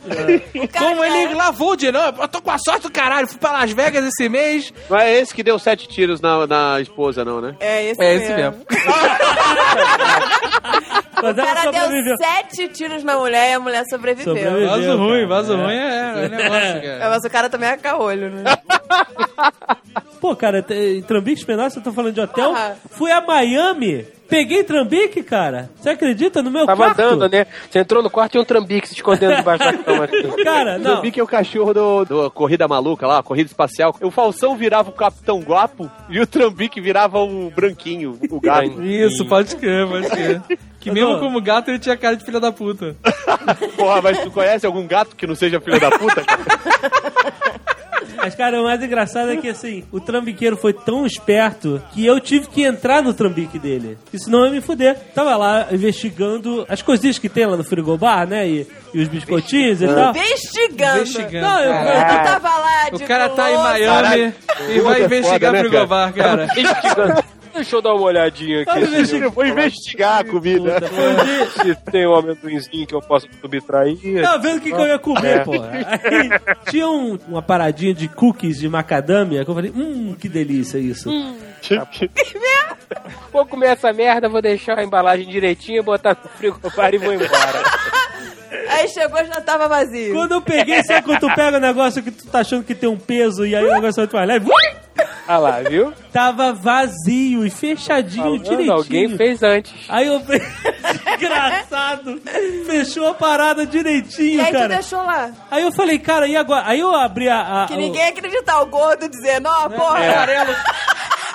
como 0.76 1.04
ele 1.04 1.34
lavou 1.34 1.72
o 1.72 1.76
dinheiro. 1.76 1.98
Não, 1.98 2.22
eu 2.22 2.28
tô 2.28 2.42
com 2.42 2.50
a 2.50 2.58
sorte 2.58 2.82
do 2.82 2.90
caralho, 2.90 3.26
fui 3.28 3.38
pra 3.38 3.52
Las 3.52 3.70
Vegas 3.72 4.04
esse 4.04 4.28
mês. 4.28 4.72
Não 4.90 4.98
é 4.98 5.12
esse 5.18 5.34
que 5.34 5.42
deu 5.42 5.58
sete 5.58 5.86
tiros 5.88 6.20
na, 6.20 6.46
na 6.46 6.80
esposa, 6.80 7.24
não, 7.24 7.40
né? 7.40 7.54
É 7.60 7.84
esse 7.90 8.02
É 8.02 8.18
mesmo. 8.18 8.24
esse 8.24 8.34
mesmo. 8.34 8.64
O 11.16 11.34
cara 11.34 11.70
deu 11.70 12.16
sete 12.18 12.68
tiros 12.68 13.02
na 13.02 13.16
mulher 13.16 13.50
e 13.50 13.52
a 13.54 13.60
mulher 13.60 13.84
sobreviveu. 13.88 14.34
Sobreviveu. 14.36 14.68
Vaso 14.68 14.96
ruim, 14.98 15.26
vaso 15.26 15.52
É. 15.54 15.56
ruim 15.56 15.74
é, 15.74 16.24
é 16.24 16.28
negócio, 16.28 16.54
É, 16.54 16.98
cara. 16.98 17.10
mas 17.10 17.24
o 17.24 17.30
cara 17.30 17.48
também 17.48 17.68
é 17.70 17.76
caolho, 17.78 18.30
né? 18.30 18.44
Pô, 20.20 20.36
cara, 20.36 20.64
em 20.70 21.02
Trambique 21.02 21.44
Pedaço, 21.44 21.78
eu 21.78 21.82
tô 21.82 21.92
falando 21.92 22.12
de 22.14 22.20
hotel. 22.20 22.50
Porra. 22.50 22.76
Fui 22.90 23.10
a 23.10 23.20
Miami, 23.22 24.06
peguei 24.28 24.64
Trambique, 24.64 25.22
cara. 25.22 25.70
Você 25.76 25.90
acredita 25.90 26.42
no 26.42 26.50
meu 26.50 26.66
Tava 26.66 26.84
quarto? 26.84 27.00
andando, 27.00 27.30
né? 27.32 27.46
Você 27.70 27.78
entrou 27.78 28.02
no 28.02 28.10
quarto 28.10 28.36
e 28.36 28.40
um 28.40 28.44
trambique 28.44 28.88
se 28.88 28.94
escondendo 28.94 29.36
debaixo 29.36 29.64
da 29.64 29.72
cama. 29.72 30.04
assim. 30.04 30.30
Cara, 30.44 30.78
não. 30.78 30.96
Zambique 30.96 31.20
é 31.20 31.22
o 31.22 31.26
cachorro 31.26 31.72
do, 31.74 32.04
do 32.04 32.30
Corrida 32.30 32.66
Maluca 32.68 33.06
lá, 33.06 33.22
Corrida 33.22 33.48
Espacial. 33.48 33.94
O 34.00 34.10
Falsão 34.10 34.56
virava 34.56 34.90
o 34.90 34.92
Capitão 34.92 35.40
Guapo 35.40 35.90
e 36.08 36.20
o 36.20 36.26
Trambique 36.26 36.80
virava 36.80 37.18
o 37.18 37.50
Branquinho, 37.50 38.18
o 38.30 38.40
gato. 38.40 38.82
Isso, 38.82 39.24
pode 39.26 39.56
crer, 39.56 39.86
pode 39.88 40.08
crer. 40.08 40.42
Que 40.84 40.90
mesmo 40.90 41.18
como 41.18 41.40
gato 41.40 41.70
ele 41.70 41.78
tinha 41.78 41.96
cara 41.96 42.14
de 42.14 42.22
filha 42.26 42.38
da 42.38 42.52
puta. 42.52 42.94
Porra, 43.74 44.02
mas 44.02 44.18
tu 44.20 44.30
conhece 44.30 44.66
algum 44.66 44.86
gato 44.86 45.16
que 45.16 45.26
não 45.26 45.34
seja 45.34 45.58
filho 45.58 45.80
da 45.80 45.90
puta? 45.90 46.22
cara? 46.22 46.42
Mas, 48.16 48.34
cara, 48.34 48.60
o 48.60 48.64
mais 48.64 48.82
engraçado 48.82 49.30
é 49.30 49.36
que, 49.36 49.48
assim, 49.48 49.84
o 49.90 50.00
trambiqueiro 50.00 50.56
foi 50.56 50.72
tão 50.72 51.06
esperto 51.06 51.82
que 51.92 52.04
eu 52.04 52.20
tive 52.20 52.46
que 52.48 52.62
entrar 52.62 53.02
no 53.02 53.12
trambique 53.12 53.58
dele. 53.58 53.98
Porque 54.04 54.18
senão 54.18 54.40
eu 54.40 54.46
ia 54.46 54.50
me 54.52 54.60
fuder. 54.60 54.96
Tava 55.14 55.36
lá 55.36 55.66
investigando 55.72 56.64
as 56.68 56.82
coisinhas 56.82 57.18
que 57.18 57.28
tem 57.28 57.46
lá 57.46 57.56
no 57.56 57.64
frigobar, 57.64 58.26
né? 58.26 58.46
E, 58.48 58.66
e 58.92 59.00
os 59.02 59.08
biscoitinhos 59.08 59.82
e 59.82 59.86
tal. 59.86 60.10
Investigando. 60.10 61.02
Investigando. 61.02 61.46
Não, 61.46 61.60
eu, 61.60 61.72
Tu 61.72 62.24
tava 62.24 62.48
lá 62.48 62.88
O 62.92 62.98
de 62.98 63.04
cara 63.04 63.28
tá 63.30 63.50
em. 63.50 63.56
Miami 63.56 64.34
e 64.70 64.80
vai 64.80 65.04
investigar 65.04 65.40
foda, 65.40 65.52
né, 65.52 65.58
frigobar, 65.60 66.12
cara. 66.12 66.44
Investigando. 66.56 67.33
Deixa 67.54 67.76
eu 67.76 67.82
dar 67.82 67.94
uma 67.94 68.02
olhadinha 68.04 68.62
aqui. 68.62 68.70
assim, 69.00 69.18
Eu 69.22 69.30
vou 69.30 69.46
investigar 69.46 70.20
a 70.20 70.24
comida. 70.24 70.80
Se 71.62 71.74
tem 71.90 72.06
um 72.06 72.14
amendoinzinho 72.14 72.86
que 72.86 72.94
eu 72.94 73.00
posso 73.00 73.26
subtrair. 73.40 73.96
Tava 74.22 74.38
vendo 74.38 74.58
o 74.58 74.60
que, 74.60 74.72
que 74.72 74.80
eu 74.80 74.86
ia 74.86 74.98
comer, 74.98 75.44
porra. 75.44 75.70
Aí 75.72 76.30
tinha 76.70 76.88
um- 76.88 77.18
uma 77.28 77.42
paradinha 77.42 77.94
de 77.94 78.08
cookies 78.08 78.58
de 78.58 78.68
macadâmia 78.68 79.44
que 79.44 79.50
eu 79.50 79.54
falei, 79.54 79.70
hum, 79.70 80.14
que 80.18 80.28
delícia 80.28 80.78
isso. 80.78 81.08
Vou 83.32 83.46
comer 83.46 83.68
essa 83.68 83.92
merda, 83.92 84.28
vou 84.28 84.42
deixar 84.42 84.78
a 84.78 84.84
embalagem 84.84 85.26
direitinho, 85.26 85.82
botar 85.82 86.16
no 86.22 86.28
frigobar 86.30 86.94
e 86.94 86.98
vou 86.98 87.12
embora. 87.12 87.62
Aí 88.68 88.88
chegou 88.88 89.24
já 89.24 89.40
tava 89.40 89.68
vazio. 89.68 90.14
Quando 90.14 90.32
eu 90.32 90.42
peguei, 90.42 90.82
sabe 90.84 91.02
quando 91.02 91.20
tu 91.20 91.34
pega 91.34 91.56
o 91.56 91.60
negócio 91.60 92.02
que 92.02 92.10
tu 92.10 92.26
tá 92.26 92.40
achando 92.40 92.64
que 92.64 92.74
tem 92.74 92.88
um 92.88 92.96
peso 92.96 93.46
e 93.46 93.54
aí 93.54 93.64
o 93.64 93.72
negócio 93.74 94.06
vai 94.06 94.26
mais 94.26 94.42
leve? 94.42 94.50
Ah 95.26 95.38
lá, 95.38 95.60
viu? 95.60 95.92
Tava 96.12 96.52
vazio 96.52 97.46
e 97.46 97.50
fechadinho, 97.50 98.24
Falando, 98.24 98.42
direitinho. 98.42 98.72
alguém 98.72 99.16
fez 99.16 99.42
antes. 99.42 99.72
Aí 99.88 100.06
eu 100.06 100.20
falei, 100.20 100.42
engraçado, 101.16 102.20
fechou 102.66 103.08
a 103.08 103.14
parada 103.14 103.64
direitinho, 103.66 104.36
E 104.36 104.40
aí 104.40 104.46
tu 104.48 104.52
cara. 104.52 104.68
deixou 104.68 105.02
lá. 105.02 105.30
Aí 105.50 105.62
eu 105.62 105.72
falei, 105.72 105.98
cara, 105.98 106.28
e 106.28 106.36
agora? 106.36 106.64
Aí 106.66 106.80
eu 106.80 106.94
abri 106.94 107.28
a. 107.28 107.64
a- 107.64 107.66
Que 107.66 107.74
o- 107.74 107.76
ninguém 107.78 108.02
ia 108.02 108.08
acreditar. 108.10 108.60
O 108.60 108.66
gordo 108.66 109.08
dizendo, 109.08 109.48
ó, 109.48 109.68
porra. 109.70 110.00
Farelo. 110.12 110.54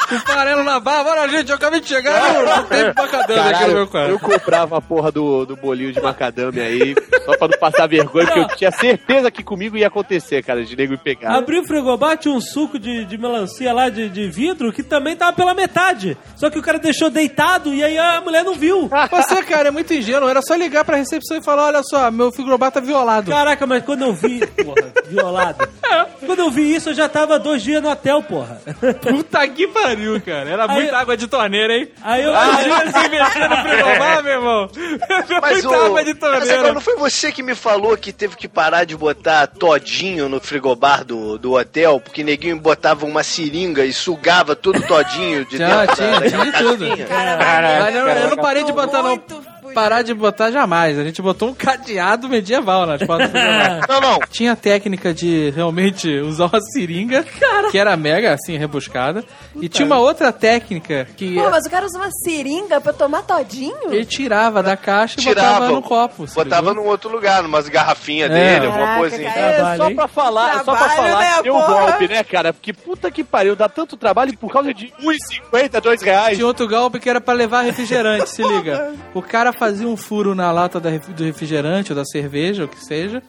Com 0.10 0.20
farelo 0.20 0.64
na 0.64 0.80
barba. 0.80 1.12
Olha, 1.12 1.30
gente, 1.30 1.50
eu 1.50 1.56
acabei 1.56 1.80
de 1.80 1.88
chegar. 1.88 2.36
Eu 2.36 2.46
não 2.46 2.64
tenho 2.64 2.94
macadâmia 2.96 3.44
aqui 3.50 3.66
no 3.68 3.74
meu 3.74 3.88
Caralho, 3.88 4.12
eu 4.14 4.20
quarto. 4.20 4.40
comprava 4.40 4.78
a 4.78 4.82
porra 4.82 5.12
do, 5.12 5.46
do 5.46 5.56
bolinho 5.56 5.92
de 5.92 6.02
macadâmia 6.02 6.64
aí, 6.64 6.96
só 7.26 7.38
pra 7.38 7.48
não 7.48 7.58
passar 7.60 7.88
vergonha, 7.88 8.26
porque 8.26 8.40
eu 8.40 8.48
tinha 8.58 8.72
certeza 8.72 9.30
que 9.32 9.44
comigo 9.44 9.78
ia 9.78 9.88
acontecer, 9.88 10.44
cara, 10.44 10.64
de 10.64 10.76
nego 10.76 10.92
me 10.94 10.98
pegar. 10.98 11.36
Abri 11.36 11.60
o 11.60 11.64
frigobar, 11.66 12.18
tinha 12.18 12.34
um 12.34 12.42
suco 12.42 12.80
de, 12.80 13.06
de 13.06 13.18
melancia 13.18 13.72
lá 13.74 13.90
de, 13.90 14.10
de 14.10 14.28
vidro 14.30 14.72
que 14.74 14.82
também 14.84 15.16
tava 15.16 15.34
pela 15.34 15.54
metade. 15.54 16.18
Só 16.36 16.50
que 16.50 16.58
o 16.58 16.62
cara 16.62 16.80
deixou 16.80 17.10
deitado 17.10 17.74
e 17.74 17.84
aí 17.84 17.98
a 17.98 18.22
mulher 18.22 18.44
não 18.44 18.56
viu. 18.56 18.90
Você, 19.12 19.44
cara, 19.44 19.68
é 19.68 19.72
muito 19.72 19.94
ingênuo. 19.94 20.28
Era 20.30 20.42
só 20.42 20.56
ligar 20.56 20.84
pra 20.84 20.98
recepção 20.98 21.38
e 21.38 21.44
falar: 21.44 21.68
olha 21.68 21.82
só, 21.84 22.10
meu 22.10 22.32
frigobar 22.32 22.72
tá 22.72 22.80
violado. 22.80 23.30
Caraca, 23.32 23.68
mas 23.68 23.84
quando 23.84 24.04
eu 24.06 24.14
vi. 24.14 24.40
Porra, 24.48 24.92
violado. 25.08 25.68
Quando 26.26 26.40
eu 26.40 26.52
vi 26.52 26.76
isso, 26.76 26.90
eu 26.90 26.94
já 26.94 27.10
tava 27.10 27.40
dois 27.40 27.64
dias 27.64 27.82
no 27.82 27.90
hotel, 27.90 28.22
porra. 28.22 28.62
Puta 29.02 29.48
que 29.48 29.68
pariu. 29.68 29.99
Pariu, 30.00 30.22
cara. 30.22 30.50
Era 30.50 30.68
muita 30.68 30.98
água 30.98 31.18
de 31.18 31.28
torneira, 31.28 31.74
hein? 31.76 31.90
Aí 32.02 32.24
eu 32.24 32.32
Imagina 32.32 32.92
se 32.92 33.10
mexer 33.10 33.50
no 33.50 33.58
frigobar, 33.58 34.24
meu 34.24 34.34
irmão. 34.34 34.70
Mas, 35.42 35.64
muita 35.64 35.70
o, 35.70 35.86
água 35.86 36.04
de 36.04 36.14
mas 36.14 36.24
agora 36.24 36.40
torneira. 36.48 36.74
não 36.74 36.82
foi 36.82 36.96
você 36.96 37.32
que 37.32 37.44
me 37.44 37.56
falou 37.56 37.98
que 37.98 38.14
teve 38.14 38.36
que 38.36 38.48
parar 38.48 38.86
de 38.86 38.96
botar 38.96 39.48
todinho 39.48 40.30
no 40.30 40.40
frigobar 40.40 41.04
do, 41.04 41.38
do 41.38 41.54
hotel, 41.54 42.00
porque 42.00 42.24
neguinho 42.24 42.60
botava 42.60 43.06
uma 43.06 43.24
seringa 43.24 43.86
e 43.86 43.94
sugava 43.94 44.56
todo 44.56 44.82
todinho 44.82 45.46
de 45.46 45.58
Já, 45.58 45.86
dentro 45.86 45.96
tinha, 45.96 46.20
da, 46.20 46.30
tinha 46.30 46.46
de 46.46 46.58
tudo. 46.58 46.86
Mas 46.88 47.94
não, 47.94 48.08
eu 48.08 48.30
não 48.30 48.38
parei 48.38 48.64
de 48.64 48.72
botar, 48.72 49.04
não. 49.04 49.49
Parar 49.74 50.02
de 50.02 50.14
botar 50.14 50.52
jamais. 50.52 50.98
A 50.98 51.04
gente 51.04 51.22
botou 51.22 51.50
um 51.50 51.54
cadeado 51.54 52.28
medieval 52.30 52.86
nas 52.86 53.02
portas 53.04 53.30
do 53.30 53.38
frigobar. 53.38 53.82
Não, 53.88 54.02
não. 54.02 54.20
Tinha 54.30 54.54
a 54.54 54.56
técnica 54.56 55.14
de 55.14 55.52
realmente 55.56 56.10
usar 56.20 56.46
uma 56.48 56.60
seringa, 56.62 57.26
que 57.72 57.78
era 57.78 57.96
mega, 57.98 58.34
assim, 58.34 58.58
rebuscada. 58.58 59.24
E 59.62 59.68
tinha 59.70 59.86
uma 59.86 59.98
outra 60.00 60.32
técnica 60.32 61.08
que 61.16 61.36
Pô, 61.36 61.50
mas 61.50 61.66
o 61.66 61.70
cara 61.70 61.86
usa 61.86 61.98
uma 61.98 62.10
seringa 62.12 62.80
pra 62.82 62.94
tomar 62.94 63.22
todinho? 63.24 63.76
ele 63.92 64.06
tirava 64.06 64.62
da 64.64 64.76
caixa 64.78 65.20
e 65.20 65.24
Tirava, 65.24 65.54
botava 65.60 65.72
no 65.72 65.82
copo. 65.82 66.26
Botava 66.34 66.74
num 66.74 66.86
outro 66.86 67.10
lugar, 67.10 67.44
numas 67.44 67.68
garrafinhas 67.70 68.32
É. 68.32 68.34
dele, 68.34 68.66
alguma 68.68 68.86
Caraca, 68.86 69.00
coisa 69.00 69.16
assim. 69.16 69.26
cara. 69.26 69.74
É 69.74 69.78
só 69.78 69.90
pra 69.94 70.08
falar, 70.08 70.54
só 70.64 70.76
pra 70.76 70.76
Trabalho, 70.76 70.96
falar 71.14 71.20
né, 71.20 71.34
que 71.38 71.44
deu 71.44 71.56
um 71.56 71.60
porra? 71.62 71.80
golpe, 71.92 72.08
né, 72.08 72.24
cara? 72.24 72.54
Porque 72.54 72.74
puta 72.74 73.12
que 73.12 73.24
pariu, 73.24 73.56
dá 73.56 73.68
tanto 73.70 73.98
trabalho 73.98 74.38
por 74.38 74.52
causa 74.52 74.74
de 74.74 74.88
1,50, 75.04 75.82
2 75.82 76.02
reais. 76.02 76.38
Tinha 76.38 76.48
outro 76.48 76.68
golpe 76.68 77.00
que 77.00 77.10
era 77.10 77.20
pra 77.22 77.34
levar 77.34 77.62
refrigerante, 77.62 78.30
se 78.30 78.42
liga. 78.44 78.94
O 79.14 79.22
cara 79.22 79.52
fazia 79.60 79.88
um 79.88 79.98
furo 79.98 80.34
na 80.34 80.52
lata 80.52 80.80
do 80.80 81.24
refrigerante 81.24 81.92
ou 81.92 81.96
da 81.96 82.06
cerveja, 82.06 82.64
o 82.66 82.68
que 82.68 82.84
seja. 82.84 83.22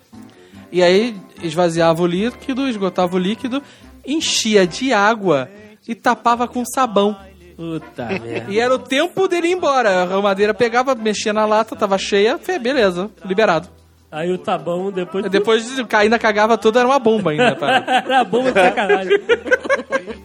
E 0.72 0.82
aí 0.82 1.16
esvaziava 1.42 2.00
o 2.02 2.06
líquido, 2.06 2.68
esgotava 2.68 3.16
o 3.16 3.18
líquido, 3.18 3.60
enchia 4.06 4.66
de 4.66 4.92
água 4.92 5.50
e 5.86 5.94
tapava 5.94 6.46
com 6.46 6.64
sabão. 6.64 7.16
Puta 7.56 8.06
merda. 8.22 8.50
E 8.50 8.58
era 8.60 8.72
o 8.74 8.78
tempo 8.78 9.26
dele 9.28 9.48
ir 9.48 9.52
embora. 9.52 10.04
A 10.04 10.22
madeira 10.22 10.54
pegava, 10.54 10.94
mexia 10.94 11.32
na 11.32 11.44
lata, 11.44 11.74
tava 11.76 11.98
cheia, 11.98 12.38
fe- 12.38 12.58
beleza, 12.58 13.10
liberado. 13.24 13.68
Aí 14.10 14.30
o 14.32 14.38
tabão 14.38 14.90
depois. 14.90 15.30
Depois 15.30 15.64
de 15.76 15.86
ainda 15.94 16.18
cagava 16.18 16.58
tudo, 16.58 16.78
era 16.78 16.88
uma 16.88 16.98
bomba 16.98 17.30
ainda. 17.30 17.54
Pra... 17.54 17.76
Era 18.04 18.24
bomba 18.24 18.50
de 18.50 18.60
sacanagem. 18.60 19.20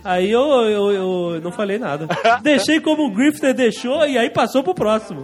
Aí 0.04 0.32
eu, 0.32 0.42
eu, 0.42 0.92
eu 1.36 1.42
não 1.42 1.52
falei 1.52 1.78
nada. 1.78 2.08
Deixei 2.42 2.80
como 2.80 3.06
o 3.06 3.12
Grifter 3.12 3.54
deixou 3.54 4.08
e 4.08 4.18
aí 4.18 4.30
passou 4.30 4.64
pro 4.64 4.74
próximo. 4.74 5.24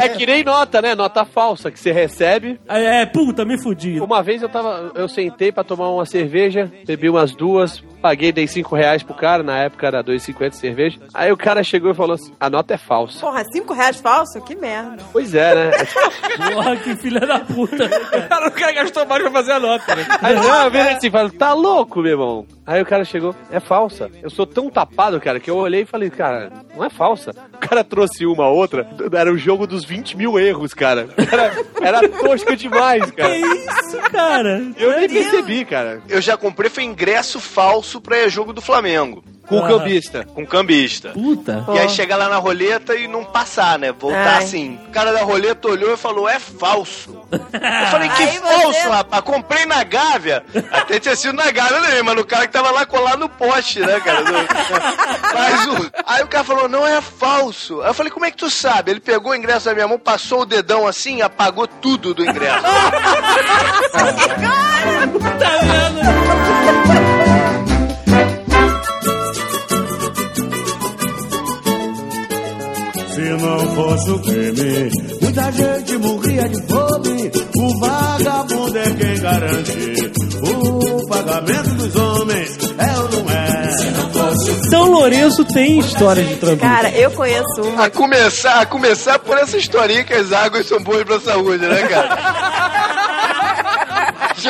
É 0.00 0.08
que 0.10 0.26
nem 0.26 0.44
nota, 0.44 0.82
né? 0.82 0.94
Nota 0.94 1.24
falsa 1.24 1.70
que 1.70 1.78
você 1.78 1.92
recebe. 1.92 2.60
Aí, 2.68 2.84
É, 2.84 3.06
puta, 3.06 3.44
me 3.44 3.60
fudi. 3.62 4.00
Uma 4.00 4.22
vez 4.22 4.42
eu 4.42 4.48
tava. 4.48 4.92
Eu 4.94 5.08
sentei 5.08 5.50
pra 5.52 5.64
tomar 5.64 5.90
uma 5.90 6.04
cerveja, 6.06 6.70
bebi 6.86 7.08
umas 7.08 7.34
duas, 7.34 7.82
paguei, 8.00 8.32
dei 8.32 8.46
5 8.46 8.74
reais 8.74 9.02
pro 9.02 9.14
cara, 9.14 9.42
na 9.42 9.58
época 9.58 9.86
era 9.86 10.02
2,50 10.04 10.52
cerveja. 10.52 10.98
Aí 11.14 11.30
o 11.32 11.36
cara 11.36 11.62
chegou 11.62 11.90
e 11.90 11.94
falou 11.94 12.14
assim: 12.14 12.32
a 12.38 12.48
nota 12.50 12.74
é 12.74 12.78
falsa. 12.78 13.20
Porra, 13.20 13.42
cinco 13.52 13.74
reais 13.74 14.00
falso? 14.00 14.40
Que 14.42 14.54
merda. 14.54 15.02
Pois 15.12 15.34
é, 15.34 15.54
né? 15.54 15.70
Porra, 16.52 16.76
que 16.76 16.89
filha 16.96 17.20
da 17.20 17.40
puta. 17.40 17.84
O 17.84 18.28
cara, 18.28 18.48
o 18.48 18.50
cara 18.52 18.72
gastou 18.72 19.06
mais 19.06 19.22
pra 19.22 19.30
fazer 19.30 19.52
a 19.52 19.60
nota. 19.60 19.96
Né? 19.96 20.06
Aí 20.22 20.34
eu 20.34 20.70
virei 20.70 20.92
assim, 20.92 21.10
falei, 21.10 21.30
tá 21.32 21.52
louco, 21.52 22.00
meu 22.00 22.12
irmão? 22.12 22.46
Aí 22.66 22.80
o 22.80 22.86
cara 22.86 23.04
chegou, 23.04 23.34
é 23.50 23.58
falsa. 23.58 24.10
Eu 24.22 24.30
sou 24.30 24.46
tão 24.46 24.70
tapado, 24.70 25.20
cara, 25.20 25.40
que 25.40 25.50
eu 25.50 25.56
olhei 25.56 25.82
e 25.82 25.86
falei, 25.86 26.10
cara, 26.10 26.52
não 26.74 26.84
é 26.84 26.90
falsa. 26.90 27.34
O 27.52 27.58
cara 27.58 27.82
trouxe 27.82 28.24
uma 28.26 28.48
outra, 28.48 28.88
era 29.12 29.32
o 29.32 29.38
jogo 29.38 29.66
dos 29.66 29.84
20 29.84 30.16
mil 30.16 30.38
erros, 30.38 30.72
cara. 30.72 31.08
Era, 31.16 31.52
era 31.80 32.08
tosco 32.08 32.56
demais, 32.56 33.10
cara. 33.10 33.30
Que 33.30 33.46
isso, 33.46 33.98
cara? 34.12 34.62
Eu 34.76 34.98
nem 34.98 35.08
percebi, 35.08 35.64
cara. 35.64 36.00
Eu 36.08 36.20
já 36.20 36.36
comprei, 36.36 36.70
foi 36.70 36.84
ingresso 36.84 37.40
falso 37.40 38.00
pra 38.00 38.28
jogo 38.28 38.52
do 38.52 38.60
Flamengo. 38.60 39.22
Com 39.50 39.58
o 39.58 39.66
cambista. 39.68 40.26
Com 40.32 40.46
cambista. 40.46 41.08
Puta. 41.10 41.64
E 41.74 41.78
aí 41.78 41.88
chega 41.88 42.14
lá 42.16 42.28
na 42.28 42.36
roleta 42.36 42.94
e 42.94 43.08
não 43.08 43.24
passar, 43.24 43.78
né? 43.78 43.90
Voltar 43.92 44.36
Ai. 44.36 44.44
assim. 44.44 44.78
O 44.86 44.90
cara 44.90 45.12
da 45.12 45.22
roleta 45.22 45.66
olhou 45.68 45.92
e 45.92 45.96
falou, 45.96 46.28
é 46.28 46.38
falso. 46.38 47.20
Eu 47.32 47.86
falei, 47.90 48.08
que 48.10 48.22
Aí 48.22 48.38
falso, 48.38 48.72
você- 48.80 48.88
rapaz. 48.88 49.22
Comprei 49.24 49.66
na 49.66 49.82
Gávea. 49.82 50.44
Até 50.70 51.00
tinha 51.00 51.16
sido 51.16 51.34
na 51.34 51.50
Gávea 51.50 51.80
também, 51.80 52.02
mas 52.02 52.14
no 52.16 52.24
cara 52.24 52.46
que 52.46 52.52
tava 52.52 52.70
lá 52.70 52.86
colado 52.86 53.18
no 53.18 53.28
poste, 53.28 53.80
né, 53.80 53.98
cara? 54.00 54.20
Mas 55.34 55.66
o... 55.66 55.90
Aí 56.06 56.22
o 56.22 56.26
cara 56.28 56.44
falou, 56.44 56.68
não, 56.68 56.86
é 56.86 57.00
falso. 57.00 57.80
Aí 57.82 57.88
eu 57.88 57.94
falei, 57.94 58.10
como 58.12 58.24
é 58.26 58.30
que 58.30 58.36
tu 58.36 58.48
sabe? 58.50 58.90
Ele 58.92 59.00
pegou 59.00 59.32
o 59.32 59.34
ingresso 59.34 59.66
da 59.66 59.74
minha 59.74 59.88
mão, 59.88 59.98
passou 59.98 60.42
o 60.42 60.46
dedão 60.46 60.86
assim 60.86 61.16
e 61.18 61.22
apagou 61.22 61.66
tudo 61.66 62.14
do 62.14 62.24
ingresso. 62.24 62.62
Tá 65.38 65.50
vendo? 65.62 66.00
não 73.38 73.74
fosse 73.74 74.10
o 74.10 74.18
crime, 74.20 74.90
muita 75.20 75.52
gente 75.52 75.98
morria 75.98 76.48
de 76.48 76.66
fome. 76.66 77.30
O 77.56 77.80
vagabundo 77.80 78.78
é 78.78 78.90
quem 78.94 79.20
garante 79.20 80.12
o 80.42 81.06
pagamento 81.08 81.70
dos 81.74 81.96
homens. 81.96 82.58
É 82.78 82.98
ou 82.98 83.08
não 83.10 83.30
é? 83.30 83.50
São 84.70 84.90
Lourenço 84.90 85.44
tem 85.44 85.78
história 85.78 86.22
de 86.22 86.36
trambique. 86.36 86.62
Cara, 86.62 86.90
eu 86.90 87.10
conheço 87.10 87.62
uma. 87.62 87.86
A 87.86 87.90
começar, 87.90 88.60
a 88.60 88.66
começar 88.66 89.18
por 89.18 89.36
essa 89.36 89.56
historinha 89.56 90.04
que 90.04 90.14
as 90.14 90.32
águas 90.32 90.66
são 90.66 90.80
boas 90.82 91.02
pra 91.04 91.20
saúde, 91.20 91.66
né, 91.66 91.82
cara? 91.88 92.90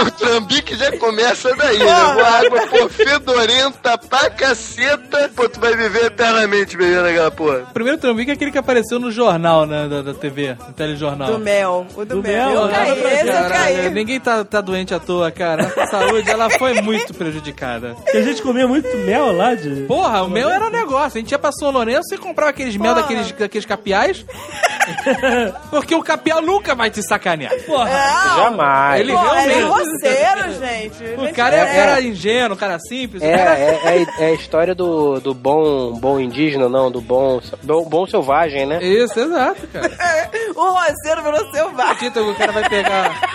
O 0.06 0.10
trambique 0.10 0.76
já 0.76 0.96
começa 0.98 1.54
daí, 1.56 1.78
né? 1.78 1.84
Uma 1.84 2.26
água, 2.38 2.66
pô, 2.68 2.88
fedorenta 2.88 3.98
pra 3.98 4.30
caceta. 4.30 5.30
Pô, 5.34 5.48
tu 5.48 5.60
vai 5.60 5.74
viver 5.76 6.06
eternamente 6.06 6.76
bebendo 6.76 7.06
aquela 7.08 7.30
porra. 7.30 7.58
O 7.70 7.72
primeiro 7.72 7.98
trambique 7.98 8.30
é 8.30 8.34
aquele 8.34 8.50
que 8.50 8.58
apareceu 8.58 8.98
no 8.98 9.10
jornal, 9.10 9.66
né, 9.66 9.88
da, 9.88 10.02
da 10.02 10.14
TV, 10.14 10.56
no 10.66 10.72
telejornal. 10.72 11.32
Do 11.32 11.38
mel. 11.38 11.86
O 11.94 12.04
do, 12.04 12.16
Do 12.16 12.22
mel. 12.22 12.48
mel, 12.50 12.60
Eu 12.62 12.66
né? 12.66 12.74
caí, 12.74 12.90
esse 13.00 13.26
eu 13.28 13.32
Caralho, 13.32 13.76
caí. 13.76 13.90
ninguém 13.90 14.20
tá, 14.20 14.44
tá 14.44 14.60
doente 14.60 14.94
à 14.94 14.98
toa, 15.00 15.30
cara. 15.30 15.62
Nossa 15.64 15.86
saúde, 15.86 16.30
ela 16.30 16.48
foi 16.50 16.80
muito 16.80 17.12
prejudicada. 17.14 17.96
Que 18.10 18.16
a 18.16 18.22
gente 18.22 18.40
comia 18.42 18.66
muito 18.66 18.88
mel 18.98 19.32
lá 19.36 19.54
de. 19.54 19.82
Porra, 19.86 20.22
o 20.22 20.28
mel 20.30 20.48
era 20.48 20.66
um 20.66 20.70
negócio. 20.70 21.18
A 21.18 21.20
gente 21.20 21.30
ia 21.32 21.38
pra 21.38 21.50
São 21.52 21.70
Lourenço 21.70 22.14
e 22.14 22.18
comprava 22.18 22.50
aqueles 22.50 22.76
mel 22.76 22.92
Porra. 22.94 23.02
daqueles, 23.02 23.32
daqueles 23.32 23.66
capiais. 23.66 24.24
Porque 25.70 25.94
o 25.94 26.02
capial 26.02 26.40
nunca 26.42 26.74
vai 26.74 26.90
te 26.90 27.02
sacanear. 27.06 27.52
Porra. 27.66 27.90
Não, 27.90 28.36
Jamais. 28.44 29.00
Ele 29.00 29.12
pô, 29.12 29.18
é 29.18 29.40
realmente- 29.42 29.89
roceiro, 29.92 30.52
gente. 30.58 31.04
O 31.30 31.34
cara 31.34 31.56
É, 31.56 31.76
era 31.78 32.00
ingênuo, 32.02 32.54
o 32.54 32.58
cara 32.58 32.78
simples. 32.78 33.22
É, 33.22 33.36
cara... 33.36 33.58
é, 33.58 33.80
é, 33.84 34.06
é 34.18 34.26
a 34.26 34.32
história 34.32 34.74
do, 34.74 35.20
do 35.20 35.34
bom, 35.34 35.92
bom 35.94 36.18
indígena, 36.20 36.68
não, 36.68 36.90
do 36.90 37.00
bom, 37.00 37.40
bom, 37.62 37.84
bom 37.88 38.06
selvagem, 38.06 38.66
né? 38.66 38.82
Isso, 38.82 39.18
exato, 39.18 39.66
cara. 39.68 39.90
O 40.54 40.70
roceiro 40.72 41.22
virou 41.22 41.50
selvagem. 41.52 41.96
Tito, 41.96 42.20
o 42.20 42.34
cara 42.34 42.52
vai 42.52 42.68
pegar. 42.68 43.20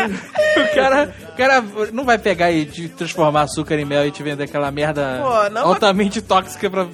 O 0.00 0.74
cara, 0.74 1.14
o 1.28 1.36
cara 1.36 1.64
não 1.92 2.04
vai 2.04 2.16
pegar 2.16 2.50
e 2.50 2.64
te 2.64 2.88
transformar 2.88 3.42
açúcar 3.42 3.74
em 3.74 3.84
mel 3.84 4.06
e 4.06 4.10
te 4.10 4.22
vender 4.22 4.44
aquela 4.44 4.70
merda 4.70 5.20
Pô, 5.22 5.50
não- 5.50 5.66
altamente 5.68 6.22
tóxica 6.22 6.70
pra. 6.70 6.86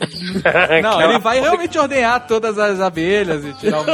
Não, 0.82 1.00
ele 1.02 1.18
vai 1.18 1.40
realmente 1.40 1.78
ordenhar 1.78 2.26
todas 2.26 2.58
as 2.58 2.80
abelhas 2.80 3.44
e 3.44 3.52
tirar 3.54 3.82
o. 3.82 3.84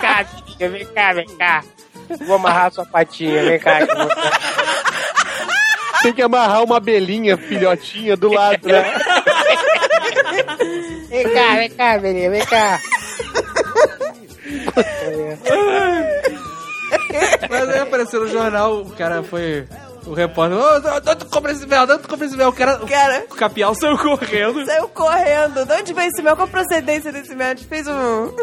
cá, 0.00 0.24
filha, 0.46 0.70
vem 0.70 0.86
cá, 0.86 1.12
vem 1.12 1.26
cá. 1.36 1.64
Vou 2.26 2.36
amarrar 2.36 2.72
sua 2.72 2.84
patinha, 2.86 3.42
vem 3.44 3.58
cá. 3.58 3.86
que 3.86 3.92
eu 3.92 3.96
vou- 3.96 4.08
Tem 6.02 6.12
que 6.12 6.22
amarrar 6.22 6.62
uma 6.64 6.76
abelhinha, 6.78 7.36
filhotinha, 7.36 8.16
do 8.16 8.32
lado, 8.32 8.66
né? 8.66 8.94
Vem 11.08 11.28
cá, 11.32 11.54
vem 11.56 11.70
cá, 11.70 11.98
menina, 11.98 12.30
vem 12.30 12.44
cá. 12.46 12.80
Mas 17.48 17.68
aí 17.68 17.78
apareceu 17.80 18.20
no 18.20 18.28
jornal, 18.28 18.80
o 18.82 18.90
cara 18.90 19.22
foi. 19.22 19.66
O 20.06 20.14
repórter, 20.14 20.58
oh, 20.58 21.14
tu 21.16 21.26
compra 21.26 21.52
esse 21.52 21.66
mel, 21.66 21.86
tu 21.98 22.08
compra 22.08 22.26
esse 22.26 22.36
mel. 22.36 22.48
O 22.48 22.52
cara, 22.52 22.78
Cara, 22.78 23.24
o 23.30 23.34
capial 23.34 23.74
saiu 23.74 23.98
correndo. 23.98 24.64
saiu 24.64 24.88
correndo. 24.88 25.64
De 25.66 25.72
onde 25.74 25.92
veio 25.92 26.08
esse 26.08 26.22
mel? 26.22 26.34
Qual 26.36 26.48
a 26.48 26.50
procedência 26.50 27.12
desse 27.12 27.34
mel? 27.34 27.48
A 27.48 27.50
gente 27.54 27.66
fez 27.66 27.86
um. 27.86 28.34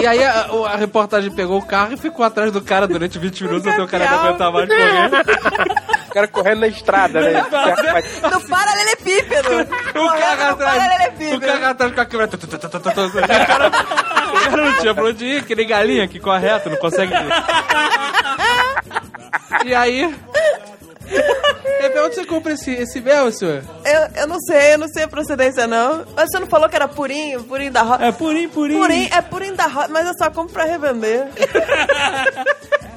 E 0.00 0.06
aí 0.06 0.22
a, 0.22 0.46
a 0.72 0.76
reportagem 0.76 1.30
pegou 1.30 1.58
o 1.58 1.66
carro 1.66 1.92
e 1.94 1.96
ficou 1.96 2.24
atrás 2.24 2.52
do 2.52 2.60
cara 2.60 2.86
durante 2.86 3.18
20 3.18 3.44
minutos 3.44 3.66
até 3.66 3.82
o 3.82 3.88
cara 3.88 4.08
não 4.08 4.18
aguentar 4.20 4.52
mais 4.52 4.68
correr. 4.68 5.10
O 6.08 6.10
cara 6.12 6.28
correndo 6.28 6.60
na 6.60 6.68
estrada, 6.68 7.20
né? 7.20 7.42
Do 8.30 8.40
paralelepípedo. 8.48 9.48
O 9.94 10.08
cara 10.08 10.36
no 10.36 10.50
atrás, 10.52 10.82
o 11.34 11.40
cara 11.40 11.70
atrás 11.70 11.94
com 11.94 12.00
a 12.00 12.06
câmera. 12.06 12.28
O 12.28 13.46
cara, 13.46 13.68
o 13.68 14.50
cara 14.50 14.64
não 14.64 14.78
tinha 14.78 14.94
pra 14.94 15.04
onde 15.04 15.24
ir, 15.24 15.44
que 15.44 15.54
nem 15.54 15.66
galinha 15.66 16.08
que 16.08 16.20
corre 16.20 16.46
reto, 16.46 16.70
não 16.70 16.76
consegue. 16.76 17.12
E 19.64 19.74
aí. 19.74 20.14
E 21.80 22.00
onde 22.00 22.14
você 22.16 22.24
compra 22.24 22.52
esse, 22.54 22.72
esse 22.72 23.00
mel, 23.00 23.30
senhor? 23.30 23.62
Eu, 23.84 24.22
eu 24.22 24.26
não 24.26 24.38
sei, 24.40 24.74
eu 24.74 24.78
não 24.78 24.88
sei 24.88 25.04
a 25.04 25.08
procedência, 25.08 25.66
não. 25.66 26.04
Mas 26.16 26.26
você 26.28 26.38
não 26.40 26.46
falou 26.48 26.68
que 26.68 26.74
era 26.76 26.88
purinho, 26.88 27.42
purinho 27.44 27.70
da 27.72 27.82
roça? 27.82 28.04
É 28.04 28.10
purinho, 28.12 28.48
purinho. 28.50 28.80
Purinho, 28.80 29.08
é 29.12 29.20
purinho 29.22 29.54
da 29.56 29.66
roça, 29.66 29.88
mas 29.88 30.06
eu 30.06 30.12
só 30.18 30.28
compro 30.30 30.52
pra 30.54 30.64
revender. 30.64 31.26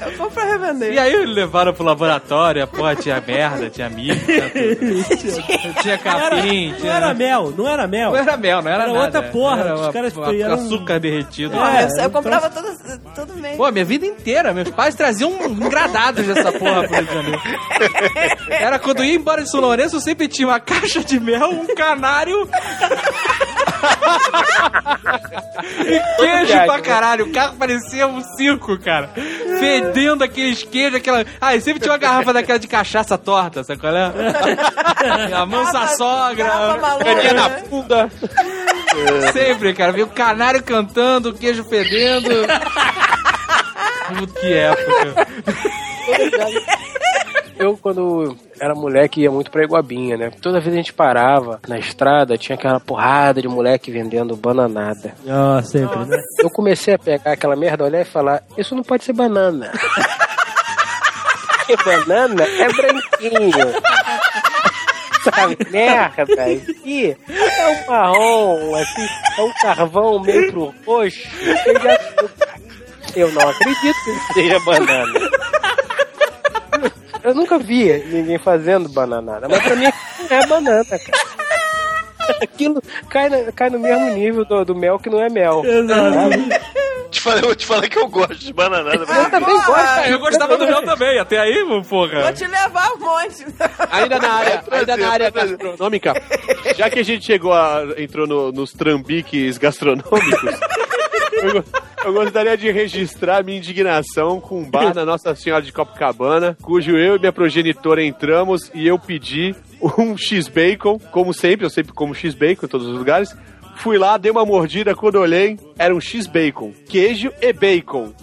Eu 0.03 0.18
vou 0.18 0.32
pra 0.32 0.43
revender. 0.45 0.93
E 0.93 0.97
aí 0.97 1.26
levaram 1.28 1.76
pro 1.76 1.84
laboratório, 1.86 2.64
a 2.64 2.66
porra 2.66 2.95
tinha 2.95 3.22
merda, 3.22 3.70
tinha 3.70 3.88
milho, 3.88 4.20
tinha, 4.20 5.74
tinha 5.80 5.97
capim, 5.99 6.72
Não 6.72 6.78
tinha... 6.80 6.93
era 6.93 7.14
mel, 7.14 7.53
não 7.55 7.68
era 7.70 7.88
mel. 7.88 8.09
Não 8.09 8.18
era 8.18 8.36
mel, 8.36 8.62
não 8.64 8.72
era, 8.72 8.84
Era 8.86 8.93
nada. 8.93 9.05
outra 9.05 9.22
porra, 9.32 9.59
Era 9.62 9.76
os 9.76 9.82
uma- 9.82 9.93
caras 9.93 10.18
uma- 10.18 10.36
eram- 10.36 10.53
açúcar 10.55 10.99
derretido. 10.99 11.51
Porra, 11.51 11.82
É, 11.82 11.84
eu, 11.86 12.03
eu 12.05 12.09
comprava 12.09 12.49
todo, 12.49 12.68
todo 13.12 13.34
mês. 13.36 13.57
Pô, 13.57 13.70
minha 13.72 13.86
vida 13.86 14.05
inteira, 14.05 14.53
meus 14.53 14.70
pais 14.70 14.95
traziam 14.95 15.32
engradados 15.45 16.26
dessa 16.26 16.51
porra 16.51 16.84
pro 16.88 16.95
Rio 16.95 17.05
de 17.05 17.14
Janeiro. 17.14 17.41
Era 18.49 18.80
quando 18.80 18.99
eu 18.99 19.05
ia 19.05 19.16
embora 19.16 19.43
de 19.43 19.49
São 19.51 19.59
Lourenço, 19.62 19.95
eu 19.97 20.01
sempre 20.01 20.28
tinha 20.28 20.47
uma 20.47 20.59
caixa 20.59 21.03
de 21.03 21.20
mel, 21.20 21.49
um 21.49 21.68
canário. 21.76 22.47
e 25.86 25.99
queijo 26.18 26.66
pra 26.66 26.82
caralho. 26.82 27.26
O 27.26 27.32
carro 27.32 27.55
parecia 27.57 28.07
um 28.07 28.22
circo, 28.36 28.78
cara. 28.80 29.09
Fedendo 29.59 30.24
aqueles 30.24 30.64
queijos, 30.64 30.95
aquela. 30.95 31.26
Ah, 31.39 31.55
e 31.55 31.62
sempre 31.62 31.80
tinha 31.82 31.91
uma 31.91 31.97
garrafa 31.97 32.34
daquela 32.34 32.59
de 32.59 32.68
cachaça 32.68 33.18
torta, 33.18 33.64
sabe 33.64 33.80
qual 33.80 33.95
é? 33.95 34.12
A 35.36 35.45
mansa 35.45 35.72
Garrafa 35.74 35.95
sogra. 35.95 36.78
maluca, 36.80 37.05
Caninha 37.05 37.34
na 37.34 37.49
né? 37.49 38.12
Sempre, 39.34 39.74
cara. 39.74 39.92
Viu 39.92 40.06
o 40.06 40.10
canário 40.10 40.62
cantando, 40.64 41.30
o 41.30 41.34
queijo 41.34 41.64
fedendo. 41.64 42.30
Que 44.39 44.54
época. 44.54 45.28
Eu, 47.58 47.78
quando 47.78 48.36
era 48.60 48.74
moleque, 48.74 49.22
ia 49.22 49.30
muito 49.32 49.52
pra 49.52 49.64
Iguabinha, 49.64 50.18
né? 50.18 50.32
Toda 50.42 50.60
vez 50.60 50.74
a 50.74 50.78
gente 50.78 50.92
parava 50.92 51.60
na 51.68 51.78
estrada, 51.78 52.38
tinha 52.38 52.56
aquela 52.56 52.80
porrada 52.80 53.39
de 53.42 53.48
moleque 53.48 53.92
vendendo 53.92 54.36
bananada. 54.36 55.14
Ah, 55.28 55.62
sempre, 55.64 56.00
né? 56.06 56.18
Eu 56.39 56.50
comecei 56.50 56.96
a 56.96 57.00
pegar 57.00 57.34
aquela 57.34 57.56
merda, 57.56 57.84
olhar 57.84 58.02
e 58.02 58.06
falar: 58.06 58.42
Isso 58.58 58.76
não 58.76 58.84
pode 58.84 59.04
ser 59.04 59.14
banana. 59.14 59.72
Porque 61.68 61.78
banana 61.84 62.44
é 62.44 62.68
branquinho. 62.74 63.74
Sabe, 65.24 65.57
merda, 65.69 66.24
aqui 66.24 67.15
é 67.30 67.67
um 67.67 67.88
marrom, 67.89 68.76
assim, 68.76 69.07
é 69.38 69.41
um 69.41 69.53
carvão 69.61 70.19
meio 70.19 70.51
pro 70.51 70.74
roxo, 70.86 71.19
de 71.39 71.51
açúcar. 71.51 71.99
Eu 73.15 73.32
não 73.32 73.49
acredito 73.49 73.95
que 74.03 74.34
seja 74.34 74.59
banana. 74.61 75.19
Eu 77.24 77.36
nunca 77.36 77.59
vi 77.59 77.93
ninguém 78.05 78.39
fazendo 78.39 78.89
bananada, 78.89 79.47
mas 79.47 79.61
pra 79.61 79.76
mim 79.76 79.86
é 79.86 80.47
banana, 80.47 80.84
cara. 80.86 81.01
Aquilo 82.42 82.82
cai, 83.10 83.30
na- 83.30 83.52
cai 83.52 83.70
no 83.70 83.80
mesmo 83.80 84.10
nível 84.12 84.46
do, 84.46 84.66
do 84.66 84.76
mel 84.76 85.00
que 85.00 85.10
não 85.10 85.22
é 85.22 85.30
mel. 85.30 85.64
Exato. 85.66 86.72
Te 87.12 87.20
falei, 87.20 87.42
vou 87.42 87.54
te 87.54 87.66
falar 87.66 87.90
que 87.90 88.00
eu 88.00 88.08
gosto 88.08 88.36
de 88.36 88.54
bananada. 88.54 88.96
Eu 89.00 89.30
também 89.30 89.54
gosto. 89.66 90.00
Eu 90.10 90.20
gostava 90.20 90.58
do 90.58 90.66
mel 90.66 90.82
também, 90.86 91.20
até 91.20 91.40
aí, 91.40 91.66
porra. 91.90 92.22
Vou 92.22 92.34
te 92.34 92.48
levar 92.48 92.90
um 92.94 92.98
monte. 93.00 93.46
Ainda 93.92 94.18
na 94.18 94.32
área, 94.34 94.58
Prazer, 94.60 94.90
ainda 94.92 94.98
na 95.06 95.12
área 95.12 95.32
prazer. 95.32 95.58
gastronômica, 95.58 96.14
já 96.78 96.90
que 96.90 97.00
a 97.00 97.04
gente 97.04 97.26
chegou 97.26 97.52
a, 97.52 97.84
entrou 97.98 98.26
no- 98.26 98.52
nos 98.54 98.72
trambiques 98.72 99.58
gastronômicos, 99.58 100.58
eu, 101.42 101.64
eu 102.06 102.14
gostaria 102.14 102.58
de 102.58 102.72
registrar 102.72 103.44
minha 103.44 103.58
indignação 103.58 104.39
com 104.39 104.60
um 104.60 104.70
bar 104.70 104.94
na 104.94 105.06
Nossa 105.06 105.36
Senhora 105.36 105.62
de 105.62 105.72
Copacabana, 105.72 106.58
cujo 106.62 106.98
eu 106.98 107.16
e 107.16 107.20
minha 107.20 107.32
progenitora 107.34 108.04
entramos 108.04 108.72
e 108.74 108.88
eu 108.88 108.98
pedi 108.98 109.56
um 109.98 110.18
X-Bacon, 110.18 111.00
como 111.12 111.34
sempre, 111.34 111.66
eu 111.66 111.70
sempre 111.70 111.94
como 111.94 112.16
X-Bacon 112.16 112.66
em 112.66 112.70
todos 112.70 112.88
os 112.88 112.98
lugares. 112.98 113.36
Fui 113.78 113.98
lá, 113.98 114.18
dei 114.18 114.32
uma 114.32 114.46
mordida, 114.46 114.94
quando 114.94 115.16
olhei, 115.16 115.58
era 115.78 115.96
um 115.96 116.00
X-Bacon, 116.00 116.72
queijo 116.88 117.32
e 117.42 117.52
bacon. 117.52 118.14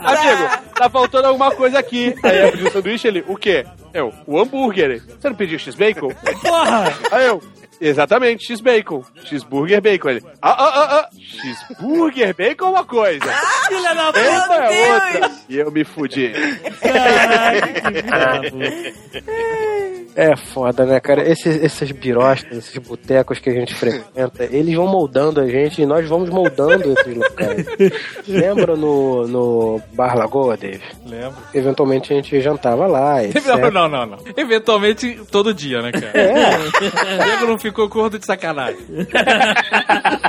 Amigo, 0.00 0.48
tá 0.74 0.90
faltando 0.90 1.28
alguma 1.28 1.50
coisa 1.50 1.78
aqui. 1.78 2.14
Aí 2.22 2.42
eu 2.42 2.50
pedi 2.52 2.64
o 2.64 2.72
sanduíche, 2.72 3.08
ele, 3.08 3.24
o 3.26 3.36
quê? 3.36 3.64
Eu, 3.94 4.12
o 4.26 4.38
hambúrguer. 4.38 5.02
Você 5.18 5.28
não 5.28 5.36
pediu 5.36 5.58
X-Bacon? 5.58 6.08
Porra! 6.42 6.92
Aí 7.10 7.26
eu, 7.26 7.40
exatamente, 7.88 8.52
X-Bacon. 8.52 9.04
X-burger 9.24 9.80
bacon. 9.80 10.10
Ele, 10.10 10.22
ah, 10.40 10.50
ah, 10.50 10.72
ah, 10.74 11.00
ah, 11.00 11.08
X-burger 11.16 12.34
bacon 12.34 12.66
é 12.66 12.70
uma 12.70 12.84
coisa. 12.84 13.24
Filha 13.68 13.94
da 13.94 14.06
puta! 14.06 14.20
É 14.20 14.68
Deus. 14.68 15.04
outra. 15.14 15.30
E 15.48 15.56
eu 15.56 15.70
me 15.70 15.84
fudi. 15.84 16.32
Caralho, 16.80 17.62
que. 18.52 19.80
É 20.16 20.36
foda, 20.36 20.86
né, 20.86 21.00
cara? 21.00 21.28
Esses, 21.28 21.62
esses 21.62 21.90
birostas, 21.90 22.58
esses 22.58 22.78
botecos 22.78 23.38
que 23.40 23.50
a 23.50 23.52
gente 23.52 23.74
frequenta, 23.74 24.44
eles 24.44 24.74
vão 24.74 24.86
moldando 24.86 25.40
a 25.40 25.46
gente 25.46 25.82
e 25.82 25.86
nós 25.86 26.08
vamos 26.08 26.30
moldando 26.30 26.92
esses 26.92 27.16
locais. 27.16 27.66
Lembra 28.28 28.76
no, 28.76 29.26
no 29.26 29.82
Bar 29.92 30.16
Lagoa, 30.16 30.56
Dave? 30.56 30.84
Lembro. 31.04 31.36
Eventualmente 31.52 32.12
a 32.12 32.16
gente 32.16 32.40
jantava 32.40 32.86
lá. 32.86 33.22
etc. 33.24 33.44
Não, 33.46 33.70
não, 33.70 33.88
não, 33.88 34.06
não. 34.06 34.18
Eventualmente, 34.36 35.20
todo 35.30 35.52
dia, 35.52 35.82
né, 35.82 35.90
cara? 35.90 36.12
É, 36.16 36.54
O 37.14 37.26
nego 37.26 37.46
não 37.46 37.58
ficou 37.58 37.88
gordo 37.88 38.18
de 38.18 38.26
sacanagem. 38.26 38.78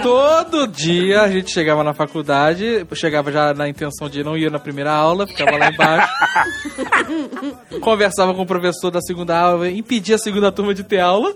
Todo 0.02 0.68
dia 0.68 1.22
a 1.22 1.30
gente 1.30 1.52
chegava 1.52 1.84
na 1.84 1.94
faculdade, 1.94 2.86
chegava 2.94 3.32
já 3.32 3.54
na 3.54 3.70
intenção 3.70 4.10
de 4.10 4.24
não 4.24 4.36
ir 4.38 4.52
na 4.52 4.60
primeira 4.60 4.92
aula, 4.92 5.28
ficava 5.28 5.58
lá 5.58 5.70
embaixo. 5.70 6.14
conversava 7.82 8.34
com 8.34 8.42
o 8.42 8.48
professor 8.48 8.90
da 8.90 9.02
segunda 9.02 9.38
aula, 9.38 9.70
impedia 9.78 10.16
a 10.16 10.20
segunda 10.20 10.52
turma 10.52 10.74
de 10.74 10.84
ter 10.84 11.00
aula. 11.00 11.34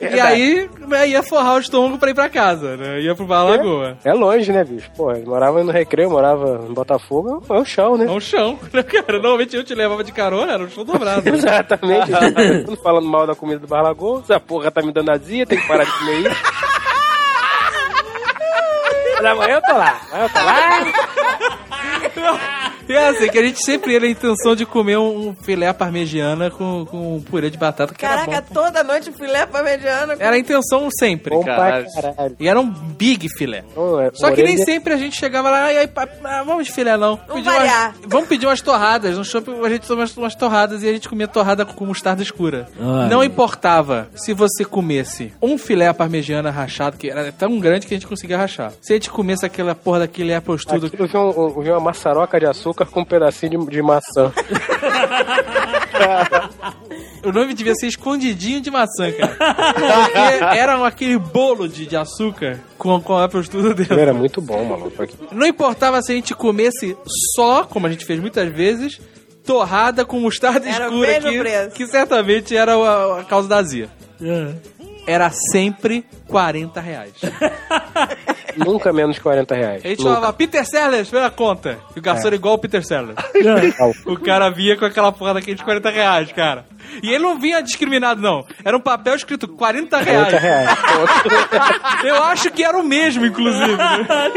e 0.00 0.20
aí 0.20 0.68
né, 0.86 1.08
ia 1.08 1.22
forrar 1.22 1.54
o 1.54 1.58
estômago 1.58 1.98
pra 1.98 2.10
ir 2.10 2.14
pra 2.14 2.28
casa, 2.28 2.76
né? 2.76 3.00
Ia 3.00 3.14
pro 3.14 3.26
Bar 3.26 3.44
Lagoa. 3.44 3.96
é 4.04 4.12
longe, 4.12 4.52
né, 4.52 4.64
bicho? 4.64 4.90
Pô, 4.96 5.12
eu 5.12 5.24
morava 5.26 5.62
no 5.62 5.70
Recreio, 5.72 6.10
morava 6.10 6.64
em 6.68 6.72
Botafogo, 6.74 7.42
é 7.48 7.52
o 7.54 7.64
chão, 7.64 7.96
né? 7.96 8.06
É 8.06 8.10
um 8.10 8.20
chão, 8.20 8.58
né, 8.72 8.82
cara? 8.82 9.14
Normalmente 9.18 9.56
eu 9.56 9.64
te 9.64 9.74
levava 9.74 10.02
de 10.04 10.12
carona, 10.12 10.52
era 10.52 10.62
um 10.62 10.70
chão 10.70 10.84
dobrado. 10.84 11.28
Exatamente. 11.34 12.10
Todo 12.10 12.66
mundo 12.68 12.76
falando 12.82 13.08
mal 13.08 13.26
da 13.26 13.34
comida 13.34 13.58
do 13.60 13.66
Bar 13.66 13.82
Lagoa, 13.82 14.20
essa 14.20 14.40
porra 14.40 14.70
tá 14.70 14.82
me 14.82 14.92
dando 14.92 15.10
azia, 15.10 15.46
tem 15.46 15.58
que 15.60 15.66
parar 15.68 15.84
de 15.84 15.92
comer 15.92 16.20
isso. 16.20 16.36
Mas 19.16 19.24
amanhã 19.24 19.54
eu 19.54 19.62
tô 19.62 19.72
lá, 19.72 20.00
amanhã 20.12 20.24
eu 20.24 20.28
tô 20.28 22.22
lá. 22.22 22.62
E 22.88 22.92
é 22.92 23.08
assim, 23.08 23.28
que 23.28 23.38
a 23.38 23.42
gente 23.42 23.64
sempre 23.64 23.92
ia 23.92 24.00
na 24.00 24.06
intenção 24.08 24.54
de 24.54 24.64
comer 24.64 24.96
um 24.98 25.34
filé 25.34 25.72
parmegiana 25.72 26.50
com, 26.50 26.84
com 26.86 27.20
purê 27.22 27.50
de 27.50 27.58
batata, 27.58 27.92
que 27.92 28.00
Caraca, 28.00 28.30
era 28.30 28.40
bom. 28.42 28.54
toda 28.54 28.82
noite 28.84 29.10
filé 29.12 29.44
parmegiana. 29.46 30.14
Era 30.18 30.36
a 30.36 30.38
intenção 30.38 30.88
sempre, 30.98 31.30
Bom 31.34 31.44
cara. 31.44 31.84
caralho. 31.94 32.36
E 32.38 32.48
era 32.48 32.60
um 32.60 32.68
big 32.70 33.28
filé. 33.28 33.64
Não, 33.76 34.00
é- 34.00 34.10
Só 34.14 34.30
que 34.30 34.42
nem 34.42 34.56
sempre 34.58 34.92
a 34.92 34.96
gente 34.96 35.16
chegava 35.16 35.50
lá 35.50 35.72
e 35.72 35.78
aí, 35.78 35.90
ah, 36.24 36.42
vamos 36.44 36.66
de 36.66 36.72
filé 36.72 36.96
não. 36.96 37.18
Vamos 37.28 37.42
Pedir 37.44 37.48
umas- 37.58 37.94
vamos 38.06 38.28
pedir 38.28 38.46
umas 38.46 38.60
torradas. 38.60 39.16
No 39.16 39.24
shopping 39.24 39.60
a 39.64 39.68
gente 39.68 39.86
tomou 39.86 40.00
umas, 40.02 40.16
umas 40.16 40.34
torradas 40.34 40.82
e 40.82 40.88
a 40.88 40.92
gente 40.92 41.08
comia 41.08 41.26
torrada 41.28 41.64
com 41.64 41.84
mostarda 41.86 42.22
escura. 42.22 42.68
Ai. 42.78 43.08
Não 43.08 43.22
importava 43.24 44.08
se 44.14 44.32
você 44.32 44.64
comesse 44.64 45.32
um 45.40 45.56
filé 45.58 45.92
parmegiana 45.92 46.50
rachado, 46.50 46.96
que 46.96 47.10
era 47.10 47.32
tão 47.32 47.58
grande 47.58 47.86
que 47.86 47.94
a 47.94 47.96
gente 47.96 48.06
conseguia 48.06 48.36
rachar. 48.36 48.72
Se 48.80 48.92
a 48.92 48.96
gente 48.96 49.10
comesse 49.10 49.44
aquela 49.44 49.74
porra 49.74 50.00
daquele 50.00 50.34
Apple 50.34 50.56
tudo 50.58 50.86
Aquilo 50.86 51.06
vi, 51.08 51.16
um, 51.16 51.60
vi 51.62 51.70
uma 51.70 51.80
maçaroca 51.80 52.38
de 52.38 52.46
açúcar 52.46 52.75
com 52.84 53.00
um 53.00 53.04
pedacinho 53.04 53.64
de, 53.64 53.70
de 53.70 53.82
maçã. 53.82 54.32
O 57.24 57.32
nome 57.32 57.54
devia 57.54 57.74
ser 57.74 57.88
escondidinho 57.88 58.60
de 58.60 58.70
maçã, 58.70 59.10
cara. 59.12 59.36
Porque 59.72 60.58
era 60.58 60.86
aquele 60.86 61.18
bolo 61.18 61.68
de, 61.68 61.86
de 61.86 61.96
açúcar 61.96 62.60
com, 62.78 63.00
com 63.00 63.16
Apple 63.18 63.48
tudo 63.48 63.74
dentro. 63.74 63.98
Era 63.98 64.12
muito 64.12 64.40
bom, 64.40 64.64
maluco. 64.64 65.06
Não 65.32 65.46
importava 65.46 66.00
se 66.02 66.12
a 66.12 66.14
gente 66.14 66.34
comesse 66.34 66.96
só, 67.34 67.64
como 67.64 67.86
a 67.86 67.90
gente 67.90 68.04
fez 68.04 68.20
muitas 68.20 68.48
vezes, 68.52 69.00
torrada 69.44 70.04
com 70.04 70.20
mostarda 70.20 70.68
Era 70.68 70.90
o 70.90 71.04
escura, 71.04 71.30
que, 71.30 71.38
preço. 71.38 71.70
que 71.70 71.86
certamente 71.86 72.56
era 72.56 72.74
a, 72.74 73.20
a 73.20 73.24
causa 73.24 73.48
da 73.48 73.56
azia. 73.58 73.88
É. 74.20 74.54
Era 75.06 75.30
sempre 75.30 76.04
40 76.28 76.80
reais. 76.80 77.12
Nunca 78.56 78.92
menos 78.92 79.16
de 79.16 79.20
40 79.20 79.54
reais. 79.54 79.84
A 79.84 79.88
gente 79.88 79.98
Nunca. 79.98 80.14
falava, 80.14 80.32
Peter 80.32 80.64
Sellers, 80.64 81.10
vê 81.10 81.20
a 81.20 81.30
conta. 81.30 81.78
E 81.94 81.98
o 81.98 82.02
garçom 82.02 82.26
era 82.28 82.36
igual 82.36 82.54
o 82.54 82.58
Peter 82.58 82.84
Sellers. 82.84 83.16
É. 83.34 83.76
O 84.06 84.16
cara 84.18 84.48
vinha 84.50 84.76
com 84.76 84.84
aquela 84.84 85.12
porra 85.12 85.34
daqueles 85.34 85.60
40 85.62 85.90
reais, 85.90 86.32
cara. 86.32 86.64
E 87.02 87.08
ele 87.10 87.22
não 87.24 87.38
vinha 87.38 87.60
discriminado, 87.62 88.20
não. 88.20 88.44
Era 88.64 88.76
um 88.76 88.80
papel 88.80 89.14
escrito 89.14 89.48
40 89.48 89.98
reais. 89.98 90.28
40 90.28 90.38
reais. 90.38 90.78
Eu 92.04 92.22
acho 92.24 92.50
que 92.50 92.62
era 92.64 92.76
o 92.78 92.82
mesmo, 92.84 93.26
inclusive. 93.26 93.76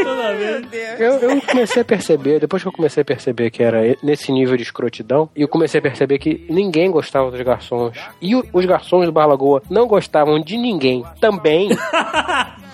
Toda 0.03 0.33
vez. 0.33 0.67
Eu, 0.99 1.13
eu 1.29 1.41
comecei 1.41 1.81
a 1.81 1.85
perceber, 1.85 2.39
depois 2.39 2.61
que 2.61 2.67
eu 2.67 2.71
comecei 2.73 3.01
a 3.01 3.05
perceber 3.05 3.49
que 3.51 3.61
era 3.63 3.79
nesse 4.01 4.31
nível 4.31 4.57
de 4.57 4.63
escrotidão, 4.63 5.29
e 5.35 5.41
eu 5.41 5.47
comecei 5.47 5.79
a 5.79 5.81
perceber 5.81 6.17
que 6.19 6.45
ninguém 6.49 6.89
gostava 6.91 7.29
dos 7.31 7.41
garçons. 7.41 7.97
E 8.21 8.35
o- 8.35 8.43
os 8.51 8.65
garçons 8.65 9.05
do 9.05 9.11
Bar 9.11 9.27
Lagoa 9.27 9.61
não 9.69 9.87
gostavam 9.87 10.41
de 10.41 10.57
ninguém 10.57 11.03
também. 11.21 11.69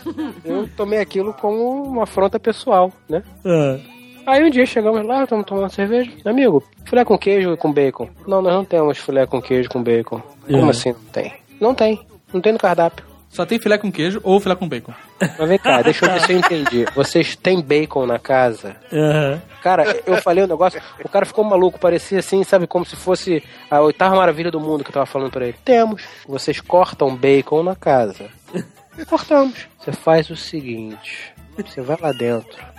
eu 0.45 0.69
tomei 0.75 0.99
aquilo 0.99 1.33
como 1.33 1.83
uma 1.83 2.03
afronta 2.03 2.39
pessoal, 2.39 2.91
né? 3.09 3.23
É. 3.45 3.79
Aí 4.27 4.43
um 4.43 4.49
dia 4.49 4.65
chegamos 4.65 5.05
lá, 5.05 5.23
estamos 5.23 5.45
tomando 5.45 5.69
cerveja. 5.71 6.11
Amigo, 6.25 6.63
filé 6.85 7.05
com 7.05 7.17
queijo 7.17 7.53
e 7.53 7.57
com 7.57 7.71
bacon. 7.71 8.09
Não, 8.27 8.41
nós 8.41 8.53
não 8.53 8.65
temos 8.65 8.97
filé 8.97 9.25
com 9.27 9.41
queijo 9.41 9.69
com 9.69 9.83
bacon. 9.83 10.21
Como 10.47 10.65
É. 10.67 10.69
assim 10.69 10.93
não 10.93 10.99
tem? 11.11 11.33
Não 11.61 11.75
tem. 11.75 11.99
Não 12.33 12.41
tem 12.41 12.53
no 12.53 12.59
cardápio. 12.59 13.05
Só 13.29 13.45
tem 13.45 13.59
filé 13.59 13.77
com 13.77 13.91
queijo 13.91 14.19
ou 14.23 14.39
filé 14.39 14.55
com 14.55 14.67
bacon. 14.67 14.93
Mas 15.19 15.49
vem 15.49 15.59
cá, 15.59 15.81
deixa 15.83 16.05
eu 16.05 16.11
ver 16.13 16.21
se 16.21 16.31
eu 16.33 16.37
entendi. 16.39 16.85
Vocês 16.95 17.35
têm 17.35 17.61
bacon 17.61 18.05
na 18.05 18.17
casa? 18.17 18.77
Aham. 18.91 19.41
Cara, 19.61 19.99
eu 20.05 20.15
falei 20.21 20.43
um 20.43 20.47
negócio, 20.47 20.81
o 21.03 21.09
cara 21.09 21.25
ficou 21.25 21.43
maluco, 21.43 21.77
parecia 21.79 22.19
assim, 22.19 22.43
sabe, 22.43 22.65
como 22.65 22.85
se 22.85 22.95
fosse 22.95 23.43
a 23.69 23.81
oitava 23.81 24.15
maravilha 24.15 24.49
do 24.51 24.59
mundo 24.59 24.83
que 24.83 24.89
eu 24.89 24.93
tava 24.93 25.05
falando 25.05 25.31
pra 25.31 25.45
ele. 25.47 25.57
Temos. 25.65 26.03
Vocês 26.27 26.61
cortam 26.61 27.15
bacon 27.15 27.61
na 27.63 27.75
casa. 27.75 28.25
Cortamos. 29.03 29.67
Você 29.79 29.91
faz 29.91 30.29
o 30.29 30.37
seguinte: 30.37 31.33
você 31.57 31.81
vai 31.81 31.97
lá 31.99 32.11
dentro. 32.11 32.63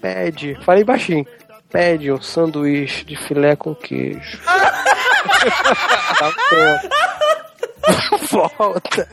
Pede. 0.00 0.58
Falei 0.64 0.82
baixinho. 0.82 1.26
Pede 1.70 2.10
um 2.12 2.20
sanduíche 2.20 3.04
de 3.04 3.16
filé 3.16 3.56
com 3.56 3.74
queijo. 3.74 4.38
Volta. 8.30 9.08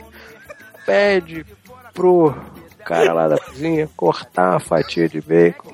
Pede 0.84 1.46
pro 1.94 2.34
cara 2.84 3.12
lá 3.12 3.28
da 3.28 3.38
cozinha 3.38 3.88
cortar 3.96 4.50
uma 4.50 4.60
fatia 4.60 5.08
de 5.08 5.20
bacon. 5.20 5.70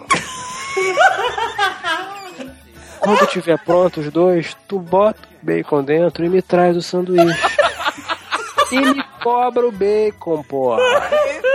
Quando 3.00 3.26
tiver 3.28 3.58
pronto 3.58 4.00
os 4.00 4.10
dois, 4.10 4.56
tu 4.66 4.78
bota 4.78 5.20
o 5.20 5.46
bacon 5.46 5.82
dentro 5.82 6.24
e 6.24 6.28
me 6.28 6.42
traz 6.42 6.76
o 6.76 6.82
sanduíche. 6.82 7.55
E 8.72 8.80
me 8.80 9.02
cobra 9.22 9.66
o 9.66 9.72
bacon, 9.72 10.42
porra. 10.42 10.82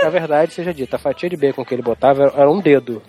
Na 0.03 0.09
verdade, 0.09 0.53
seja 0.53 0.73
dito, 0.73 0.95
a 0.95 0.99
fatia 0.99 1.29
de 1.29 1.37
bacon 1.37 1.63
que 1.65 1.73
ele 1.75 1.81
botava 1.81 2.23
era- 2.35 2.49
um 2.49 2.59
dedo. 2.59 3.01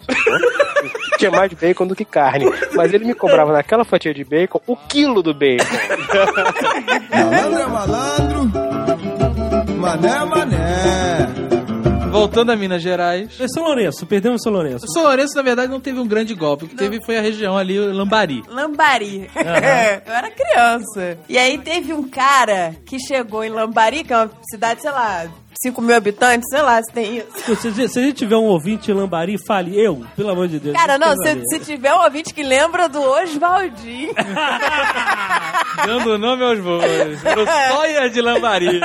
Tinha 1.18 1.30
mais 1.30 1.52
bacon 1.52 1.86
do 1.86 1.94
que 1.94 2.04
carne. 2.04 2.44
Mas 2.74 2.92
ele 2.92 3.04
me 3.04 3.14
cobrava 3.14 3.52
naquela 3.52 3.84
fatia 3.84 4.12
de 4.12 4.24
bacon 4.24 4.60
o 4.66 4.76
quilo 4.76 5.22
do 5.22 5.32
bacon. 5.32 5.64
Malandro 7.10 7.60
é 7.60 7.66
malandro, 7.66 8.50
mané 9.76 10.08
é 10.08 10.24
mané. 10.24 11.28
Voltando 12.12 12.52
a 12.52 12.56
Minas 12.56 12.82
Gerais. 12.82 13.40
É 13.40 13.48
São 13.48 13.64
Lourenço, 13.64 14.04
perdemos 14.06 14.42
São 14.42 14.52
Lourenço. 14.52 14.86
São 14.92 15.02
Lourenço, 15.02 15.34
na 15.34 15.42
verdade, 15.42 15.72
não 15.72 15.80
teve 15.80 15.98
um 15.98 16.06
grande 16.06 16.34
golpe. 16.34 16.66
O 16.66 16.68
que 16.68 16.76
teve 16.76 17.02
foi 17.04 17.16
a 17.16 17.22
região 17.22 17.56
ali, 17.56 17.78
Lambari. 17.78 18.42
Lambari. 18.48 19.30
Eu 19.34 20.12
era 20.12 20.30
criança. 20.30 21.18
E 21.28 21.38
aí 21.38 21.56
teve 21.56 21.94
um 21.94 22.08
cara 22.08 22.76
que 22.84 22.98
chegou 22.98 23.42
em 23.42 23.48
Lambari, 23.48 24.04
que 24.04 24.12
é 24.12 24.18
uma 24.18 24.30
cidade, 24.50 24.82
sei 24.82 24.90
lá, 24.90 25.26
5 25.60 25.80
mil 25.82 25.96
habitantes, 25.96 26.48
sei 26.50 26.62
lá 26.62 26.82
se 26.82 26.92
tem 26.92 27.18
isso. 27.18 27.56
Se, 27.56 27.88
se 27.88 27.98
a 27.98 28.02
gente 28.02 28.16
tiver 28.16 28.36
um 28.36 28.44
ouvinte 28.44 28.90
em 28.90 28.94
Lambari, 28.94 29.36
fale 29.46 29.78
eu, 29.78 30.04
pelo 30.16 30.30
amor 30.30 30.48
de 30.48 30.58
Deus. 30.58 30.76
Cara, 30.76 30.98
não, 30.98 31.16
Pelo 31.16 31.40
se, 31.48 31.58
se 31.58 31.72
tiver 31.72 31.94
um 31.94 32.02
ouvinte 32.02 32.34
que 32.34 32.42
lembra 32.42 32.88
do 32.88 33.00
Oswaldinho. 33.00 34.12
Dando 35.86 36.18
nome 36.18 36.44
aos 36.44 36.58
voos. 36.58 36.82
O 36.84 37.46
Sawyer 37.46 38.10
de 38.10 38.20
Lambari. 38.20 38.80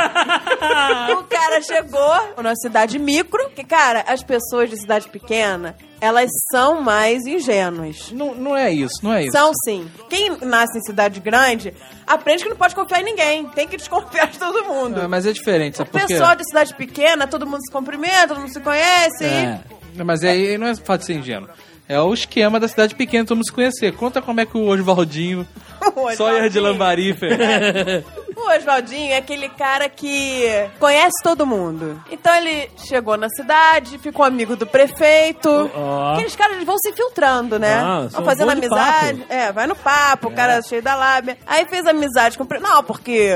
o 1.13 1.24
cara 1.24 1.61
chegou 1.61 2.34
numa 2.38 2.55
cidade 2.55 2.99
micro, 2.99 3.49
que, 3.49 3.63
cara, 3.63 4.05
as 4.07 4.24
pessoas 4.24 4.70
de 4.70 4.78
cidade 4.78 5.09
pequena, 5.09 5.76
elas 6.00 6.30
são 6.52 6.82
mais 6.82 7.26
ingênuas. 7.26 8.12
Não, 8.12 8.36
não 8.36 8.56
é 8.56 8.72
isso, 8.72 8.95
não 9.04 9.14
é 9.14 9.24
isso. 9.24 9.32
São 9.32 9.52
sim. 9.66 9.89
Quem 10.10 10.38
nasce 10.41 10.78
em 10.78 10.82
cidade 10.82 11.20
grande 11.20 11.74
aprende 12.06 12.43
que 12.43 12.50
não 12.50 12.58
pode 12.58 12.76
confiar 12.76 13.02
em 13.02 13.06
ninguém. 13.06 13.45
Tem 13.50 13.68
que 13.68 13.78
desconfiar 13.78 14.28
de 14.30 14.38
todo 14.39 14.64
mundo. 14.66 15.02
Ah, 15.02 15.08
mas 15.08 15.26
é 15.26 15.32
diferente, 15.32 15.78
sabe 15.78 15.89
O 15.89 15.91
por 15.93 16.02
quê? 16.02 16.08
pessoal 16.08 16.36
de 16.36 16.45
cidade 16.48 16.76
pequena, 16.76 17.26
todo 17.28 17.45
mundo 17.48 17.62
se 17.66 17.72
cumprimenta, 17.72 18.28
todo 18.30 18.39
mundo 18.39 18.54
se 18.54 18.60
conhece. 18.60 19.24
É. 19.26 19.60
Mas 20.06 20.24
aí 20.24 20.58
não 20.58 20.68
é 20.68 20.76
fato 20.76 21.00
de 21.02 21.06
ser 21.08 21.14
ingênuo. 21.16 21.50
É 21.89 22.00
o 22.02 22.14
esquema 22.14 22.60
da 22.60 22.68
cidade 22.68 22.93
pequena, 22.95 23.26
todo 23.26 23.38
mundo 23.38 23.45
se 23.48 23.54
conhecer. 23.54 23.93
Conta 23.93 24.22
como 24.22 24.39
é 24.41 24.45
que 24.45 24.58
o 24.58 24.68
Oswaldinho, 24.68 25.48
O 25.95 26.12
Sawyer 26.16 26.50
de 26.50 26.60
Lambari, 26.60 27.14
fez. 27.18 27.34
O 28.48 28.58
Oswaldinho 28.58 29.12
é 29.12 29.18
aquele 29.18 29.50
cara 29.50 29.89
que 29.89 30.45
conhece 30.80 31.22
todo 31.22 31.45
mundo. 31.45 32.02
Então 32.10 32.34
ele 32.34 32.72
chegou 32.78 33.18
na 33.18 33.28
cidade, 33.30 33.98
ficou 33.98 34.24
amigo 34.24 34.56
do 34.56 34.66
prefeito. 34.66 35.70
Ó. 35.76 36.14
Aqueles 36.14 36.34
caras 36.34 36.56
eles 36.56 36.66
vão 36.66 36.78
se 36.78 36.93
filtrando, 36.93 37.60
né? 37.60 37.76
Ah, 37.76 38.08
vão 38.10 38.24
fazendo 38.24 38.52
amizade. 38.52 39.26
É, 39.28 39.52
vai 39.52 39.68
no 39.68 39.76
papo, 39.76 40.30
o 40.30 40.32
cara 40.32 40.62
cheio 40.62 40.82
da 40.82 40.95
lábia. 40.95 41.38
Aí 41.45 41.66
fez 41.66 41.86
amizade 41.86 42.38
com 42.38 42.45
o 42.45 42.48
prefeito. 42.48 42.72
Não, 42.72 42.82
porque 42.84 43.34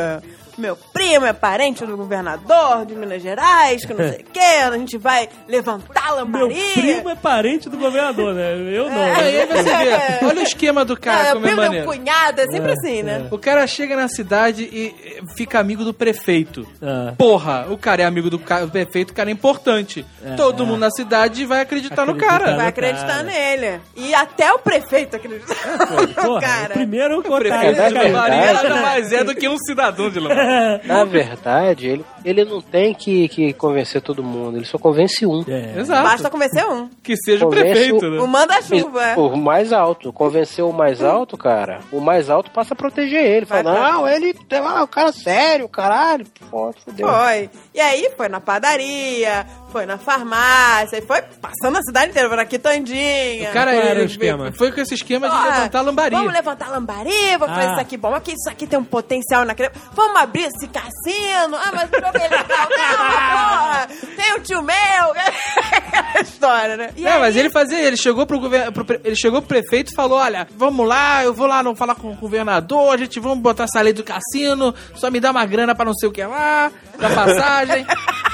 meu 0.61 0.75
primo 0.93 1.25
é 1.25 1.33
parente 1.33 1.85
do 1.85 1.97
governador 1.97 2.85
de 2.85 2.93
Minas 2.95 3.21
Gerais, 3.21 3.83
que 3.83 3.93
não 3.93 4.07
sei 4.07 4.19
o 4.21 4.25
quê. 4.31 4.39
A 4.63 4.71
gente 4.77 4.97
vai 4.97 5.27
levantar 5.47 6.19
a 6.19 6.23
Meu 6.25 6.47
primo 6.73 7.09
é 7.09 7.15
parente 7.15 7.67
do 7.69 7.77
governador, 7.77 8.33
né? 8.33 8.53
Eu 8.71 8.89
não. 8.89 9.01
É. 9.03 9.11
Aí 9.15 9.45
você 9.47 9.63
vê, 9.63 10.25
olha 10.25 10.39
o 10.39 10.43
esquema 10.43 10.85
do 10.85 10.95
cara, 10.95 11.29
é 11.29 11.33
como 11.33 11.45
é 11.45 11.49
primo, 11.49 11.61
meu 11.61 11.69
maneiro. 11.69 11.87
cunhado, 11.87 12.41
é 12.41 12.45
sempre 12.47 12.71
assim, 12.73 13.01
né? 13.03 13.27
O 13.31 13.37
cara 13.37 13.65
chega 13.67 13.95
na 13.95 14.07
cidade 14.07 14.63
e 14.71 14.95
eh, 15.17 15.21
fica 15.35 15.59
amigo 15.59 15.83
do 15.83 15.93
prefeito. 15.93 16.67
Ah. 16.81 17.13
Porra, 17.17 17.65
o 17.69 17.77
cara 17.77 18.03
é 18.03 18.05
amigo 18.05 18.29
do, 18.29 18.37
ca- 18.39 18.61
do 18.61 18.71
prefeito, 18.71 19.11
o 19.11 19.13
cara 19.13 19.29
é 19.29 19.33
importante. 19.33 20.05
Todo 20.37 20.65
mundo 20.65 20.79
na 20.79 20.91
cidade 20.91 21.45
vai 21.45 21.61
acreditar 21.61 22.05
no 22.05 22.11
Acredita 22.13 22.39
cara. 22.39 22.55
Vai 22.55 22.67
acreditar 22.67 23.23
nele. 23.23 23.81
E 23.95 24.13
até 24.13 24.51
o 24.53 24.59
prefeito 24.59 25.15
acredita 25.15 25.53
no 25.97 26.07
Porra, 26.13 26.41
cara. 26.41 26.69
o 26.69 26.73
primeiro 26.73 27.19
O 27.19 27.23
prefeito 27.23 27.55
otário 27.73 27.79
É 27.81 27.87
de 27.87 27.93
verdade. 28.11 28.53
nada 28.69 28.81
mais 28.81 29.11
é 29.11 29.23
do 29.23 29.33
que 29.35 29.47
um 29.49 29.57
cidadão 29.57 30.09
de 30.09 30.19
Lambari. 30.19 30.50
Na 30.85 31.03
verdade, 31.05 31.87
ele, 31.87 32.05
ele 32.25 32.45
não 32.45 32.61
tem 32.61 32.93
que, 32.93 33.27
que 33.29 33.53
convencer 33.53 34.01
todo 34.01 34.23
mundo, 34.23 34.57
ele 34.57 34.65
só 34.65 34.77
convence 34.77 35.25
um. 35.25 35.43
É. 35.47 35.79
Exato. 35.79 36.03
Basta 36.03 36.29
convencer 36.29 36.65
um. 36.67 36.89
Que 37.03 37.15
seja 37.17 37.45
o 37.45 37.49
Convence 37.49 37.71
prefeito, 37.71 38.05
o- 38.05 38.09
né? 38.09 38.19
O 38.21 38.27
manda-chuva. 38.27 39.15
O 39.17 39.35
mais 39.37 39.71
alto. 39.73 40.11
Convenceu 40.13 40.69
o 40.69 40.73
mais 40.73 41.01
alto, 41.03 41.37
cara. 41.37 41.79
O 41.91 41.99
mais 41.99 42.29
alto 42.29 42.51
passa 42.51 42.73
a 42.73 42.77
proteger 42.77 43.23
ele. 43.23 43.45
Fala, 43.45 43.63
pra- 43.63 43.91
não, 43.93 44.07
ele 44.07 44.35
é 44.49 44.61
um 44.61 44.87
cara 44.87 45.11
sério, 45.11 45.67
caralho. 45.69 46.25
Pô, 46.49 46.73
fudeu. 46.85 47.07
Foi. 47.07 47.49
E 47.73 47.79
aí 47.79 48.09
foi 48.17 48.27
na 48.29 48.39
padaria, 48.39 49.45
foi 49.71 49.85
na 49.85 49.97
farmácia, 49.97 50.97
e 50.97 51.01
foi 51.01 51.21
passando 51.41 51.77
a 51.77 51.81
cidade 51.81 52.09
inteira, 52.11 52.27
foi 52.27 52.37
na 52.37 52.45
quitandinha. 52.45 53.49
O 53.49 53.53
cara 53.53 53.73
era 53.73 53.99
o 54.01 54.03
esquema? 54.03 54.51
foi 54.51 54.71
com 54.71 54.81
esse 54.81 54.93
esquema 54.95 55.29
de 55.29 55.35
Ó, 55.35 55.43
levantar 55.43 55.79
a 55.79 55.81
lambari. 55.81 56.15
Vamos 56.15 56.33
levantar 56.33 56.65
a 56.67 56.71
lambari, 56.71 57.37
vamos 57.39 57.55
fazer 57.55 57.67
Ah. 57.69 57.71
isso 57.73 57.81
aqui 57.81 57.97
bom. 57.97 58.13
Aqui, 58.13 58.31
isso 58.33 58.49
aqui 58.49 58.67
tem 58.67 58.77
um 58.77 58.83
potencial 58.83 59.45
na 59.45 59.55
criança. 59.55 59.75
Vamos 59.93 60.21
abrir 60.21 60.43
esse 60.43 60.67
cassino. 60.67 61.55
Ah, 61.55 61.71
mas 61.73 61.89
o 61.89 61.95
jogo 61.95 62.17
é 62.17 62.27
legal. 62.27 62.67
Não, 62.69 62.97
porra. 62.97 63.87
Tem 64.15 64.33
o 64.35 64.39
tio 64.41 64.61
meu. 64.61 64.75
Aquela 65.71 66.21
história, 66.21 66.77
né? 66.77 66.89
E 66.97 67.05
É, 67.05 67.11
aí- 67.13 67.19
mas 67.19 67.35
ele 67.35 67.49
fazia, 67.49 67.79
ele 67.79 67.97
chegou 67.97 68.25
pro 68.25 68.39
governo, 68.39 68.71
ele 69.03 69.15
chegou 69.15 69.41
pro 69.41 69.47
prefeito 69.59 69.91
e 69.91 69.95
falou: 69.95 70.17
"Olha, 70.19 70.47
vamos 70.57 70.87
lá, 70.87 71.23
eu 71.23 71.33
vou 71.33 71.47
lá 71.47 71.61
não 71.63 71.75
falar 71.75 71.95
com 71.95 72.11
o 72.11 72.15
governador, 72.15 72.93
a 72.93 72.97
gente 72.97 73.19
vamos 73.19 73.39
botar 73.39 73.63
essa 73.65 73.81
lei 73.81 73.93
do 73.93 74.03
cassino, 74.03 74.73
só 74.95 75.09
me 75.09 75.19
dá 75.19 75.31
uma 75.31 75.45
grana 75.45 75.73
pra 75.75 75.85
não 75.85 75.93
sei 75.93 76.09
o 76.09 76.11
que 76.11 76.23
lá, 76.23 76.71
da 76.99 77.09
passagem". 77.09 77.85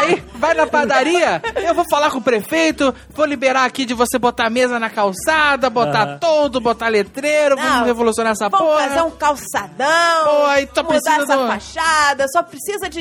Aí, 0.00 0.22
vai 0.34 0.54
na 0.54 0.66
padaria, 0.66 1.40
eu 1.64 1.74
vou 1.74 1.84
falar 1.90 2.10
com 2.10 2.18
o 2.18 2.22
prefeito, 2.22 2.94
vou 3.10 3.24
liberar 3.26 3.64
aqui 3.64 3.84
de 3.84 3.94
você 3.94 4.18
botar 4.18 4.48
mesa 4.50 4.78
na 4.78 4.88
calçada, 4.90 5.68
botar 5.70 6.02
Aham. 6.02 6.18
todo, 6.18 6.60
botar 6.60 6.88
letreiro, 6.88 7.56
Não, 7.56 7.62
vamos 7.62 7.86
revolucionar 7.86 8.32
essa 8.32 8.48
Vamos 8.48 8.66
porra. 8.66 8.88
fazer 8.88 9.02
um 9.02 9.10
calçadão. 9.10 10.24
Pô, 10.24 10.46
aí 10.46 10.66
tá 10.66 10.82
mudar 10.82 11.20
essa 11.22 11.36
uma- 11.36 11.48
fachada. 11.58 12.26
Só 12.28 12.42
precisa 12.42 12.88
de, 12.88 13.00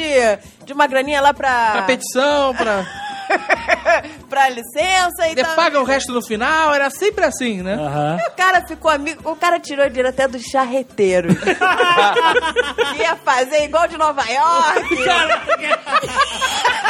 de 0.66 0.74
uma 0.74 0.88
graninha 0.88 1.22
lá 1.22 1.34
pra. 1.34 1.72
Pra 1.72 1.82
petição, 1.84 2.54
pra. 2.56 2.86
pra 4.30 4.48
licença 4.48 5.28
e 5.28 5.34
Você 5.36 5.44
tal. 5.44 5.54
paga 5.56 5.82
o 5.82 5.84
resto 5.84 6.14
no 6.14 6.22
final, 6.26 6.74
era 6.74 6.90
sempre 6.90 7.26
assim, 7.26 7.62
né? 7.62 7.74
Aham. 7.74 8.18
O 8.26 8.32
cara 8.38 8.66
ficou 8.66 8.90
amigo, 8.90 9.30
o 9.30 9.36
cara 9.36 9.60
tirou 9.60 9.86
dinheiro 9.90 10.08
até 10.08 10.30
dos 10.30 10.44
charreteiros. 10.44 11.36
Ia 12.98 13.18
fazer 13.18 13.66
igual 13.66 13.86
de 13.88 13.98
Nova 13.98 14.24
York. 14.24 14.98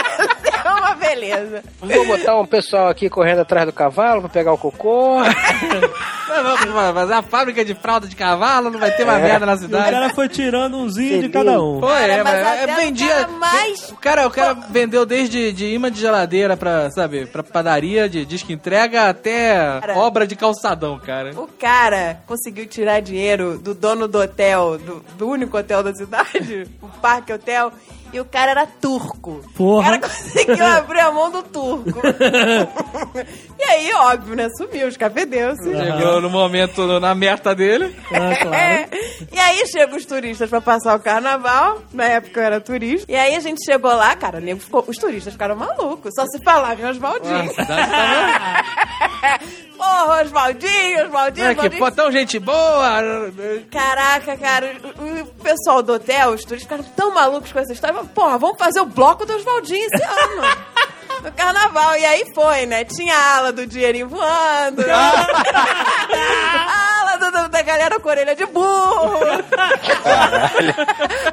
é 0.67 0.73
uma 0.73 0.86
beleza. 0.97 1.63
Vou 1.79 2.05
botar 2.07 2.37
um 2.39 2.45
pessoal 2.45 2.87
aqui 2.89 3.09
correndo 3.09 3.39
atrás 3.41 3.65
do 3.65 3.71
cavalo 3.73 4.21
pra 4.21 4.29
pegar 4.29 4.53
o 4.53 4.57
cocô. 4.57 5.17
Mas 6.93 7.09
a 7.11 7.21
fábrica 7.21 7.63
de 7.63 7.73
fralda 7.73 8.07
de 8.07 8.15
cavalo, 8.15 8.69
não 8.69 8.79
vai 8.79 8.91
ter 8.91 9.03
uma 9.03 9.17
É. 9.17 9.21
merda 9.23 9.45
na 9.45 9.53
E 9.53 9.55
o 9.55 9.59
cidade. 9.59 9.91
cara 9.91 10.09
foi 10.09 10.27
tirando 10.29 10.77
umzinho 10.77 11.21
de 11.21 11.29
cada 11.29 11.61
um. 11.61 11.79
Foi, 11.79 11.89
Cara, 11.89 12.13
é, 12.13 12.23
mas 12.23 12.33
é, 12.35 12.63
o 12.73 12.75
vendia. 12.75 13.07
cara 13.15 13.27
mais- 13.29 13.89
O 13.91 13.95
cara, 13.95 14.27
o 14.27 14.31
cara 14.31 14.53
vendeu 14.69 15.05
desde 15.05 15.51
de 15.53 15.65
imã 15.73 15.89
de 15.91 15.99
geladeira 15.99 16.55
pra, 16.57 16.89
sabe, 16.91 17.25
pra 17.27 17.41
padaria, 17.43 18.09
de 18.09 18.25
disco 18.25 18.51
entrega 18.51 19.09
até 19.09 19.79
Cara. 19.79 19.97
obra 19.97 20.27
de 20.27 20.35
calçadão, 20.35 20.99
cara. 20.99 21.31
O 21.39 21.47
cara 21.47 22.19
conseguiu 22.27 22.65
tirar 22.67 22.99
dinheiro 23.01 23.57
do 23.57 23.73
dono 23.73 24.07
do 24.07 24.19
hotel, 24.19 24.77
do, 24.77 25.03
do 25.17 25.27
único 25.29 25.57
hotel 25.57 25.81
da 25.81 25.93
cidade, 25.93 26.67
o 26.81 26.87
Parque 26.87 27.31
Hotel, 27.33 27.71
e 28.13 28.19
o 28.19 28.25
cara 28.25 28.51
era 28.51 28.65
turco. 28.65 29.43
Porra. 29.55 29.81
O 29.81 29.83
cara 29.83 29.99
conseguiu 30.07 30.55
abrir 30.87 30.99
a 31.01 31.11
mão 31.11 31.29
do 31.29 31.43
turco. 31.43 31.99
e 33.59 33.63
aí, 33.63 33.93
óbvio, 33.93 34.35
né? 34.35 34.47
Sumiu 34.57 34.87
os 34.87 34.95
cafedenses. 34.97 35.65
Chegou 35.77 36.21
no 36.21 36.29
momento 36.29 36.99
na 36.99 37.13
meta 37.13 37.53
dele. 37.53 37.95
Ah, 38.11 38.35
claro. 38.35 38.53
É. 38.55 38.89
E 39.31 39.39
aí 39.39 39.67
chegam 39.67 39.97
os 39.97 40.05
turistas 40.05 40.49
pra 40.49 40.61
passar 40.61 40.95
o 40.95 40.99
carnaval. 40.99 41.81
Na 41.93 42.05
época 42.05 42.39
eu 42.39 42.43
era 42.45 42.61
turista. 42.61 43.11
E 43.11 43.15
aí 43.15 43.35
a 43.35 43.39
gente 43.39 43.63
chegou 43.65 43.93
lá, 43.93 44.15
cara, 44.15 44.39
nego 44.39 44.59
ficou- 44.59 44.85
os 44.87 44.97
turistas 44.97 45.33
ficaram 45.33 45.55
malucos. 45.55 46.13
Só 46.15 46.25
se 46.25 46.39
falava 46.43 46.81
em 46.81 46.85
Oswaldinho. 46.85 47.35
A 47.35 47.47
cidade 47.47 47.91
tava- 47.91 49.37
Pô, 49.77 49.83
porra, 49.83 50.23
Oswaldinho, 50.23 51.05
Oswaldinho, 51.05 51.45
É 51.47 51.53
que 51.53 51.59
Oswaldinho. 51.59 51.79
pô, 51.85 51.91
tão 51.91 52.11
gente 52.11 52.39
boa. 52.39 52.99
Caraca, 53.71 54.35
cara, 54.35 54.75
o, 54.99 55.21
o 55.21 55.25
pessoal 55.43 55.83
do 55.83 55.93
hotel, 55.93 56.31
os 56.31 56.41
turistas 56.43 56.63
ficaram 56.63 56.83
tão 56.95 57.13
malucos 57.13 57.51
com 57.51 57.59
essa 57.59 57.73
história. 57.73 58.03
Porra, 58.05 58.39
vamos 58.39 58.57
fazer 58.57 58.79
o 58.81 58.85
bloco 58.87 59.23
do 59.25 59.35
Oswaldinho 59.35 59.85
esse 59.85 60.01
ano. 60.03 60.41
No 61.23 61.31
carnaval. 61.31 61.95
E 61.97 62.05
aí 62.05 62.31
foi, 62.33 62.65
né? 62.65 62.83
Tinha 62.85 63.15
a 63.15 63.37
ala 63.37 63.51
do 63.53 63.65
dinheirinho 63.65 64.07
voando. 64.07 64.81
a 64.89 67.01
ala 67.01 67.17
do- 67.17 67.31
do- 67.31 67.49
da 67.49 67.61
galera 67.61 67.99
com 67.99 68.09
orelha 68.09 68.35
de 68.35 68.45
burro. 68.45 69.19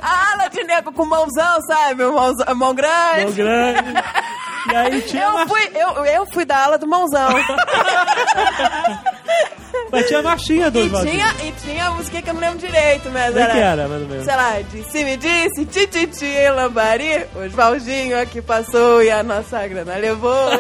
a 0.03 0.33
ala 0.33 0.49
de 0.49 0.63
nego 0.65 0.93
com 0.93 1.05
mãozão, 1.05 1.61
sabe? 1.67 2.05
Mãozão- 2.05 2.55
mão 2.55 2.75
grande. 2.75 3.25
Mão 3.25 3.33
grande. 3.33 3.95
E 4.73 4.77
aí 4.77 5.03
tinha, 5.03 5.25
Eu 5.25 5.33
mar... 5.33 5.47
fui, 5.47 5.71
eu, 5.75 6.05
eu 6.07 6.27
fui 6.33 6.45
da 6.47 6.65
ala 6.65 6.79
do 6.79 6.87
mãozão. 6.89 7.29
Mas 9.91 10.07
tinha 10.07 10.23
marchinha 10.23 10.71
do 10.71 10.81
Oswaldinho. 10.81 11.15
tinha, 11.15 11.49
e 11.49 11.53
tinha 11.53 11.87
a 11.87 11.91
música 11.93 12.23
que 12.23 12.31
eu 12.31 12.35
não 12.35 12.41
lembro 12.41 12.59
direito, 12.59 13.11
mas 13.11 13.37
é 13.37 13.41
era... 13.41 13.53
que 13.53 13.59
era, 13.59 13.89
mais 13.89 14.03
ou 14.03 14.09
menos? 14.09 14.25
Sei 14.25 14.37
lá, 14.37 14.61
disse 14.61 15.05
me 15.05 15.17
disse, 15.17 15.65
tititi, 15.67 16.49
lambari, 16.55 17.27
Oswaldinho 17.35 18.21
aqui 18.21 18.43
passou 18.43 19.03
e 19.03 19.11
a 19.11 19.23
nossa 19.23 19.67
grana 19.67 19.97
levou. 19.97 20.49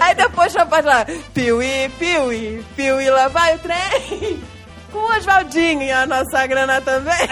Aí 0.00 0.14
depois 0.14 0.52
já 0.52 0.64
parte 0.64 0.86
lá, 0.86 1.04
piuí, 1.34 1.90
piuí, 1.98 2.64
piuí, 2.76 3.10
lá 3.10 3.28
vai 3.28 3.56
o 3.56 3.58
trem. 3.58 4.40
Com 4.92 4.98
o 4.98 5.16
Oswaldinho 5.16 5.82
e 5.82 5.90
a 5.90 6.06
nossa 6.06 6.46
grana 6.46 6.80
também. 6.80 7.14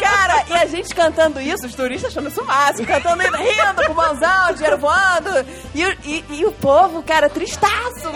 Cara, 0.00 0.44
e 0.48 0.52
a 0.54 0.64
gente 0.66 0.94
cantando 0.94 1.40
isso, 1.40 1.66
os 1.66 1.74
turistas 1.74 2.10
achando 2.10 2.28
isso 2.30 2.40
o 2.40 2.44
máximo, 2.46 2.86
cantando 2.86 3.22
e 3.22 3.26
rindo, 3.26 3.86
com 3.86 3.92
mãozão, 3.94 4.52
dinheiro 4.54 4.78
voando. 4.78 5.44
E, 5.74 5.84
o- 5.84 5.96
e, 6.04 6.24
e 6.30 6.44
o 6.46 6.52
povo, 6.52 7.02
cara, 7.02 7.28
tristaço. 7.28 8.10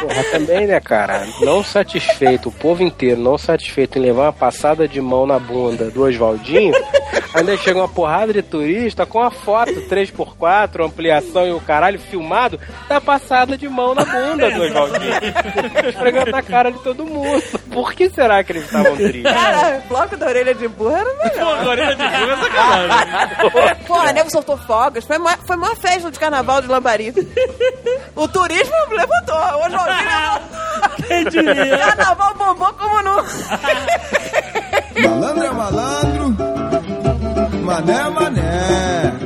Porra, 0.00 0.24
também, 0.32 0.66
né, 0.66 0.80
cara? 0.80 1.26
Não 1.40 1.62
satisfeito, 1.62 2.48
o 2.48 2.52
povo 2.52 2.82
inteiro 2.82 3.20
não 3.20 3.36
satisfeito 3.36 3.98
em 3.98 4.02
levar 4.02 4.22
uma 4.24 4.32
passada 4.32 4.88
de 4.88 5.00
mão 5.00 5.26
na 5.26 5.38
bunda 5.38 5.90
do 5.90 6.02
Oswaldinho, 6.04 6.72
ainda 7.34 7.56
chega 7.56 7.78
uma 7.78 7.88
porrada 7.88 8.32
de 8.32 8.42
turista 8.42 9.06
com 9.06 9.20
a 9.20 9.30
foto 9.30 9.72
3x4, 9.88 10.84
ampliação 10.84 11.46
e 11.46 11.52
o 11.52 11.60
caralho 11.60 11.98
filmado 11.98 12.58
da 12.88 13.00
passada 13.00 13.56
de 13.56 13.68
mão 13.68 13.94
na 13.94 14.04
bunda 14.04 14.50
do 14.50 14.62
Oswaldinho. 14.62 15.12
Esfregando 15.88 16.30
na 16.30 16.42
cara 16.42 16.70
de 16.70 16.78
todo 16.80 17.04
mundo. 17.04 17.42
Por 17.72 17.94
que 17.94 18.10
será 18.10 18.42
que 18.42 18.52
eles 18.52 18.64
estavam 18.64 18.96
tristes? 18.96 19.22
Cara, 19.22 19.82
bloco 19.88 20.16
da 20.16 20.26
orelha 20.26 20.54
de 20.54 20.68
burro 20.68 20.96
era 20.96 21.14
melhor. 21.24 21.66
orelha 21.66 21.94
de 21.96 22.02
burro 22.02 22.30
é 22.30 22.36
sacanagem. 22.36 23.86
Pô, 23.86 23.94
a 23.94 24.12
nego 24.12 24.30
soltou 24.30 24.56
fogos. 24.58 25.04
Foi 25.04 25.18
uma, 25.18 25.36
foi 25.36 25.56
uma 25.56 25.76
festa 25.76 26.10
de 26.10 26.18
carnaval 26.18 26.60
de 26.60 26.68
Lambari. 26.68 27.14
O 28.16 28.28
turismo 28.28 28.74
levantou. 28.90 29.36
O 29.36 29.66
Oswaldinho 29.66 30.40
Quem 31.06 31.24
diria? 31.24 31.78
Carnaval 31.78 32.34
bombou 32.34 32.72
como 32.74 33.02
não. 33.02 33.24
Malandro 35.02 35.44
é 35.44 35.50
malandro, 35.50 36.19
mané 37.70 38.10
mané. 38.10 39.19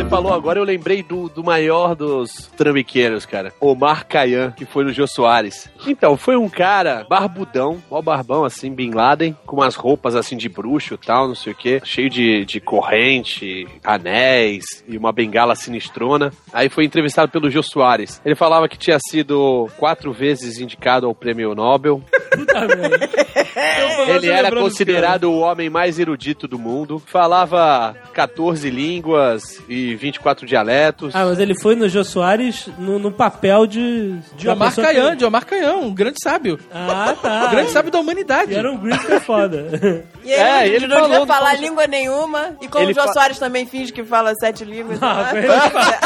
Você 0.00 0.08
falou 0.08 0.32
agora, 0.32 0.58
eu 0.58 0.64
lembrei 0.64 1.02
do, 1.02 1.28
do 1.28 1.44
maior 1.44 1.94
dos 1.94 2.46
trambiqueiros, 2.56 3.26
cara. 3.26 3.52
Omar 3.60 4.06
Kayan, 4.06 4.50
que 4.52 4.64
foi 4.64 4.82
no 4.82 4.94
Jô 4.94 5.06
Soares. 5.06 5.70
Então, 5.86 6.16
foi 6.16 6.38
um 6.38 6.48
cara 6.48 7.04
barbudão, 7.06 7.82
ó 7.90 8.00
barbão, 8.00 8.42
assim, 8.42 8.72
Bin 8.72 8.92
Laden, 8.92 9.36
com 9.44 9.56
umas 9.56 9.74
roupas, 9.74 10.16
assim, 10.16 10.38
de 10.38 10.48
bruxo 10.48 10.94
e 10.94 10.96
tal, 10.96 11.28
não 11.28 11.34
sei 11.34 11.52
o 11.52 11.54
quê. 11.54 11.82
Cheio 11.84 12.08
de, 12.08 12.46
de 12.46 12.60
corrente, 12.60 13.68
anéis 13.84 14.82
e 14.88 14.96
uma 14.96 15.12
bengala 15.12 15.54
sinistrona. 15.54 16.32
Aí 16.50 16.70
foi 16.70 16.86
entrevistado 16.86 17.30
pelo 17.30 17.50
Jô 17.50 17.62
Soares. 17.62 18.22
Ele 18.24 18.34
falava 18.34 18.70
que 18.70 18.78
tinha 18.78 18.98
sido 18.98 19.68
quatro 19.76 20.14
vezes 20.14 20.58
indicado 20.58 21.06
ao 21.06 21.14
prêmio 21.14 21.54
Nobel. 21.54 22.02
Ele 24.08 24.28
era 24.28 24.50
considerado 24.50 25.24
o 25.24 25.40
homem 25.40 25.68
mais 25.68 25.98
erudito 25.98 26.48
do 26.48 26.58
mundo. 26.58 27.02
Falava 27.04 27.94
14 28.14 28.70
línguas 28.70 29.62
e 29.68 29.89
24 29.96 30.46
dialetos. 30.46 31.14
Ah, 31.14 31.24
mas 31.24 31.38
ele 31.38 31.54
foi 31.60 31.74
no 31.74 31.88
Jô 31.88 32.04
Soares 32.04 32.68
no, 32.78 32.98
no 32.98 33.10
papel 33.12 33.66
de... 33.66 34.18
De 34.36 34.48
Omar 34.48 34.74
Caian, 34.74 35.10
que- 35.10 35.16
de 35.16 35.24
Omar 35.24 35.46
Caian, 35.46 35.76
um 35.76 35.94
grande 35.94 36.16
sábio. 36.22 36.58
Ah, 36.72 37.14
tá. 37.20 37.46
O 37.46 37.50
grande 37.50 37.70
sábio 37.70 37.90
da 37.90 37.98
humanidade. 38.00 38.52
E 38.52 38.56
era 38.56 38.70
um 38.70 38.76
gringo 38.76 39.20
foda. 39.20 39.66
E 40.22 40.32
ele, 40.32 40.42
É, 40.42 40.60
não- 40.60 40.66
ele 40.66 40.86
não 40.86 40.96
falou 40.96 41.10
devia 41.20 41.26
falar 41.26 41.54
língua 41.54 41.86
nenhuma. 41.86 42.54
E 42.60 42.68
como 42.68 42.84
Ele 42.84 42.92
o 42.92 42.94
Jô 42.94 43.00
fa- 43.06 43.12
Soares 43.14 43.38
também 43.38 43.64
finge 43.66 43.90
que 43.90 44.04
fala 44.04 44.34
sete 44.38 44.64
línguas. 44.66 45.02
Ah, 45.02 45.30
não 45.32 45.38
é? 45.40 45.44
ele 45.44 45.48
fala, 45.48 45.98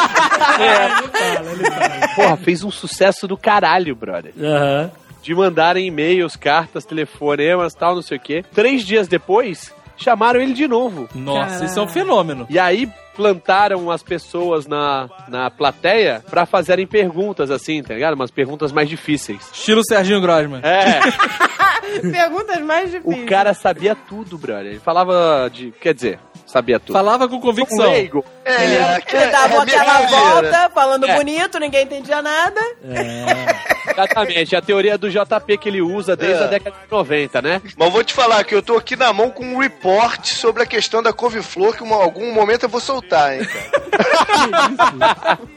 ele 1.52 1.64
fala. 1.70 2.08
Porra, 2.14 2.36
fez 2.36 2.62
um 2.62 2.70
sucesso 2.70 3.26
do 3.26 3.36
caralho, 3.36 3.94
brother. 3.96 4.32
Aham. 4.40 4.90
De 5.22 5.34
mandarem 5.34 5.86
e-mails, 5.86 6.36
cartas, 6.36 6.84
telefonemas, 6.84 7.72
tal, 7.74 7.94
não 7.94 8.02
sei 8.02 8.18
o 8.18 8.20
quê. 8.20 8.44
Três 8.54 8.82
dias 8.84 9.08
depois, 9.08 9.72
chamaram 9.96 10.40
ele 10.40 10.52
de 10.54 10.66
novo. 10.68 11.08
Nossa, 11.14 11.64
isso 11.64 11.78
é 11.78 11.82
um 11.82 11.88
fenômeno. 11.88 12.46
E 12.50 12.58
aí 12.58 12.88
plantaram 13.16 13.90
as 13.90 14.02
pessoas 14.02 14.66
na, 14.66 15.08
na 15.28 15.48
plateia 15.50 16.22
pra 16.28 16.44
fazerem 16.46 16.86
perguntas 16.86 17.50
assim, 17.50 17.82
tá 17.82 17.94
ligado? 17.94 18.14
Umas 18.14 18.30
perguntas 18.30 18.72
mais 18.72 18.88
difíceis. 18.88 19.40
Estilo 19.52 19.84
Serginho 19.84 20.20
Grosman. 20.20 20.60
É, 20.62 21.00
Perguntas 22.10 22.60
mais 22.60 22.90
difíceis. 22.90 23.22
o 23.24 23.26
cara 23.26 23.54
sabia 23.54 23.94
tudo, 23.94 24.36
brother. 24.36 24.66
Ele 24.66 24.80
falava 24.80 25.48
de. 25.52 25.72
Quer 25.80 25.94
dizer, 25.94 26.18
sabia 26.54 26.78
tudo. 26.78 26.92
Falava 26.94 27.28
com 27.28 27.34
Um 27.34 27.40
convicção. 27.40 27.84
leigo. 27.90 28.24
É, 28.44 28.94
aqui 28.94 29.16
Ele 29.16 29.26
dava 29.26 29.54
é 29.54 29.58
aquela 29.58 29.64
brincadeira. 29.98 30.08
volta, 30.52 30.70
falando 30.72 31.04
É. 31.08 31.16
bonito, 31.16 31.58
ninguém 31.58 31.82
entendia 31.82 32.22
nada. 32.22 32.60
Exatamente, 33.90 34.54
a 34.54 34.62
teoria 34.62 34.96
do 34.96 35.10
JP 35.10 35.58
que 35.58 35.68
ele 35.68 35.82
usa 35.82 36.14
desde 36.16 36.42
É. 36.42 36.44
a 36.44 36.48
década 36.48 36.76
de 36.84 36.90
90, 36.90 37.42
né? 37.42 37.60
Mas 37.76 37.92
vou 37.92 38.04
te 38.04 38.14
falar 38.14 38.44
que 38.44 38.54
eu 38.54 38.62
tô 38.62 38.76
aqui 38.76 38.94
na 38.94 39.12
mão 39.12 39.30
com 39.30 39.44
um 39.44 39.58
report 39.58 40.24
sobre 40.26 40.62
a 40.62 40.66
questão 40.66 41.02
da 41.02 41.12
couve-flor 41.12 41.76
que 41.76 41.82
em 41.84 41.92
algum 41.92 42.32
momento 42.32 42.62
eu 42.64 42.68
vou 42.68 42.80
soltar, 42.80 43.34
hein, 43.36 43.44
cara. 43.46 45.38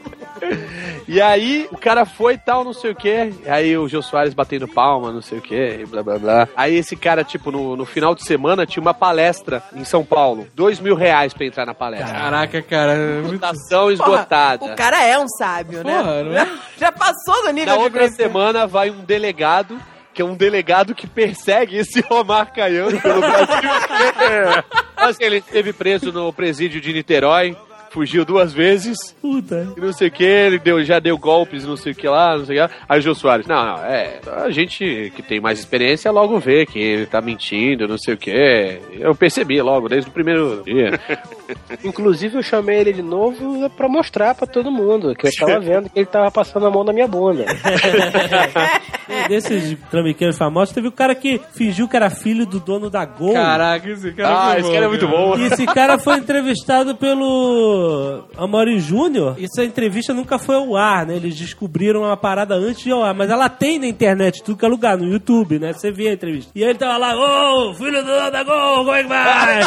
E 1.08 1.20
aí, 1.22 1.66
o 1.72 1.78
cara 1.78 2.04
foi 2.04 2.34
e 2.34 2.38
tal, 2.38 2.62
não 2.62 2.74
sei 2.74 2.90
o 2.90 2.94
quê. 2.94 3.32
Aí 3.46 3.76
o 3.78 3.88
Jô 3.88 4.02
Soares 4.02 4.34
batendo 4.34 4.68
palma, 4.68 5.10
não 5.10 5.22
sei 5.22 5.38
o 5.38 5.40
quê, 5.42 5.78
e 5.80 5.86
blá 5.86 6.02
blá 6.02 6.18
blá. 6.18 6.48
Aí 6.54 6.76
esse 6.76 6.94
cara, 6.94 7.24
tipo, 7.24 7.50
no, 7.50 7.74
no 7.76 7.86
final 7.86 8.14
de 8.14 8.22
semana 8.24 8.66
tinha 8.66 8.82
uma 8.82 8.92
palestra 8.92 9.62
em 9.74 9.84
São 9.84 10.04
Paulo. 10.04 10.46
Dois 10.54 10.78
mil 10.80 10.94
reais 10.94 11.32
pra 11.32 11.46
entrar 11.46 11.64
na 11.64 11.72
palestra. 11.74 12.12
Caraca, 12.14 12.60
cara. 12.62 12.92
é 12.92 13.20
muito- 13.22 13.32
Votação 13.40 13.80
Porra, 13.84 13.92
esgotada. 13.94 14.64
o 14.66 14.76
cara 14.76 15.02
é 15.02 15.18
um 15.18 15.26
sábio, 15.28 15.82
Porra, 15.82 16.22
né? 16.22 16.22
não 16.24 16.36
é? 16.38 16.48
Já 16.78 16.92
passou 16.92 17.42
do 17.46 17.52
nível 17.52 17.72
Na 17.72 17.76
de 17.78 17.82
outra 17.84 18.08
semana 18.10 18.66
vai 18.66 18.90
um 18.90 19.02
delegado, 19.02 19.80
que 20.12 20.20
é 20.20 20.24
um 20.24 20.34
delegado 20.34 20.94
que 20.94 21.06
persegue 21.06 21.76
esse 21.76 22.04
Omar 22.10 22.52
Caiano 22.52 23.00
pelo 23.00 23.20
Brasil 23.20 23.70
inteiro. 24.14 24.64
Assim, 24.96 25.24
ele 25.24 25.36
esteve 25.38 25.72
preso 25.72 26.12
no 26.12 26.30
presídio 26.32 26.80
de 26.80 26.92
Niterói. 26.92 27.56
Fugiu 27.98 28.24
duas 28.24 28.52
vezes 28.52 28.96
Puta. 29.20 29.72
e 29.76 29.80
não 29.80 29.92
sei 29.92 30.06
o 30.06 30.10
que, 30.12 30.22
ele 30.22 30.60
deu, 30.60 30.84
já 30.84 31.00
deu 31.00 31.18
golpes, 31.18 31.64
não 31.64 31.76
sei 31.76 31.90
o 31.90 31.96
que 31.96 32.06
lá, 32.06 32.38
não 32.38 32.46
sei 32.46 32.54
o 32.54 32.68
que 32.68 32.72
lá. 32.72 32.80
Aí 32.88 33.00
o 33.00 33.02
Jô 33.02 33.12
Soares, 33.12 33.44
não, 33.44 33.64
não, 33.64 33.84
é, 33.84 34.20
a 34.36 34.50
gente 34.50 35.12
que 35.16 35.20
tem 35.20 35.40
mais 35.40 35.58
experiência 35.58 36.08
logo 36.12 36.38
vê 36.38 36.64
que 36.64 36.78
ele 36.78 37.06
tá 37.06 37.20
mentindo, 37.20 37.88
não 37.88 37.98
sei 37.98 38.14
o 38.14 38.16
que. 38.16 38.80
Eu 38.92 39.16
percebi 39.16 39.60
logo, 39.60 39.88
desde 39.88 40.08
o 40.08 40.12
primeiro 40.12 40.62
dia. 40.64 40.92
Inclusive, 41.82 42.36
eu 42.36 42.42
chamei 42.42 42.78
ele 42.78 42.92
de 42.92 43.02
novo 43.02 43.68
pra 43.70 43.88
mostrar 43.88 44.32
pra 44.36 44.46
todo 44.46 44.70
mundo 44.70 45.12
que 45.16 45.26
eu 45.26 45.32
tava 45.34 45.58
vendo 45.58 45.90
que 45.90 45.98
ele 45.98 46.06
tava 46.06 46.30
passando 46.30 46.66
a 46.66 46.70
mão 46.70 46.84
na 46.84 46.92
minha 46.92 47.08
bunda. 47.08 47.46
Desses 49.28 49.76
trambiqueiros 49.90 50.36
famosos, 50.36 50.74
teve 50.74 50.86
o 50.86 50.92
cara 50.92 51.14
que 51.14 51.40
fingiu 51.54 51.88
que 51.88 51.96
era 51.96 52.10
filho 52.10 52.46
do 52.46 52.60
dono 52.60 52.88
da 52.88 53.04
Gol. 53.04 53.32
Caraca, 53.32 53.88
esse 53.88 54.12
cara 54.12 54.28
Ah, 54.28 54.50
foi 54.50 54.60
esse 54.60 54.68
bom, 54.68 54.74
cara 54.74 54.84
é 54.84 54.88
muito 54.88 55.08
bom. 55.08 55.36
E 55.36 55.44
esse 55.46 55.66
cara 55.66 55.98
foi 55.98 56.18
entrevistado 56.18 56.94
pelo 56.94 57.87
Amaury 58.36 58.78
Júnior. 58.78 59.36
E 59.38 59.44
essa 59.44 59.64
entrevista 59.64 60.12
nunca 60.14 60.38
foi 60.38 60.56
ao 60.56 60.76
ar, 60.76 61.06
né? 61.06 61.16
Eles 61.16 61.36
descobriram 61.36 62.02
uma 62.02 62.16
parada 62.16 62.54
antes 62.54 62.82
de 62.84 62.90
ao 62.90 63.02
ar. 63.02 63.14
Mas 63.14 63.30
ela 63.30 63.48
tem 63.48 63.78
na 63.78 63.86
internet, 63.86 64.42
tudo 64.42 64.58
que 64.58 64.64
é 64.64 64.68
lugar, 64.68 64.96
no 64.96 65.04
YouTube, 65.04 65.58
né? 65.58 65.72
Você 65.72 65.90
vê 65.90 66.08
a 66.08 66.12
entrevista. 66.12 66.50
E 66.54 66.62
ele 66.62 66.74
tava 66.74 66.96
lá, 66.96 67.16
ô, 67.16 67.74
filho 67.74 68.02
do 68.02 68.06
dono 68.06 68.30
da 68.30 68.42
Gol, 68.42 68.84
como 68.84 68.94
é 68.94 69.02
que 69.02 69.08
vai? 69.08 69.60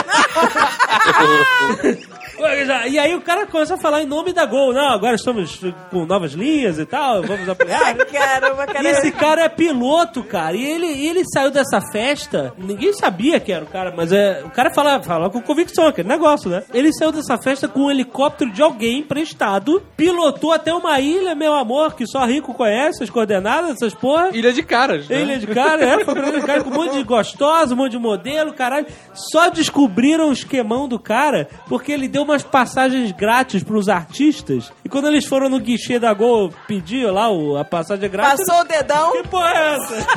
É 2.44 2.90
E 2.90 2.98
aí 2.98 3.14
o 3.14 3.22
cara 3.22 3.46
começa 3.46 3.76
a 3.76 3.78
falar 3.78 4.02
em 4.02 4.06
nome 4.06 4.34
da 4.34 4.46
Gol. 4.46 4.74
Não, 4.74 4.90
agora 4.90 5.16
estamos 5.16 5.60
com 5.92 6.06
novas 6.06 6.32
linhas 6.32 6.80
e 6.80 6.86
tal, 6.86 7.22
vamos 7.22 7.48
apoiar. 7.48 7.96
Caramba, 8.12 8.66
cara. 8.66 8.84
E 8.84 8.88
esse 8.88 9.12
cara 9.12 9.44
é 9.44 9.50
piloto, 9.50 10.24
cara. 10.24 10.56
E 10.56 10.64
ele, 10.64 10.88
ele 10.88 11.24
saiu 11.26 11.52
dessa 11.52 11.80
festa. 11.92 12.54
Ninguém 12.58 12.94
sabia 12.94 13.40
que 13.40 13.52
era 13.52 13.64
o 13.64 13.68
cara, 13.68 13.94
mas 13.96 14.12
é. 14.12 14.42
O 14.44 14.50
cara 14.50 14.74
fala, 14.74 15.02
fala 15.04 15.30
com 15.30 15.42
convicção, 15.42 15.88
aquele 15.88 16.08
negócio, 16.08 16.50
né? 16.50 16.64
Ele 16.74 16.92
saiu 16.94 17.12
dessa 17.12 17.38
festa 17.38 17.68
com 17.68 17.82
um 17.82 17.92
helicóptero 18.02 18.52
de 18.52 18.62
alguém 18.62 19.00
emprestado, 19.00 19.82
pilotou 19.96 20.52
até 20.52 20.74
uma 20.74 21.00
ilha, 21.00 21.36
meu 21.36 21.54
amor, 21.54 21.96
que 21.96 22.08
só 22.08 22.26
rico 22.26 22.54
conhece 22.54 23.04
as 23.04 23.10
coordenadas, 23.10 23.72
essas 23.72 23.94
porra. 23.94 24.30
Ilha 24.34 24.52
de 24.52 24.64
caras. 24.64 25.08
né? 25.08 25.22
Ilha 25.22 25.38
de 25.38 25.48
cara, 25.48 25.84
é, 25.84 26.04
foi 26.04 26.16
pra 26.16 26.28
ilha 26.28 26.40
de 26.40 26.46
cara 26.46 26.64
com 26.64 26.70
um 26.72 26.74
monte 26.74 26.94
de 26.94 27.04
gostosa, 27.04 27.74
um 27.74 27.78
monte 27.78 27.92
de 27.92 28.00
modelo, 28.00 28.54
caralho. 28.54 28.88
Só 29.14 29.50
descobriram 29.50 30.30
o 30.30 30.34
esquemão 30.34 30.88
do 30.88 30.98
cara 30.98 31.48
porque 31.68 31.92
ele 31.92 32.08
deu 32.08 32.24
uma 32.24 32.32
umas 32.32 32.44
passagens 32.44 33.12
grátis 33.12 33.62
pros 33.62 33.90
artistas. 33.90 34.72
E 34.86 34.90
quando 34.90 35.08
eles 35.08 35.26
foram 35.26 35.50
no 35.50 35.60
guichê 35.60 36.00
da 36.00 36.14
Gol 36.14 36.50
pedir 36.66 37.12
lá 37.12 37.30
o, 37.30 37.58
a 37.58 37.66
passagem 37.66 38.10
grátis. 38.10 38.46
Passou 38.48 38.62
o 38.62 38.68
dedão. 38.68 39.12
Que 39.12 39.28
porra 39.28 39.50
é 39.50 39.76
essa? 39.76 40.08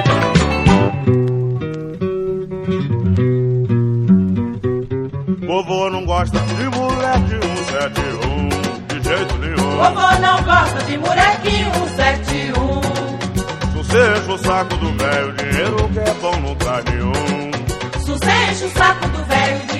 Vovô 5.46 5.90
não 5.90 6.04
gosta 6.04 6.38
de 6.38 6.64
moleque 6.76 7.38
171, 7.42 8.48
de 8.88 9.08
jeito 9.08 9.38
nenhum. 9.38 9.70
Vovô 9.76 10.20
não 10.20 10.42
gosta 10.42 10.82
de 10.84 10.98
molequinho 10.98 11.72
171. 11.74 12.80
Se 13.60 13.76
você 13.76 14.16
enche 14.16 14.32
o 14.32 14.38
saco 14.38 14.76
do 14.76 14.92
velho, 14.98 15.32
dinheiro 15.34 15.88
que 15.88 15.98
é 15.98 16.14
bom 16.14 16.36
não 16.40 16.54
traz 16.56 16.84
nenhum. 16.86 17.44
Enche 18.54 18.64
o 18.64 18.70
saco 18.70 19.08
do 19.08 19.24
velho, 19.24 19.73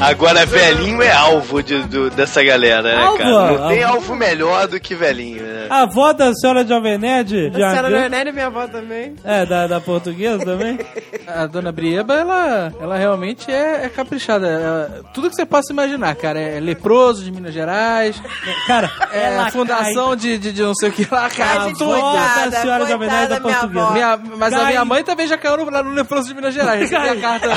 Agora, 0.00 0.46
velhinho 0.46 1.02
é 1.02 1.10
alvo 1.12 1.62
de- 1.62 1.82
do- 1.82 2.08
dessa 2.10 2.42
galera, 2.42 2.82
né, 2.82 3.02
Alvo, 3.04 3.18
cara? 3.18 3.30
Não 3.58 3.68
tem 3.68 3.82
alvo. 3.82 4.14
melhor 4.14 4.66
do 4.68 4.78
que 4.78 4.94
velhinho, 4.94 5.42
né? 5.42 5.66
A 5.68 5.82
avó 5.82 6.12
da 6.12 6.32
senhora 6.34 6.64
Jovem 6.66 6.96
Nerd? 6.98 7.48
A 7.48 7.52
senhora 7.52 7.74
já- 7.90 7.98
Leonel 7.98 8.28
e 8.28 8.32
minha 8.32 8.46
avó 8.46 8.66
também. 8.68 9.14
É, 9.24 9.44
da, 9.44 9.66
da 9.66 9.80
portuguesa 9.80 10.44
também? 10.44 10.78
A 11.26 11.46
dona 11.46 11.70
Brieba, 11.70 12.14
ela, 12.14 12.72
ela 12.80 12.96
realmente 12.96 13.50
é, 13.50 13.84
é 13.84 13.88
caprichada. 13.90 14.46
Ela- 14.46 15.02
tudo 15.12 15.28
que 15.28 15.36
você 15.36 15.44
possa 15.44 15.72
imaginar, 15.72 16.14
cara. 16.14 16.40
É 16.40 16.58
leproso 16.58 17.22
de 17.22 17.30
Minas 17.30 17.52
Gerais. 17.52 18.20
Cara, 18.66 18.90
é 19.12 19.24
ela 19.34 19.50
fundação 19.50 20.16
de, 20.16 20.38
de, 20.38 20.52
de 20.52 20.62
não 20.62 20.74
sei 20.74 20.88
o 20.88 20.92
que 20.92 21.06
lá, 21.10 21.28
cara. 21.28 21.64
Tudo. 21.72 21.84
coitada, 21.86 22.50
da 22.50 22.60
senhora 22.62 22.86
Jovem 22.86 23.08
Nerd 23.10 23.28
da 23.28 23.40
coitada, 23.40 23.66
minha 23.68 23.82
portuguesa. 23.82 23.84
avó. 23.86 23.92
Minha- 24.24 24.36
mas 24.38 24.52
a 24.54 24.56
Cai. 24.58 24.66
minha 24.68 24.84
mãe 24.86 25.04
também 25.04 25.26
já 25.26 25.36
caiu 25.36 25.56
no, 25.58 25.70
lá 25.70 25.82
no 25.82 25.90
leproso 25.92 26.28
de 26.28 26.34
Minas 26.34 26.54
Gerais. 26.54 26.88
Recebi 26.88 27.08
a 27.08 27.16
carta. 27.20 27.48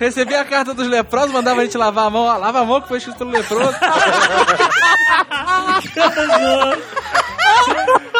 Recebi 0.00 0.34
a 0.34 0.44
carta 0.44 0.72
dos 0.76 0.88
leprosos, 0.88 1.32
mandava 1.32 1.60
a 1.60 1.64
gente 1.64 1.76
lavar 1.76 2.06
a 2.06 2.10
mão. 2.10 2.24
Ó, 2.24 2.36
Lava 2.36 2.60
a 2.60 2.64
mão 2.64 2.80
que 2.80 2.88
foi 2.88 2.98
escrito 2.98 3.18
pelo 3.18 3.30
leproso. 3.30 3.74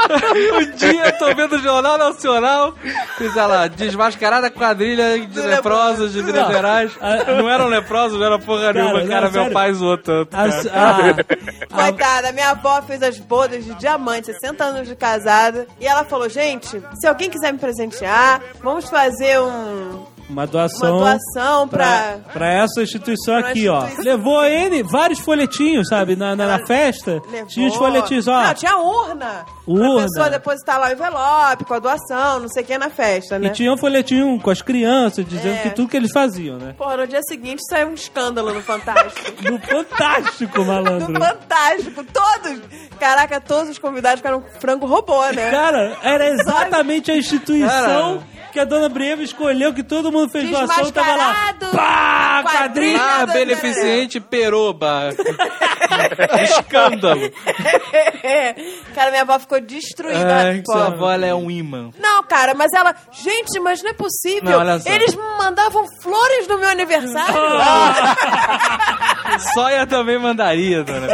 um 0.54 0.76
dia 0.76 1.06
eu 1.06 1.18
tô 1.18 1.34
vendo 1.34 1.56
o 1.56 1.58
Jornal 1.58 1.98
Nacional. 1.98 2.74
Fiz 3.18 3.36
ela 3.36 3.68
desmascarada 3.68 4.50
quadrilha 4.50 5.18
de 5.26 5.40
leprosos 5.40 6.12
de 6.12 6.22
Minas 6.22 6.42
Não. 6.42 6.52
Gerais. 6.52 6.92
Não 7.26 7.48
eram 7.50 7.66
leprosos, 7.66 8.18
não 8.18 8.26
era 8.26 8.38
porra 8.38 8.72
nenhuma, 8.72 9.00
não, 9.00 9.08
cara. 9.08 9.22
Meu 9.30 9.32
sério. 9.42 9.52
pai 9.52 9.72
zoou 9.74 9.98
tanto. 9.98 10.34
A- 10.34 10.48
cara. 10.70 11.26
a- 11.70 11.76
Coitada, 11.90 12.32
minha 12.32 12.50
avó 12.50 12.80
fez 12.82 13.02
as 13.02 13.18
bodas 13.18 13.64
de 13.64 13.74
diamante, 13.74 14.26
60 14.26 14.64
anos 14.64 14.88
de 14.88 14.96
casada. 14.96 15.66
E 15.80 15.86
ela 15.86 16.04
falou, 16.04 16.28
gente, 16.28 16.82
se 16.94 17.06
alguém 17.06 17.30
quiser 17.30 17.52
me 17.52 17.58
presentear, 17.58 18.40
vamos 18.62 18.88
fazer 18.88 19.40
um... 19.40 20.15
Uma 20.28 20.46
doação. 20.46 20.98
Uma 20.98 21.12
doação 21.18 21.68
pra- 21.68 22.18
pra 22.32 22.52
essa 22.52 22.82
instituição 22.82 23.38
pra 23.40 23.50
aqui, 23.50 23.68
ó. 23.68 23.78
instituição. 23.84 24.12
Levou 24.12 24.44
ele 24.44 24.82
vários 24.82 25.20
folhetinhos, 25.20 25.88
sabe? 25.88 26.16
Na, 26.16 26.34
na, 26.34 26.46
na 26.58 26.66
festa. 26.66 27.22
Levou. 27.30 27.46
Tinha 27.46 27.68
os 27.68 27.76
folhetinhos, 27.76 28.26
ó. 28.26 28.42
Não, 28.42 28.54
tinha 28.54 28.76
urna. 28.76 29.44
Urna. 29.66 29.94
Pra 29.94 30.02
pessoa 30.04 30.30
depositar 30.30 30.80
lá 30.80 30.88
o 30.88 30.92
envelope 30.92 31.64
com 31.64 31.74
a 31.74 31.78
doação, 31.78 32.40
não 32.40 32.48
sei 32.48 32.62
o 32.62 32.66
que 32.66 32.76
na 32.78 32.90
festa, 32.90 33.38
né? 33.38 33.48
E 33.48 33.50
tinha 33.50 33.72
um 33.72 33.76
folhetinho 33.76 34.40
com 34.40 34.50
as 34.50 34.62
crianças, 34.62 35.24
dizendo 35.24 35.54
É. 35.56 35.58
que 35.58 35.70
tudo 35.70 35.88
que 35.88 35.96
eles 35.96 36.10
faziam, 36.12 36.56
né? 36.58 36.74
Porra, 36.76 36.96
no 36.98 37.06
dia 37.06 37.20
seguinte 37.22 37.62
saiu 37.68 37.88
um 37.88 37.94
escândalo 37.94 38.52
no 38.52 38.62
Fantástico. 38.62 39.26
No 39.50 39.58
Fantástico, 39.60 40.64
malandro. 40.64 41.12
no 41.12 41.20
Fantástico, 41.20 42.04
todos. 42.04 42.60
Caraca, 42.98 43.40
todos 43.40 43.70
os 43.70 43.78
convidados 43.78 44.18
ficaram 44.18 44.42
frango 44.60 44.86
robô, 44.86 45.24
né? 45.30 45.50
Cara, 45.50 45.96
era 46.02 46.26
exatamente 46.30 47.10
a 47.10 47.16
instituição 47.16 48.22
que 48.56 48.60
a 48.60 48.64
dona 48.64 48.88
Breva 48.88 49.22
escolheu, 49.22 49.74
que 49.74 49.82
todo 49.82 50.10
mundo 50.10 50.30
fez 50.30 50.48
doação, 50.48 50.90
tava 50.90 51.14
lá. 51.14 51.54
Pá, 51.74 52.42
quadrilha. 52.42 52.98
Ah, 52.98 53.26
beneficente 53.26 54.18
peroba. 54.18 55.10
Escândalo. 56.42 57.20
cara, 58.94 59.10
minha 59.10 59.22
avó 59.22 59.38
ficou 59.38 59.60
destruída. 59.60 60.36
Ai, 60.36 60.62
Pô. 60.64 60.72
sua 60.72 60.86
avó 60.86 61.12
ela 61.12 61.26
é 61.26 61.34
um 61.34 61.50
imã. 61.50 61.90
Não, 61.98 62.22
cara, 62.22 62.54
mas 62.54 62.72
ela. 62.72 62.94
Gente, 63.12 63.60
mas 63.60 63.82
não 63.82 63.90
é 63.90 63.92
possível. 63.92 64.50
Não, 64.50 64.60
olha 64.60 64.80
só. 64.80 64.88
Eles 64.88 65.14
me 65.14 65.22
mandavam 65.38 65.84
flores 66.00 66.48
no 66.48 66.56
meu 66.56 66.70
aniversário. 66.70 67.36
Sóia 69.52 69.86
também 69.86 70.18
mandaria, 70.18 70.82
dona. 70.82 71.08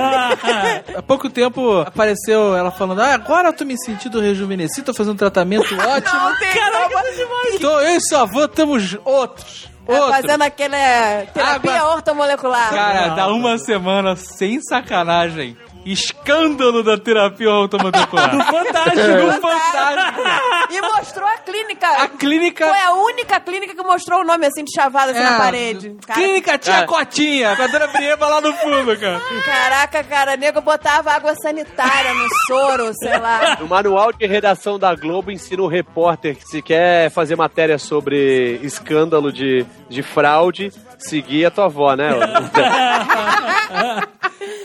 Há 0.96 1.02
pouco 1.02 1.28
tempo 1.28 1.80
apareceu 1.80 2.54
ela 2.54 2.70
falando: 2.70 3.02
Ah, 3.02 3.14
agora 3.14 3.48
eu 3.48 3.52
tô 3.52 3.64
me 3.64 3.74
sentindo 3.84 4.20
rejuvenescido, 4.20 4.86
tô 4.86 4.94
fazendo 4.94 5.14
um 5.14 5.16
tratamento 5.16 5.74
ótimo. 5.74 6.20
Não 6.20 6.38
tem 6.38 6.52
como. 7.40 7.54
Então 7.54 7.80
eu 7.80 7.96
e 7.96 8.00
sua 8.00 8.22
avó 8.22 8.44
estamos 8.44 8.96
outros. 9.04 9.68
É, 9.86 9.92
Outros. 9.98 10.10
fazendo 10.20 10.42
aquele 10.42 10.76
é, 10.76 11.26
terapia 11.34 11.74
Água. 11.80 11.94
ortomolecular. 11.94 12.70
Cara, 12.70 13.08
dá 13.08 13.26
uma 13.32 13.58
semana 13.58 14.14
sem 14.14 14.60
sacanagem. 14.60 15.56
Escândalo 15.84 16.82
da 16.82 16.96
terapia 16.98 17.48
automolecular. 17.50 18.30
Do 18.36 18.44
Fantástico. 18.44 19.26
Do 19.26 19.32
Fantástico. 19.40 20.22
E 20.70 20.80
mostrou 20.80 21.26
a 21.28 21.38
clínica. 21.38 21.88
A 21.88 22.08
clínica- 22.08 22.68
Foi 22.68 22.78
a 22.80 22.92
única 22.94 23.40
clínica 23.40 23.74
que 23.74 23.82
mostrou 23.82 24.20
o 24.20 24.24
nome 24.24 24.46
assim 24.46 24.64
de 24.64 24.72
chavada 24.74 25.10
assim, 25.12 25.20
É, 25.20 25.24
na 25.24 25.38
parede. 25.38 25.96
Cara, 26.06 26.20
Clínica 26.20 26.58
Tia 26.58 26.74
É. 26.78 26.86
Cotinha, 26.86 27.56
com 27.56 27.62
a 27.62 27.66
dona 27.66 27.86
Brieba 27.88 28.26
lá 28.26 28.40
no 28.40 28.52
fundo, 28.54 28.96
cara. 28.98 29.20
Caraca, 29.44 30.04
cara, 30.04 30.36
nego 30.36 30.60
botava 30.60 31.12
água 31.12 31.34
sanitária 31.42 32.14
no 32.14 32.26
soro, 32.46 32.92
sei 32.94 33.18
lá. 33.18 33.56
No 33.60 33.66
manual 33.66 34.12
de 34.12 34.26
redação 34.26 34.78
da 34.78 34.94
Globo 34.94 35.30
ensina 35.30 35.62
o 35.62 35.66
repórter 35.68 36.36
que 36.36 36.44
se 36.48 36.62
quer 36.62 37.10
fazer 37.10 37.36
matéria 37.36 37.78
sobre 37.78 38.60
escândalo 38.62 39.32
de, 39.32 39.66
de 39.88 40.02
fraude, 40.02 40.72
seguir 41.08 41.46
a 41.46 41.50
tua 41.50 41.66
avó, 41.66 41.94
né? 41.94 42.10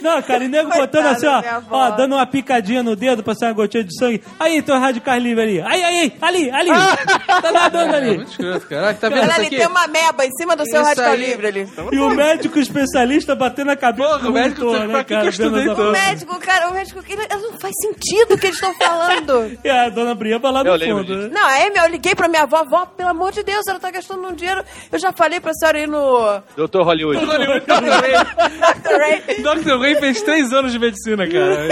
Não, 0.00 0.22
cara, 0.22 0.44
e 0.44 0.48
nego 0.48 0.70
Coitada 0.70 0.86
botando 0.86 1.06
assim, 1.06 1.26
ó, 1.26 1.62
ó, 1.70 1.90
dando 1.90 2.14
uma 2.14 2.26
picadinha 2.26 2.82
no 2.82 2.94
dedo 2.96 3.22
pra 3.22 3.34
sair 3.34 3.48
uma 3.50 3.54
gotinha 3.54 3.84
de 3.84 3.96
sangue. 3.98 4.22
Aí, 4.38 4.62
teu 4.62 4.78
radical 4.78 5.18
livre 5.18 5.42
ali. 5.42 5.60
Aí, 5.60 5.82
aí, 5.84 6.12
ali, 6.20 6.50
ali. 6.50 6.70
tá 7.26 7.52
nadando 7.52 7.94
ali. 7.94 8.16
Muito 8.16 8.30
escroto, 8.30 8.66
cara. 8.66 8.94
Tá 8.94 9.08
vendo 9.08 9.18
Olha 9.18 9.26
isso 9.30 9.38
ali, 9.38 9.46
aqui? 9.46 9.56
tem 9.56 9.66
uma 9.66 9.86
meba 9.86 10.24
em 10.24 10.30
cima 10.32 10.56
do 10.56 10.64
seu 10.66 10.80
Isso 10.80 10.88
radical 10.88 11.12
aí. 11.12 11.20
livre 11.20 11.46
ali. 11.46 11.68
E 11.92 11.98
o 11.98 12.10
médico 12.10 12.58
especialista 12.58 13.34
batendo 13.34 13.70
a 13.70 13.76
cabeça 13.76 14.08
Porra, 14.08 14.20
do 14.22 14.30
o 14.30 14.32
médico, 14.32 14.64
monitor, 14.64 14.88
pra 14.88 14.98
né, 14.98 15.04
que 15.04 15.08
cara? 15.14 15.20
que 15.20 15.26
eu 15.26 15.30
estudei 15.30 15.60
vendo 15.62 15.72
essa 15.72 15.82
O 15.82 15.92
médico, 15.92 16.38
cara, 16.38 16.68
o 16.70 16.74
médico, 16.74 17.04
ele, 17.08 17.28
não 17.28 17.58
faz 17.58 17.74
sentido 17.80 18.34
o 18.34 18.38
que 18.38 18.46
eles 18.46 18.56
estão 18.56 18.74
falando. 18.74 19.58
E 19.64 19.68
a 19.68 19.88
dona 19.88 20.14
Brieba 20.14 20.50
lá 20.50 20.62
no 20.62 20.70
Eu 20.70 20.76
lembro 20.76 21.04
fundo, 21.04 21.16
né? 21.16 21.28
Não, 21.32 21.46
aí 21.46 21.72
eu 21.74 21.86
liguei 21.88 22.14
pra 22.14 22.28
minha 22.28 22.42
avó, 22.42 22.58
avó, 22.58 22.86
pelo 22.86 23.10
amor 23.10 23.32
de 23.32 23.42
Deus, 23.42 23.66
ela 23.66 23.78
tá 23.78 23.90
gastando 23.90 24.26
um 24.26 24.34
dinheiro. 24.34 24.64
Eu 24.90 24.98
já 24.98 25.12
falei 25.12 25.40
pra 25.40 25.52
senhora 25.54 25.78
ir 25.80 25.88
no 25.88 26.27
Doutor 26.56 26.84
Hollywood. 26.84 27.24
Dr. 27.24 28.98
Ray. 28.98 29.22
Dr. 29.42 29.78
Ray 29.80 29.96
fez 29.96 30.22
três 30.22 30.52
anos 30.52 30.72
de 30.72 30.78
medicina, 30.78 31.26
cara. 31.28 31.68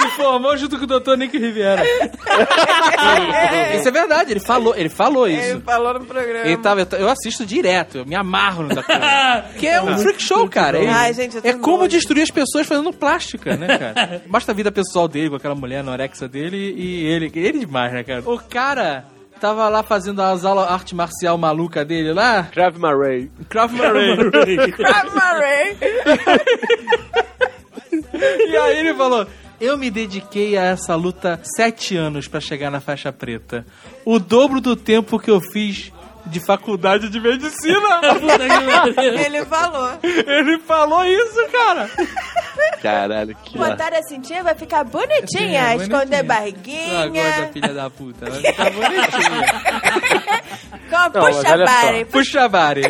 Se 0.00 0.08
formou 0.16 0.56
junto 0.56 0.76
com 0.78 0.84
o 0.84 0.86
Dr. 1.00 1.16
Nick 1.16 1.36
Riviera. 1.38 1.82
Isso 3.76 3.88
é 3.88 3.90
verdade, 3.90 4.32
ele 4.32 4.40
falou, 4.40 4.74
ele 4.76 4.88
falou 4.88 5.28
isso. 5.28 5.40
Ele 5.52 5.60
falou 5.60 5.94
no 5.94 6.04
programa. 6.04 6.44
Ele 6.46 6.56
tava, 6.58 6.86
eu 6.98 7.08
assisto 7.08 7.44
direto, 7.46 7.98
eu 7.98 8.06
me 8.06 8.14
amarro 8.14 8.64
no 8.64 8.68
Dr. 8.74 8.84
Ray. 8.88 9.42
Que 9.58 9.66
é 9.68 9.80
um 9.82 9.96
freak 9.98 10.22
show, 10.22 10.48
cara. 10.48 10.78
Ele- 10.78 10.88
Ai, 10.88 11.12
gente, 11.14 11.38
é 11.42 11.52
como 11.54 11.78
nojo. 11.78 11.88
destruir 11.88 12.22
as 12.22 12.30
pessoas 12.30 12.66
fazendo 12.66 12.92
plástica, 12.92 13.56
né, 13.56 13.78
cara? 13.78 14.22
Mostra 14.26 14.52
a 14.52 14.56
vida 14.56 14.72
pessoal 14.72 15.06
dele 15.08 15.30
com 15.30 15.36
aquela 15.36 15.54
mulher 15.54 15.78
anorexia 15.80 16.28
dele 16.28 16.74
e 16.76 17.04
ele. 17.06 17.30
Ele 17.34 17.60
demais, 17.60 17.92
né, 17.92 18.02
cara? 18.02 18.22
O 18.24 18.38
cara 18.38 19.04
tava 19.42 19.68
lá 19.68 19.82
fazendo 19.82 20.22
as 20.22 20.44
aulas 20.44 20.70
arte 20.70 20.94
marcial 20.94 21.36
maluca 21.36 21.84
dele 21.84 22.12
lá. 22.12 22.44
Krav 22.44 22.78
Marais. 22.78 23.28
Krav 23.48 23.72
Maga. 23.72 23.98
Ray. 25.40 25.76
E 28.22 28.56
aí 28.56 28.78
ele 28.78 28.94
falou: 28.94 29.26
Eu 29.60 29.76
me 29.76 29.90
dediquei 29.90 30.56
a 30.56 30.62
essa 30.62 30.94
luta 30.94 31.40
sete 31.56 31.96
anos 31.96 32.28
pra 32.28 32.40
chegar 32.40 32.70
na 32.70 32.80
faixa 32.80 33.12
preta. 33.12 33.66
O 34.04 34.18
dobro 34.18 34.60
do 34.60 34.76
tempo 34.76 35.18
que 35.18 35.30
eu 35.30 35.40
fiz 35.40 35.92
de 36.26 36.40
faculdade 36.46 37.08
de 37.08 37.20
medicina. 37.20 38.00
Ele 39.26 39.44
falou. 39.44 39.90
ele 40.02 40.58
falou 40.60 41.04
isso, 41.04 41.46
cara. 41.50 41.90
Caralho, 42.80 43.36
que 43.44 43.56
Botar 43.58 43.92
a 43.94 44.02
cintinha 44.02 44.42
vai 44.42 44.54
ficar 44.54 44.84
bonitinha, 44.84 45.70
É, 45.72 45.76
esconder 45.76 46.22
bonitinha. 46.22 46.24
Barriguinha. 46.24 47.50
filha 47.52 47.72
da 47.74 47.90
puta. 47.90 48.30
Vai 48.30 48.40
ficar 48.40 48.70
bonitinha. 48.70 49.62
Com 50.90 50.96
Não, 51.18 51.26
puxa 51.26 51.52
olha 51.52 51.66
só. 51.66 51.72
bare. 51.72 52.04
Puxa, 52.06 52.48
Bari. 52.48 52.82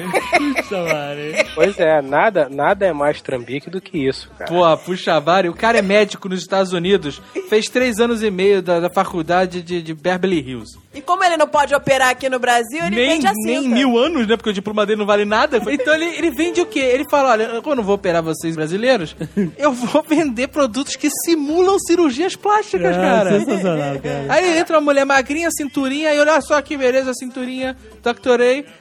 Pois 1.54 1.78
é, 1.78 2.00
nada, 2.02 2.48
nada 2.50 2.86
é 2.86 2.92
mais 2.92 3.20
trambique 3.20 3.70
do 3.70 3.80
que 3.80 3.98
isso, 4.08 4.30
cara. 4.38 4.50
Pô, 4.50 4.76
puxa, 4.78 5.20
Bari. 5.20 5.48
O 5.48 5.54
cara 5.54 5.78
é 5.78 5.82
médico 5.82 6.28
nos 6.28 6.40
Estados 6.40 6.72
Unidos. 6.72 7.20
Fez 7.48 7.66
três 7.68 7.98
anos 7.98 8.22
e 8.22 8.30
meio 8.30 8.62
da, 8.62 8.80
da 8.80 8.90
faculdade 8.90 9.62
de, 9.62 9.82
de 9.82 9.94
Beverly 9.94 10.40
Hills. 10.40 10.78
E 10.94 11.00
como 11.00 11.24
ele 11.24 11.36
não 11.36 11.48
pode 11.48 11.74
operar 11.74 12.10
aqui 12.10 12.28
no 12.28 12.38
Brasil, 12.38 12.84
ele 12.86 12.96
nem, 12.96 13.21
cinta. 13.28 13.60
nem 13.60 13.68
mil 13.68 13.98
anos, 13.98 14.26
né? 14.26 14.36
Porque 14.36 14.50
o 14.50 14.52
diploma 14.52 14.84
dele 14.86 14.98
não 14.98 15.06
vale 15.06 15.24
nada. 15.24 15.60
Então 15.68 15.94
ele, 15.94 16.06
ele 16.16 16.30
vende 16.30 16.60
o 16.60 16.66
quê? 16.66 16.80
Ele 16.80 17.04
fala: 17.10 17.30
olha, 17.30 17.42
eu 17.64 17.76
não 17.76 17.82
vou 17.82 17.94
operar 17.94 18.22
vocês 18.22 18.54
brasileiros, 18.56 19.14
eu 19.58 19.72
vou 19.72 20.02
vender 20.02 20.48
produtos 20.48 20.96
que 20.96 21.08
simulam 21.24 21.78
cirurgias 21.78 22.34
plásticas, 22.36 22.96
Ah, 22.96 23.00
cara. 23.00 23.38
sensacional, 23.40 23.98
cara. 24.02 24.26
Aí 24.28 24.58
entra 24.58 24.76
uma 24.76 24.82
mulher 24.84 25.04
magrinha, 25.04 25.48
cinturinha, 25.50 26.10
aí 26.10 26.18
olha 26.18 26.40
só 26.40 26.60
que 26.62 26.76
beleza, 26.76 27.10
a 27.10 27.14
cinturinha. 27.14 27.76
A. 28.04 28.14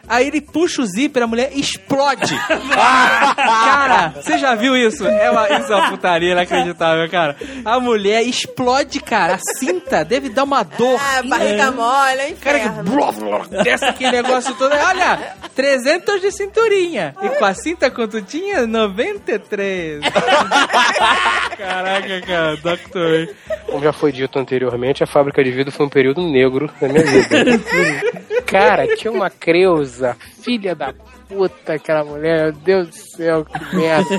Aí 0.07 0.27
ele 0.27 0.41
puxa 0.41 0.81
o 0.81 0.85
zíper, 0.85 1.23
a 1.23 1.27
mulher 1.27 1.51
explode. 1.55 2.35
cara, 2.75 4.13
você 4.15 4.37
já 4.37 4.55
viu 4.55 4.75
isso? 4.75 5.05
É 5.05 5.29
uma, 5.29 5.47
isso 5.59 5.71
é 5.71 5.75
uma 5.75 5.89
putaria 5.89 6.31
inacreditável, 6.31 7.09
cara. 7.09 7.35
A 7.63 7.79
mulher 7.79 8.23
explode, 8.23 8.99
cara. 8.99 9.35
A 9.35 9.39
cinta 9.59 10.03
deve 10.03 10.29
dar 10.29 10.43
uma 10.43 10.63
dor. 10.63 10.99
Ah, 10.99 11.21
barriga 11.23 11.71
mole, 11.71 12.19
é 12.21 12.31
Cara, 12.41 12.59
que 12.59 12.67
inferno. 12.67 12.91
blá, 12.91 13.11
blá, 13.11 13.63
desce 13.63 13.85
aquele 13.85 14.11
negócio 14.11 14.30
todo. 14.57 14.73
Olha, 14.73 15.35
300 15.55 16.21
de 16.21 16.31
cinturinha. 16.31 17.15
E 17.21 17.29
com 17.29 17.45
a 17.45 17.53
cinta 17.53 17.89
quanto 17.89 18.21
tinha? 18.21 18.65
93. 18.65 20.01
Caraca, 21.57 22.21
cara, 22.21 22.55
Dr. 22.57 23.33
Como 23.65 23.83
já 23.83 23.93
foi 23.93 24.11
dito 24.11 24.39
anteriormente, 24.39 25.03
a 25.03 25.07
fábrica 25.07 25.43
de 25.43 25.51
vidro 25.51 25.71
foi 25.71 25.85
um 25.85 25.89
período 25.89 26.21
negro 26.21 26.69
na 26.81 26.87
minha 26.87 27.03
vida. 27.03 27.61
Cara, 28.45 28.95
tinha 28.95 29.11
uma 29.11 29.29
Creuza, 29.29 30.17
filha 30.43 30.75
da 30.75 30.93
puta, 31.27 31.73
aquela 31.73 32.03
mulher, 32.03 32.43
meu 32.43 32.51
Deus 32.53 32.87
do 32.89 32.95
céu, 32.95 33.45
que 33.45 33.75
merda. 33.75 34.09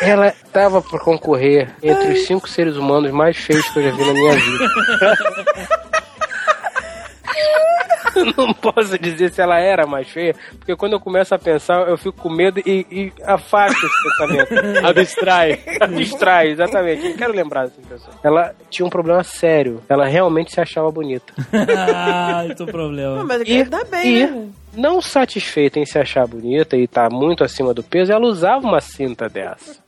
Ela 0.00 0.34
tava 0.52 0.82
por 0.82 1.00
concorrer 1.00 1.70
entre 1.82 2.12
os 2.12 2.26
cinco 2.26 2.48
seres 2.48 2.76
humanos 2.76 3.10
mais 3.12 3.36
feios 3.36 3.66
que 3.68 3.78
eu 3.78 3.84
já 3.84 3.90
vi 3.92 4.04
na 4.04 4.12
minha 4.12 4.34
vida. 4.34 4.68
Eu 8.14 8.26
não 8.36 8.54
posso 8.54 8.98
dizer 8.98 9.30
se 9.30 9.40
ela 9.40 9.58
era 9.58 9.86
mais 9.86 10.08
feia, 10.08 10.34
porque 10.58 10.76
quando 10.76 10.92
eu 10.92 11.00
começo 11.00 11.34
a 11.34 11.38
pensar, 11.38 11.88
eu 11.88 11.96
fico 11.96 12.16
com 12.20 12.30
medo 12.30 12.60
e, 12.64 12.86
e 12.90 13.12
afasto 13.24 13.78
esse 13.84 14.02
pensamento. 14.02 14.54
Abstrai. 14.86 15.60
Abstrai, 15.80 16.48
exatamente. 16.48 17.08
Não 17.08 17.16
quero 17.16 17.32
lembrar 17.34 17.64
dessa 17.64 17.80
pessoa. 17.82 18.14
Ela 18.22 18.54
tinha 18.70 18.86
um 18.86 18.90
problema 18.90 19.22
sério. 19.22 19.82
Ela 19.88 20.06
realmente 20.06 20.52
se 20.52 20.60
achava 20.60 20.90
bonita. 20.90 21.32
ah, 21.52 22.46
esse 22.50 22.60
é 22.60 22.64
o 22.64 22.68
problema. 22.68 23.16
Não, 23.16 23.26
mas 23.26 23.40
aqui 23.40 23.58
E, 23.58 23.64
tá 23.64 23.84
bem, 23.84 24.16
e 24.16 24.26
né? 24.26 24.48
Não 24.76 25.00
satisfeita 25.00 25.78
em 25.78 25.86
se 25.86 25.98
achar 25.98 26.26
bonita 26.26 26.76
e 26.76 26.84
estar 26.84 27.10
muito 27.10 27.44
acima 27.44 27.72
do 27.74 27.82
peso, 27.82 28.12
ela 28.12 28.26
usava 28.26 28.66
uma 28.66 28.80
cinta 28.80 29.28
dessa. 29.28 29.82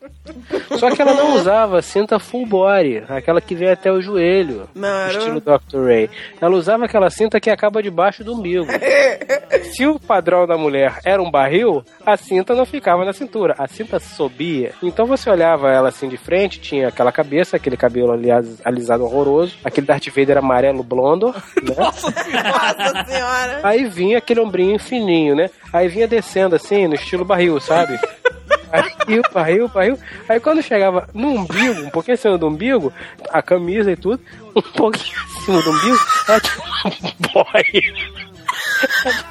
Só 0.78 0.90
que 0.90 1.00
ela 1.00 1.14
não 1.14 1.34
usava 1.34 1.82
cinta 1.82 2.18
full 2.18 2.46
body, 2.46 3.04
aquela 3.08 3.40
que 3.40 3.54
vem 3.54 3.70
até 3.70 3.90
o 3.90 4.00
joelho, 4.00 4.68
Não, 4.74 5.08
estilo 5.08 5.40
Dr. 5.40 5.84
Ray. 5.84 6.10
Ela 6.40 6.56
usava 6.56 6.84
aquela 6.84 7.10
cinta 7.10 7.40
que 7.40 7.50
acaba 7.50 7.82
debaixo 7.82 8.22
do 8.22 8.34
umbigo. 8.34 8.66
Se 9.72 9.86
o 9.86 9.98
padrão 9.98 10.46
da 10.46 10.56
mulher 10.56 10.98
era 11.04 11.22
um 11.22 11.30
barril, 11.30 11.84
a 12.04 12.16
cinta 12.16 12.54
não 12.54 12.64
ficava 12.64 13.04
na 13.04 13.12
cintura, 13.12 13.54
a 13.58 13.66
cinta 13.66 13.98
subia. 13.98 14.72
Então 14.82 15.06
você 15.06 15.30
olhava 15.30 15.70
ela 15.70 15.88
assim 15.88 16.08
de 16.08 16.16
frente, 16.16 16.60
tinha 16.60 16.88
aquela 16.88 17.12
cabeça, 17.12 17.56
aquele 17.56 17.76
cabelo 17.76 18.12
aliás, 18.12 18.60
alisado 18.64 19.04
horroroso, 19.04 19.56
aquele 19.64 19.86
Darth 19.86 20.08
Vader 20.08 20.38
amarelo 20.38 20.82
blondo, 20.82 21.34
né? 21.62 21.74
Nossa 21.76 23.04
senhora. 23.04 23.60
Aí 23.62 23.86
vinha 23.86 24.18
aquele 24.18 24.40
ombrinho 24.40 24.75
fininho, 24.78 25.34
né? 25.34 25.50
Aí 25.72 25.88
vinha 25.88 26.06
descendo 26.06 26.56
assim, 26.56 26.86
no 26.86 26.94
estilo 26.94 27.24
barril, 27.24 27.60
sabe? 27.60 27.98
Barril, 28.66 29.22
barril, 29.32 29.68
barril. 29.68 29.98
Aí 30.28 30.40
quando 30.40 30.60
chegava 30.60 31.08
no 31.14 31.28
umbigo, 31.28 31.82
um 31.82 31.90
pouquinho 31.90 32.14
acima 32.14 32.36
do 32.36 32.48
umbigo, 32.48 32.92
a 33.30 33.40
camisa 33.40 33.92
e 33.92 33.96
tudo, 33.96 34.20
um 34.54 34.60
pouquinho 34.60 35.16
acima 35.24 35.62
do 35.62 35.70
umbigo, 35.70 35.98
ela 36.28 36.40
tinha 36.40 36.64
uma 36.84 37.14
boia. 37.32 37.94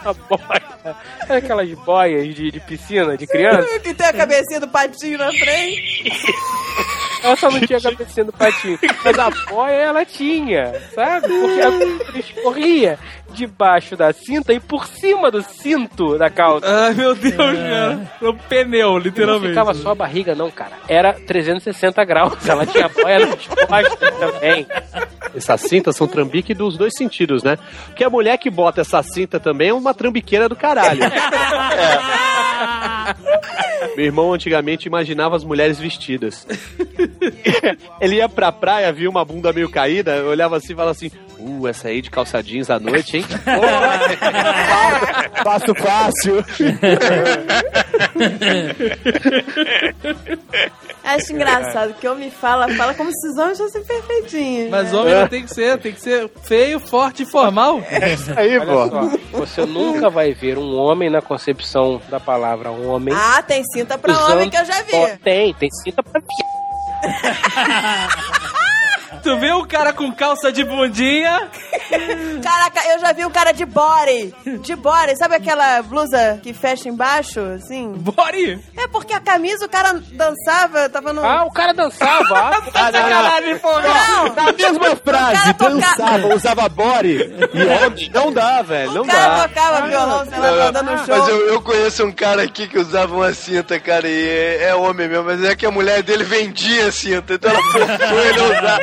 Uma 0.04 0.14
boia. 0.14 0.96
Aquelas 1.30 1.70
boias 1.80 2.34
de, 2.34 2.50
de 2.50 2.60
piscina, 2.62 3.18
de 3.18 3.28
criança? 3.28 3.80
Que 3.80 3.94
tem 3.94 4.08
a 4.08 4.14
cabecinha 4.14 4.60
do 4.62 4.68
patinho 4.70 5.18
na 5.18 5.32
frente. 5.32 6.12
Ela 7.26 7.36
só 7.36 7.50
não 7.50 7.60
tinha 7.60 7.82
cabecinha 7.82 8.26
do 8.26 8.32
patinho. 8.34 8.80
Mas 9.04 9.20
a 9.20 9.30
boia 9.50 9.74
ela 9.74 10.06
tinha, 10.06 10.74
sabe? 10.94 11.28
Porque 11.28 11.60
ela 11.60 11.76
escorria 12.16 13.00
debaixo 13.32 13.98
da 13.98 14.14
cinta 14.14 14.54
e 14.54 14.60
por 14.60 14.86
cima 14.88 15.30
do 15.32 15.42
cinto 15.42 16.18
da 16.18 16.30
calça. 16.30 16.66
Ai, 16.68 16.94
meu 16.94 17.16
Deus, 17.16 17.36
cara. 17.36 18.12
É 18.22 18.30
um 18.30 18.38
pneu, 18.38 18.92
Não 18.92 18.98
literalmente. 19.00 19.50
ficava 19.50 19.74
só 19.74 19.92
a 19.92 19.96
barriga, 19.96 20.36
não, 20.36 20.50
cara. 20.52 20.72
Era 20.88 21.12
360 21.14 22.04
graus. 22.06 22.48
Ela 22.48 22.66
tinha 22.66 22.88
boia 22.88 23.26
nas 23.26 23.46
costas 23.46 24.18
também. 24.20 24.66
Essas 25.36 25.62
cintas 25.62 25.96
são 25.98 26.08
trambique 26.08 26.54
dos 26.54 26.78
dois 26.78 26.94
sentidos, 26.96 27.44
né? 27.44 27.58
Porque 27.88 28.04
a 28.04 28.10
mulher 28.10 28.38
que 28.38 28.50
bota 28.50 28.82
essa 28.82 29.02
cinta 29.04 29.40
também 29.40 29.70
é 29.70 29.74
uma 29.74 29.94
trambiqueira 29.94 30.48
do 30.48 30.56
caralho. 30.56 31.02
Meu 33.96 34.06
irmão 34.06 34.34
antigamente 34.34 34.88
imaginava 34.88 35.36
as 35.36 35.44
mulheres 35.44 35.80
vestidas. 35.80 36.48
Ele 38.02 38.16
ia 38.16 38.30
pra 38.30 38.52
praia, 38.52 38.92
via 38.92 39.10
uma 39.10 39.24
bunda 39.24 39.54
meio 39.54 39.70
caída, 39.70 40.24
olhava 40.26 40.58
assim 40.58 40.74
e 40.74 40.76
falava 40.76 40.92
assim: 40.92 41.12
Uh, 41.38 41.68
essa 41.68 41.90
aí 41.90 42.02
de 42.02 42.10
calça 42.10 42.42
jeans 42.42 42.70
à 42.70 42.80
noite, 42.80 43.18
hein? 43.18 43.26
Fácil, 45.44 45.76
fácil. 45.76 46.46
Acho 51.04 51.34
engraçado 51.34 51.94
que 51.94 52.08
homem 52.08 52.32
fala, 52.32 52.68
fala 52.70 52.94
como 52.96 53.12
se 53.12 53.28
os 53.28 53.38
homens 53.38 53.60
fossem 53.60 53.84
perfeitinhos. 53.84 54.72
Mas 54.72 54.92
né? 54.92 54.98
homem 54.98 55.14
não 55.14 55.28
tem 55.28 55.44
que 55.44 55.54
ser, 55.54 55.78
tem 55.78 55.92
que 55.92 56.02
ser 56.02 56.28
feio, 56.44 56.80
forte 56.80 57.22
e 57.22 57.28
formal. 57.28 57.80
Aí, 58.36 58.58
Olha 58.58 58.90
só, 58.90 59.12
você 59.32 59.68
nunca 59.68 60.10
vai 60.10 60.34
ver 60.34 60.58
um 60.58 60.76
homem 60.76 61.12
na 61.12 61.22
concepção 61.22 62.02
da 62.10 62.20
palavra 62.20 62.72
homem. 62.72 63.14
Ah, 63.16 63.44
tem 63.44 63.64
cinta 63.74 63.98
pra 63.98 64.14
usando- 64.14 64.34
homem 64.34 64.50
que 64.50 64.58
eu 64.58 64.66
já 64.66 64.82
vi. 64.84 64.96
Ó, 64.96 65.08
Tem, 65.24 65.54
tem 65.54 65.70
cinta 65.84 66.04
pra 66.04 66.22
Tu 69.26 69.40
vê 69.40 69.52
o 69.54 69.66
cara 69.66 69.92
com 69.92 70.12
calça 70.12 70.52
de 70.52 70.64
bundinha. 70.64 71.50
Caraca, 72.44 72.88
eu 72.94 73.00
já 73.00 73.12
vi 73.12 73.26
um 73.26 73.32
cara 73.32 73.52
de 73.54 73.66
body. 73.66 74.32
De 74.62 74.76
body. 74.76 75.18
Sabe 75.18 75.34
aquela 75.36 75.82
blusa 75.82 76.40
que 76.44 76.54
fecha 76.54 76.88
embaixo, 76.90 77.40
assim? 77.56 77.92
Body? 77.98 78.60
É 78.78 78.88
porque 78.88 79.14
a 79.14 79.20
camisa 79.20 79.66
o 79.66 79.70
cara 79.70 79.94
dançava, 80.12 80.88
tava 80.90 81.12
no... 81.12 81.26
Ah, 81.26 81.44
o 81.44 81.52
cara 81.52 81.74
dançava. 81.74 82.26
Ah, 82.76 82.88
Ah, 82.88 82.92
não, 82.92 83.02
Sacanagem, 83.02 83.58
pô. 83.60 83.72
Não, 83.80 84.36
Na 84.36 84.52
mesma 84.52 84.96
frase, 84.96 85.42
cara 85.42 85.54
toca- 85.56 85.70
dançava, 85.72 86.28
usava 86.36 86.70
body. 86.70 87.18
E 87.54 87.64
homem, 87.86 88.12
não 88.14 88.32
dá, 88.32 88.62
velho, 88.62 88.94
não 88.94 89.02
o 89.02 89.08
cara 89.08 89.38
dá. 89.38 89.48
tocava 89.48 89.88
violão, 89.88 90.26
sei 90.26 90.38
lá, 90.40 90.52
Não, 90.52 90.72
dando 90.72 90.92
um 90.92 90.98
show. 90.98 91.06
Mas 91.18 91.28
eu, 91.30 91.48
eu 91.48 91.62
conheço 91.62 92.06
um 92.06 92.12
cara 92.12 92.44
aqui 92.44 92.68
que 92.68 92.78
usava 92.78 93.16
uma 93.16 93.34
cinta, 93.34 93.80
cara, 93.80 94.08
e 94.08 94.28
é, 94.28 94.64
é 94.70 94.76
homem 94.76 95.08
mesmo, 95.08 95.24
mas 95.24 95.44
é 95.44 95.56
que 95.56 95.66
a 95.66 95.72
mulher 95.72 96.04
dele 96.04 96.24
vendia 96.24 96.88
a 96.88 96.92
cinta, 96.92 97.34
então 97.34 97.50
ela 97.52 97.62
forçou 97.64 98.20
ele 98.20 98.40
a 98.40 98.44
usar 98.44 98.80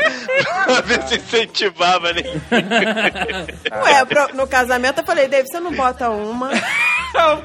pra 0.64 0.80
ver 0.82 1.02
se 1.08 1.16
incentivava, 1.16 2.12
né? 2.12 2.22
Ué, 3.84 4.04
pro- 4.04 4.34
no 4.36 4.46
casamento 4.46 5.00
eu 5.00 5.04
falei, 5.04 5.28
Dave, 5.28 5.46
você 5.48 5.60
não 5.60 5.72
bota 5.72 6.10
uma 6.10 6.50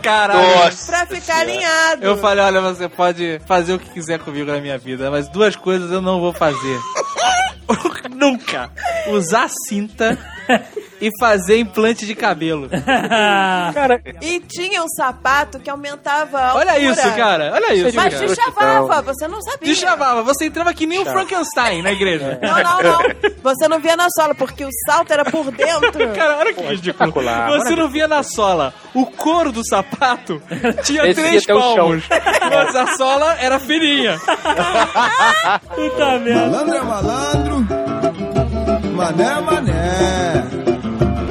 Caralho. 0.02 0.40
Nossa. 0.64 0.86
pra 0.92 1.06
ficar 1.06 1.40
alinhado. 1.40 2.04
Eu 2.06 2.18
falei, 2.18 2.44
olha, 2.46 2.62
você 2.62 2.88
pode 2.88 3.42
fazer 3.46 3.74
o 3.74 3.80
que 3.80 3.90
quiser 3.90 4.20
comigo 4.20 4.50
na 4.52 4.60
minha 4.62 4.78
vida, 4.78 5.12
mas 5.12 5.28
duas 5.30 5.56
coisas 5.56 5.92
eu 5.92 6.02
não 6.02 6.20
vou 6.22 6.34
fazer. 6.34 6.80
Nunca. 8.16 8.72
Usar 9.08 9.50
cinta 9.68 10.18
e 11.00 11.10
fazer 11.20 11.60
implante 11.60 12.06
de 12.06 12.16
cabelo. 12.16 12.70
Cara, 13.74 14.02
E 14.22 14.40
tinha 14.40 14.84
um 14.84 14.88
sapato 14.88 15.60
que 15.60 15.70
aumentava 15.70 16.40
a 16.40 16.56
Olha 16.56 16.80
isso, 16.80 17.12
cara. 17.16 17.52
Olha 17.54 17.74
isso. 17.74 17.96
Mas 17.96 18.14
cara. 18.14 18.28
te 18.28 18.36
chavava, 18.36 19.02
você 19.02 19.28
não 19.28 19.42
sabia. 19.42 19.74
Te 19.74 19.76
chamava. 19.76 20.24
Você 20.24 20.46
entrava 20.46 20.74
que 20.74 20.86
nem 20.86 21.00
o 21.00 21.06
Frankenstein 21.06 21.82
na 21.82 21.92
igreja. 21.92 22.40
Não, 22.42 22.64
não, 22.64 22.84
não. 22.84 23.00
Você 23.44 23.68
não 23.68 23.80
via 23.80 23.96
na 23.96 24.08
sola, 24.10 24.34
porque 24.34 24.66
o 24.66 24.70
salto 24.86 25.12
era 25.12 25.26
por 25.26 25.52
dentro. 25.52 26.08
Cara, 26.16 26.38
olha 26.38 26.54
que 26.54 26.62
ridículo. 26.62 26.80
espetacular. 27.10 27.50
Você 27.60 27.76
não 27.76 27.90
via 27.90 28.08
na 28.08 28.24
sola. 28.24 28.74
O 28.94 29.06
couro 29.06 29.52
do 29.52 29.66
sapato 29.68 30.42
tinha 30.84 31.04
Descia 31.04 31.24
três 31.24 31.46
palmos. 31.46 32.04
Mas 32.10 32.76
a 32.76 32.98
sola 32.98 33.38
era 33.40 33.60
fininha. 33.60 34.20
Puta 35.76 36.20
merda. 36.20 36.48
Malandro 36.48 36.76
é 36.76 36.82
malandro, 36.82 37.68
mané 38.96 39.24
é 39.24 39.42
mané. 39.42 40.37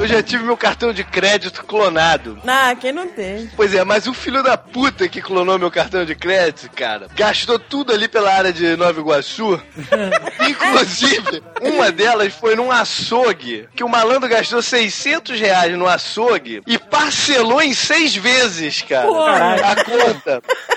Eu 0.07 0.13
já 0.13 0.23
tive 0.23 0.45
meu 0.45 0.55
cartão 0.55 0.93
de 0.93 1.03
crédito 1.03 1.65
clonado. 1.65 2.39
Ah, 2.47 2.73
quem 2.79 2.93
não 2.93 3.09
tem? 3.09 3.51
Pois 3.57 3.75
é, 3.75 3.83
mas 3.83 4.07
o 4.07 4.13
filho 4.13 4.41
da 4.41 4.57
puta 4.57 5.05
que 5.09 5.21
clonou 5.21 5.59
meu 5.59 5.69
cartão 5.69 6.05
de 6.05 6.15
crédito, 6.15 6.69
cara, 6.73 7.07
gastou 7.13 7.59
tudo 7.59 7.91
ali 7.91 8.07
pela 8.07 8.33
área 8.33 8.53
de 8.53 8.77
Nova 8.77 8.97
Iguaçu. 9.01 9.61
Inclusive, 10.49 11.43
uma 11.61 11.91
delas 11.91 12.33
foi 12.33 12.55
num 12.55 12.71
açougue, 12.71 13.67
que 13.75 13.83
o 13.83 13.89
malandro 13.89 14.29
gastou 14.29 14.61
600 14.61 15.37
reais 15.37 15.77
no 15.77 15.85
açougue 15.85 16.61
e 16.65 16.77
parcelou 16.79 17.61
em 17.61 17.73
seis 17.73 18.15
vezes, 18.15 18.81
cara, 18.83 19.55
a 19.55 19.75
conta. 19.83 20.41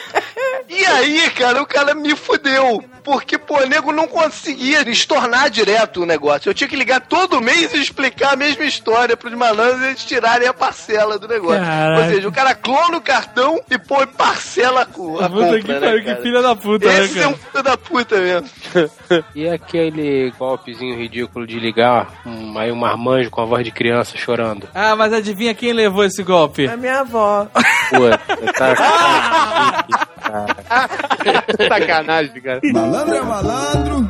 E 0.70 0.86
aí, 0.86 1.28
cara, 1.30 1.60
o 1.60 1.66
cara 1.66 1.94
me 1.94 2.14
fudeu. 2.14 2.82
Porque, 3.02 3.38
pô, 3.38 3.62
o 3.62 3.66
nego 3.66 3.92
não 3.92 4.06
conseguia 4.06 4.88
estornar 4.88 5.50
direto 5.50 6.02
o 6.02 6.06
negócio. 6.06 6.48
Eu 6.48 6.54
tinha 6.54 6.68
que 6.68 6.76
ligar 6.76 7.00
todo 7.00 7.40
mês 7.40 7.72
e 7.74 7.80
explicar 7.80 8.34
a 8.34 8.36
mesma 8.36 8.64
história 8.64 9.16
pros 9.16 9.32
malandros 9.34 9.80
e 9.82 9.86
eles 9.86 10.04
tirarem 10.04 10.46
a 10.46 10.52
parcela 10.52 11.18
do 11.18 11.26
negócio. 11.26 11.60
Caraca. 11.60 12.02
Ou 12.02 12.10
seja, 12.10 12.28
o 12.28 12.32
cara 12.32 12.54
clona 12.54 12.98
o 12.98 13.00
cartão 13.00 13.60
e 13.70 13.78
pô, 13.78 14.06
parcela 14.06 14.84
com 14.86 15.18
a 15.18 15.28
Puta 15.28 15.44
compra, 15.44 15.62
que 15.62 15.72
né, 15.72 15.80
pariu, 15.80 16.04
que 16.04 16.22
filha 16.22 16.42
da 16.42 16.54
puta, 16.54 16.86
né, 16.86 17.04
Esse 17.04 17.18
é 17.18 17.22
cara? 17.22 17.34
um 17.34 17.38
filho 17.38 17.62
da 17.64 17.76
puta 17.76 18.16
mesmo. 18.20 18.50
E 19.34 19.48
aquele 19.48 20.32
golpezinho 20.38 20.96
ridículo 20.96 21.44
de 21.44 21.58
ligar 21.58 22.22
um, 22.24 22.56
aí 22.56 22.70
um 22.70 22.76
marmanjo 22.76 23.28
com 23.28 23.40
a 23.40 23.44
voz 23.44 23.64
de 23.64 23.72
criança 23.72 24.16
chorando. 24.16 24.68
Ah, 24.72 24.94
mas 24.94 25.12
adivinha 25.12 25.52
quem 25.52 25.72
levou 25.72 26.04
esse 26.04 26.22
golpe? 26.22 26.68
A 26.68 26.76
minha 26.76 27.00
avó. 27.00 27.48
Puta, 27.90 28.52
tá. 28.52 29.84
Sacanagem, 31.68 32.40
cara. 32.40 32.60
Malandro 32.72 33.14
é 33.14 33.22
malandro, 33.22 34.06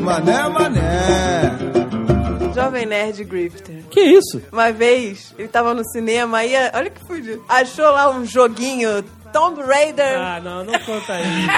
mané 0.00 0.32
é 0.32 0.48
mané. 0.48 1.68
Jovem 2.54 2.86
Nerd 2.86 3.22
Grifter. 3.24 3.84
Que 3.90 4.00
isso? 4.00 4.42
Uma 4.50 4.72
vez, 4.72 5.32
ele 5.38 5.46
tava 5.48 5.74
no 5.74 5.84
cinema 5.90 6.38
aí, 6.38 6.54
olha 6.74 6.90
que 6.90 7.00
fudido. 7.06 7.44
Achou 7.48 7.84
lá 7.84 8.10
um 8.10 8.24
joguinho 8.24 9.04
Tomb 9.32 9.60
Raider. 9.62 10.18
Ah, 10.18 10.40
não, 10.42 10.64
não 10.64 10.78
conta 10.80 11.20
isso. 11.20 11.48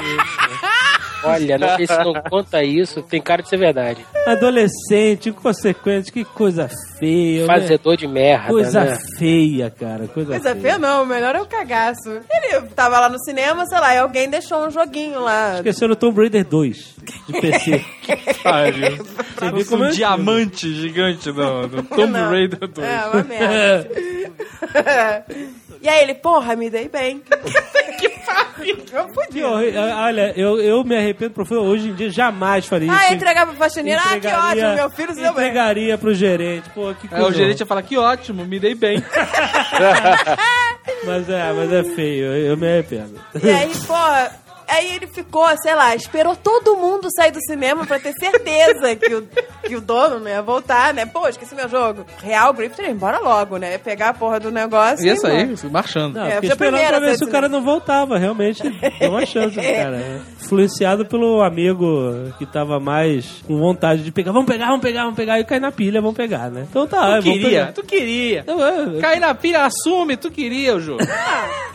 Olha, 1.23 1.55
não 1.59 1.75
sei 1.75 1.85
se 1.85 1.97
não 2.03 2.13
conta 2.15 2.63
isso, 2.63 3.03
tem 3.03 3.21
cara 3.21 3.43
de 3.43 3.49
ser 3.49 3.57
verdade. 3.57 4.03
Adolescente, 4.25 5.29
inconsequente, 5.29 6.11
que 6.11 6.25
coisa 6.25 6.67
feia. 6.97 7.41
né? 7.41 7.45
Fazedor 7.45 7.95
de 7.95 8.07
merda, 8.07 8.47
Coisa 8.47 8.83
né? 8.83 8.97
feia, 9.19 9.69
cara. 9.69 10.07
Coisa, 10.07 10.31
Coisa 10.31 10.55
feia 10.55 10.79
não, 10.79 11.03
o 11.03 11.05
melhor 11.05 11.35
é 11.35 11.41
o 11.41 11.45
cagaço. 11.45 12.09
Ele 12.09 12.61
tava 12.75 12.99
lá 12.99 13.07
no 13.07 13.19
cinema, 13.19 13.67
sei 13.67 13.79
lá, 13.79 13.93
e 13.93 13.99
alguém 13.99 14.31
deixou 14.31 14.65
um 14.65 14.71
joguinho 14.71 15.19
lá. 15.19 15.57
Esqueceram 15.57 15.93
o 15.93 15.95
Tomb 15.95 16.19
Raider 16.19 16.43
2 16.43 16.95
de 17.27 17.33
PC. 17.39 17.85
Pariu. 18.41 18.97
Você 18.97 19.49
Fosse 19.51 19.69
como 19.69 19.83
um 19.83 19.87
é 19.87 19.91
diamante 19.91 20.73
gigante 20.73 21.31
do, 21.31 21.67
do 21.67 21.83
Tomb 21.83 22.07
Não. 22.13 22.29
Raider 22.31 22.67
2. 22.67 22.87
É, 22.87 23.05
uma 23.05 23.23
merda. 23.23 23.89
e 25.81 25.89
aí 25.89 26.03
ele, 26.03 26.13
porra, 26.15 26.55
me 26.55 26.69
dei 26.69 26.87
bem. 26.87 27.21
que 27.99 28.09
pariu. 28.09 28.77
Eu 28.91 29.07
podia. 29.07 29.47
horrível. 29.47 29.81
Olha, 29.81 30.33
eu, 30.35 30.59
eu 30.61 30.83
me 30.83 30.95
arrependo 30.95 31.31
profundo. 31.31 31.61
Hoje 31.61 31.89
em 31.89 31.93
dia 31.95 32.09
jamais 32.09 32.65
faria 32.65 32.91
Ah, 32.91 33.03
isso. 33.05 33.13
entregar 33.13 33.45
pra 33.45 33.55
faxineira. 33.55 34.01
Ah, 34.03 34.19
que 34.19 34.27
ótimo, 34.27 34.75
meu 34.75 34.89
filho 34.91 35.13
se 35.13 35.21
deu 35.21 35.33
bem. 35.33 35.45
Entregaria 35.47 35.97
pro 35.97 36.13
gerente. 36.13 36.69
Pô, 36.69 36.93
que 36.93 37.07
Aí 37.07 37.19
coisa. 37.21 37.27
o 37.27 37.33
gerente 37.33 37.59
ia 37.61 37.65
falar, 37.65 37.81
que 37.83 37.97
ótimo, 37.97 38.45
me 38.45 38.59
dei 38.59 38.75
bem. 38.75 39.03
Mas 41.05 41.29
é, 41.29 41.51
mas 41.53 41.71
é 41.73 41.83
feio. 41.95 42.25
Eu, 42.25 42.45
eu 42.51 42.57
me 42.57 42.67
arrependo. 42.67 43.19
E 43.43 43.49
aí, 43.49 43.71
porra, 43.87 44.31
aí 44.71 44.95
ele 44.95 45.07
ficou, 45.07 45.45
sei 45.57 45.75
lá, 45.75 45.95
esperou 45.95 46.35
todo 46.35 46.75
mundo 46.77 47.07
sair 47.15 47.31
do 47.31 47.39
cinema 47.41 47.85
pra 47.85 47.99
ter 47.99 48.13
certeza 48.13 48.95
que 48.95 49.13
o, 49.13 49.27
que 49.63 49.75
o 49.75 49.81
dono 49.81 50.19
não 50.19 50.27
ia 50.29 50.41
voltar, 50.41 50.93
né? 50.93 51.05
Pô, 51.05 51.27
esqueci 51.27 51.53
meu 51.55 51.67
jogo. 51.69 52.05
Real 52.23 52.53
Grifter 52.53 52.85
ia 52.85 52.91
embora 52.91 53.19
logo, 53.19 53.57
né? 53.57 53.77
Pegar 53.77 54.09
a 54.09 54.13
porra 54.13 54.39
do 54.39 54.51
negócio 54.51 55.05
isso 55.07 55.27
aí, 55.27 55.55
marchando. 55.69 56.15
Não, 56.15 56.25
É, 56.25 56.35
fiquei 56.35 56.49
esperando 56.49 56.73
primeira 56.73 56.97
pra 56.97 57.09
ver 57.09 57.17
se 57.17 57.23
o 57.23 57.29
cara 57.29 57.47
não 57.49 57.61
voltava. 57.63 58.17
Realmente, 58.17 58.63
deu 58.99 59.09
uma 59.11 59.25
chance 59.25 59.53
pro 59.55 59.63
cara. 59.73 59.91
né? 59.91 60.21
Influenciado 60.43 61.05
pelo 61.05 61.41
amigo 61.41 62.31
que 62.37 62.45
tava 62.45 62.79
mais 62.79 63.25
com 63.47 63.57
vontade 63.59 64.03
de 64.03 64.11
pegar. 64.11 64.31
Vamos 64.31 64.47
pegar, 64.47 64.67
vamos 64.67 64.81
pegar, 64.81 65.01
vamos 65.03 65.15
pegar. 65.15 65.39
E 65.39 65.43
cair 65.45 65.59
na 65.61 65.71
pilha, 65.71 66.01
vamos 66.01 66.15
pegar, 66.17 66.49
né? 66.49 66.65
Então 66.69 66.87
tá, 66.87 66.97
Tu 67.01 67.07
vamos 67.07 67.23
queria, 67.23 67.49
pegar. 67.49 67.71
tu 67.73 67.83
queria. 67.83 68.43
Eu- 68.47 68.59
eu- 68.59 69.01
Cair 69.01 69.19
na 69.19 69.33
pilha, 69.33 69.65
assume, 69.65 70.17
tu 70.17 70.29
queria 70.31 70.75
o 70.75 70.79
jogo. 70.81 71.01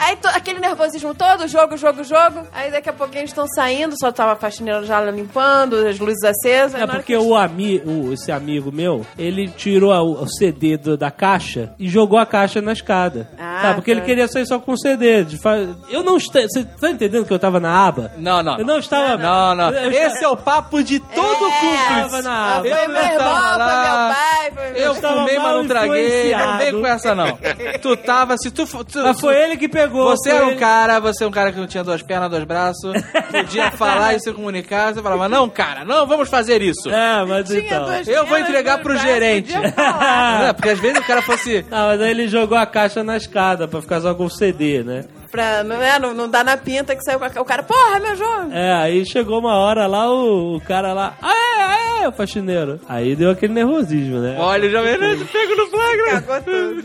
Aí 0.00 0.16
to- 0.16 0.28
aquele 0.28 0.60
nervosismo 0.60 1.14
todo, 1.14 1.46
jogo, 1.48 1.76
jogo, 1.76 2.03
jogo. 2.04 2.46
Aí 2.52 2.70
daqui 2.70 2.88
a 2.88 2.92
pouquinho 2.92 3.20
eles 3.20 3.30
estão 3.30 3.46
saindo, 3.48 3.94
só 3.98 4.12
tava 4.12 4.32
a 4.32 4.36
faxineira 4.36 4.82
já 4.84 5.00
limpando, 5.10 5.76
as 5.86 5.98
luzes 5.98 6.22
acesas. 6.24 6.80
É 6.80 6.86
porque 6.86 7.16
o 7.16 7.34
ami, 7.34 7.82
o, 7.84 8.12
esse 8.12 8.30
amigo 8.30 8.70
meu, 8.72 9.04
ele 9.18 9.48
tirou 9.48 9.92
a- 9.92 10.02
o 10.02 10.26
CD 10.28 10.76
do- 10.76 10.96
da 10.96 11.10
caixa 11.10 11.72
e 11.78 11.88
jogou 11.88 12.18
a 12.18 12.26
caixa 12.26 12.60
na 12.60 12.72
escada. 12.72 13.28
Ah, 13.38 13.58
tá, 13.62 13.74
porque 13.74 13.92
tá. 13.92 13.96
ele 13.98 14.06
queria 14.06 14.28
sair 14.28 14.46
só 14.46 14.58
com 14.58 14.72
o 14.72 14.78
CD. 14.78 15.24
de 15.24 15.38
fa- 15.38 15.56
Eu 15.90 16.02
não 16.02 16.16
estou. 16.16 16.42
Você 16.42 16.64
tá 16.64 16.90
entendendo 16.90 17.24
que 17.24 17.32
eu 17.32 17.38
tava 17.38 17.58
na 17.60 17.86
aba? 17.86 18.12
Não, 18.18 18.42
não. 18.42 18.58
Eu 18.58 18.64
não 18.64 18.78
estava. 18.78 19.16
Não, 19.22 19.54
não. 19.54 19.70
Eu- 19.70 19.90
Esse 19.92 20.24
é 20.24 20.28
o 20.28 20.36
papo 20.36 20.82
de 20.82 20.98
todo 21.00 21.14
tava 21.16 22.08
cúmplice. 22.08 22.22
na 22.22 22.54
aba. 22.56 22.60
Foi 22.62 22.70
Eu 22.70 22.88
meu 22.88 22.88
não 22.88 23.02
irmão, 23.02 23.40
foi 23.40 23.58
meu 23.58 24.14
pai, 24.14 24.52
foi 24.54 24.70
meu... 24.72 24.82
Eu 24.82 24.92
estava 24.92 25.14
fumei, 25.20 25.38
mas 25.38 25.52
não 25.56 25.66
traguei. 25.68 26.34
Não 26.34 26.58
vem 26.58 26.72
com 26.80 26.86
essa, 26.86 27.14
não. 27.14 27.38
Tu 27.80 27.96
tava, 27.98 28.36
se 28.38 28.50
tu... 28.50 28.66
tu 28.84 28.98
Mas 29.02 29.20
foi 29.20 29.36
ele 29.36 29.56
que 29.56 29.68
pegou. 29.68 30.10
Você 30.10 30.30
foi 30.30 30.38
era 30.38 30.46
um 30.46 30.50
ele. 30.50 30.60
cara, 30.60 31.00
você 31.00 31.24
é 31.24 31.26
um 31.26 31.30
cara 31.30 31.52
que 31.52 31.58
não 31.58 31.66
tinha 31.66 31.83
duas 31.84 32.02
pernas, 32.02 32.30
dois 32.30 32.44
braços, 32.44 32.92
podia 33.30 33.70
falar 33.72 34.14
e 34.14 34.20
se 34.20 34.32
comunicar, 34.32 34.94
você 34.94 35.02
falava, 35.02 35.28
não, 35.28 35.48
cara, 35.48 35.84
não, 35.84 36.06
vamos 36.06 36.28
fazer 36.28 36.62
isso. 36.62 36.88
É, 36.90 37.24
mas 37.24 37.46
Tinha 37.48 37.60
então. 37.60 37.84
duas 37.84 38.08
Eu 38.08 38.16
vou 38.26 38.34
pernas, 38.34 38.48
entregar 38.48 38.72
dois 38.74 38.82
pro 38.82 38.92
braços, 38.94 39.10
gerente. 39.10 39.52
podia 39.52 39.72
falar. 39.72 40.44
É, 40.48 40.52
porque 40.52 40.68
às 40.70 40.78
vezes 40.80 40.98
o 40.98 41.06
cara 41.06 41.22
fosse... 41.22 41.64
Ah, 41.70 41.86
mas 41.88 42.00
aí 42.00 42.10
ele 42.10 42.28
jogou 42.28 42.56
a 42.58 42.66
caixa 42.66 43.02
na 43.04 43.16
escada 43.16 43.66
pra 43.68 43.80
ficar 43.80 44.00
só 44.00 44.14
com 44.14 44.24
o 44.24 44.30
CD, 44.30 44.82
né? 44.82 45.04
Pra, 45.34 45.64
não, 45.64 45.82
é, 45.82 45.98
não, 45.98 46.14
não 46.14 46.28
dá 46.28 46.44
na 46.44 46.56
pinta 46.56 46.94
que 46.94 47.02
saiu 47.02 47.18
com 47.18 47.24
a- 47.24 47.42
o 47.42 47.44
cara, 47.44 47.64
porra, 47.64 47.98
meu 47.98 48.14
jogo. 48.14 48.52
É, 48.52 48.72
aí 48.72 49.04
chegou 49.04 49.40
uma 49.40 49.56
hora 49.56 49.84
lá, 49.88 50.08
o, 50.08 50.54
o 50.54 50.60
cara 50.60 50.92
lá, 50.92 51.14
aê, 51.20 51.60
aê, 52.02 52.06
o 52.06 52.12
faxineiro. 52.12 52.78
Aí 52.88 53.16
deu 53.16 53.32
aquele 53.32 53.52
nervosismo, 53.52 54.20
né? 54.20 54.36
Olha, 54.38 54.68
o 54.68 54.70
Jovem 54.70 54.96
Nerd 54.96 55.24
pego 55.24 55.56
no 55.56 55.66
flagra. 55.66 56.22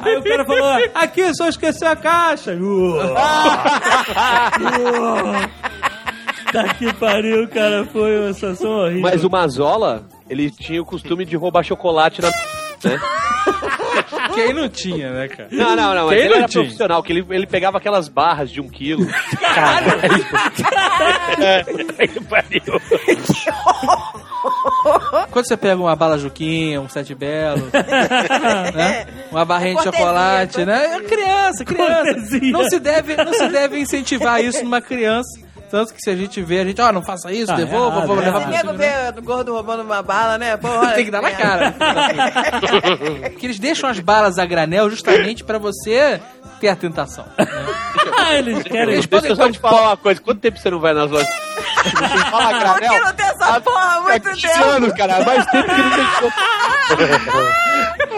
Aí 0.02 0.18
o 0.18 0.24
cara 0.24 0.44
falou, 0.46 0.68
aqui, 0.96 1.32
só 1.36 1.48
esqueceu 1.48 1.90
a 1.90 1.96
caixa. 1.96 2.58
tá 6.52 6.74
que 6.74 6.92
pariu, 6.96 7.48
cara, 7.50 7.86
foi 7.86 8.20
uma 8.20 8.34
sensação 8.34 8.72
horrível. 8.72 9.02
Mas 9.04 9.24
o 9.24 9.30
Mazola, 9.30 10.08
ele 10.28 10.50
tinha 10.50 10.82
o 10.82 10.86
costume 10.86 11.24
de 11.24 11.36
roubar 11.36 11.62
chocolate 11.64 12.20
na. 12.20 12.30
Né? 12.30 13.00
Quem 14.34 14.54
não 14.54 14.70
tinha, 14.70 15.12
né, 15.12 15.28
cara? 15.28 15.50
Não, 15.52 15.76
não, 15.76 15.96
não. 15.96 16.06
Mas 16.08 16.16
Quem 16.16 16.20
ele 16.20 16.30
não 16.30 16.38
era 16.38 16.48
tinha? 16.48 16.64
profissional, 16.64 17.04
que 17.04 17.14
ele, 17.14 17.26
ele 17.30 17.48
pegava 17.48 17.78
aquelas 17.78 18.08
barras 18.08 18.50
de 18.52 18.62
um 18.62 18.70
quilo. 18.70 19.06
Quando 25.32 25.48
você 25.48 25.58
pega 25.58 25.76
uma 25.76 25.96
bala 25.96 26.18
Juquinha, 26.18 26.82
um 26.82 26.90
Sete 26.90 27.14
Belo, 27.14 27.70
né? 28.74 29.06
Uma 29.32 29.46
barrinha 29.46 29.76
de 29.76 29.84
chocolate, 29.84 30.66
né? 30.66 30.96
É 30.96 31.00
Criança, 31.02 31.66
criança. 31.66 32.40
Não 32.42 32.64
se, 32.70 32.80
deve, 32.80 33.16
não 33.18 33.34
se 33.34 33.48
deve 33.50 33.80
incentivar 33.80 34.44
isso 34.44 34.64
numa 34.64 34.82
criança. 34.82 35.30
Tanto 35.70 35.94
que 35.94 36.02
se 36.02 36.10
a 36.10 36.16
gente 36.16 36.42
vê, 36.42 36.62
a 36.62 36.66
gente, 36.66 36.82
ó, 36.82 36.92
não 36.92 37.02
faça 37.04 37.32
isso, 37.32 37.48
Tá 37.48 37.56
devolva, 37.56 37.98
errado, 37.98 38.08
vamos 38.08 38.24
é 38.24 38.26
levar 38.26 38.40
Se 38.40 38.46
pro 38.46 38.56
nego 38.56 38.74
vê 38.78 39.20
o 39.20 39.22
gordo 39.22 39.54
roubando 39.54 39.84
uma 39.84 40.02
bala, 40.02 40.38
né? 40.38 40.58
Pô, 40.58 40.68
olha, 40.68 40.96
Tem 40.96 41.06
que 41.06 41.12
dar 41.12 41.22
na 41.22 41.32
cara. 41.32 41.76
Porque 43.30 43.46
eles 43.46 43.60
deixam 43.60 43.90
as 43.90 44.00
balas 44.00 44.40
a 44.40 44.46
granel 44.46 44.90
justamente 44.90 45.44
pra 45.44 45.58
você 45.60 46.20
ter 46.60 46.70
a 46.70 46.76
tentação. 46.76 47.26
Ah, 48.22 48.34
eles 48.36 48.64
querem... 48.64 48.94
Eles 48.94 49.06
Deixa 49.06 49.08
podem 49.08 49.30
eu 49.30 49.36
só 49.36 49.50
te 49.50 49.58
falar 49.60 49.82
uma 49.88 49.98
coisa. 49.98 50.20
Quanto 50.22 50.40
tempo 50.42 50.58
você 50.58 50.70
não 50.70 50.80
vai 50.80 50.94
nas 50.94 51.10
lojas? 51.10 51.28
Fala, 52.30 52.50
Por 52.74 52.74
que 52.74 52.80
Granel. 52.80 53.06
não 53.06 53.14
tem 53.14 53.26
essa 53.26 53.62
porra 53.62 53.96
há 53.96 54.02
muito 54.02 54.30
15 54.30 54.42
tempo? 54.42 54.64
anos, 54.66 54.94
cara. 54.94 55.16
Há 55.18 55.26
mais 55.26 55.46
tempo 55.46 55.70
que 55.74 55.82
não 55.82 55.92
tem 55.92 57.69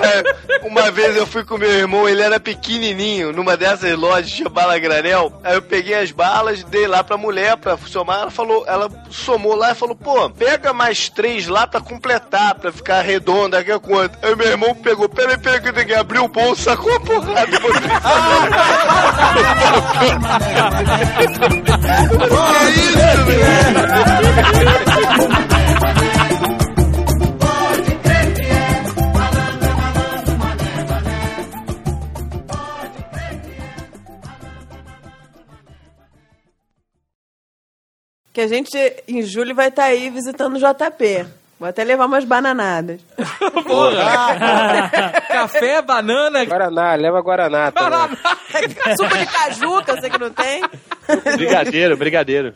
É, 0.04 0.24
uma 0.68 0.90
vez 0.92 1.16
eu 1.16 1.26
fui 1.28 1.44
com 1.44 1.58
meu 1.58 1.72
irmão, 1.72 2.08
ele 2.08 2.22
era 2.22 2.40
pequenininho, 2.40 3.32
numa 3.32 3.56
dessas 3.56 3.98
lojas 3.98 4.30
de 4.30 4.44
bala 4.46 4.78
granel. 4.80 5.40
Aí 5.44 5.56
eu 5.56 5.62
peguei 5.62 5.96
as 5.96 6.12
balas, 6.12 6.64
dei 6.64 6.88
lá 6.88 7.04
pra 7.04 7.18
mulher 7.18 7.58
pra 7.58 7.78
somar. 7.78 8.22
Ela 8.22 8.32
falou, 8.32 8.66
ela 8.68 8.90
somou 9.10 9.56
lá 9.56 9.72
e 9.72 9.76
falou: 9.76 9.96
pô, 9.96 10.30
pega 10.30 10.74
mais 10.74 11.10
três 11.10 11.48
lá 11.48 11.68
pra 11.68 11.82
completar, 11.82 12.56
pra 12.56 12.72
ficar 12.72 13.02
redonda, 13.02 13.64
que 13.64 13.72
é 13.72 13.80
quanto? 13.80 14.18
Aí 14.22 14.36
meu 14.36 14.48
irmão 14.48 14.76
pegou, 14.76 15.08
peraí, 15.08 15.38
peraí, 15.38 15.62
que 15.62 15.70
eu 15.70 15.74
tenho 15.74 15.88
que 15.88 15.94
abrir 15.94 16.20
o 16.20 16.28
bolso, 16.28 16.64
sacou 16.64 16.96
a 16.96 17.00
porrada. 17.00 17.60
que 20.02 20.06
isso, 22.80 23.26
velho? 23.26 23.52
Que 38.34 38.42
a 38.42 38.48
gente, 38.48 38.78
em 39.08 39.22
julho, 39.22 39.54
vai 39.54 39.68
estar 39.68 39.86
aí 39.86 40.10
visitando 40.10 40.56
o 40.56 40.60
JP. 40.60 41.41
Vou 41.62 41.70
até 41.70 41.84
levar 41.84 42.08
umas 42.08 42.26
bananadas. 42.26 43.00
Café, 45.30 45.80
banana, 45.84 46.44
Guaraná, 46.44 46.96
leva 46.96 47.22
Guaraná 47.22 47.72
também. 47.72 48.18
Suco 48.98 49.16
de 49.18 49.26
caju, 49.28 49.84
que 49.84 49.92
eu 49.92 50.02
sei 50.02 50.10
que 50.10 50.18
não 50.18 50.32
tem. 50.32 50.64
Brigadeiro, 51.36 51.96
brigadeiro. 51.98 52.54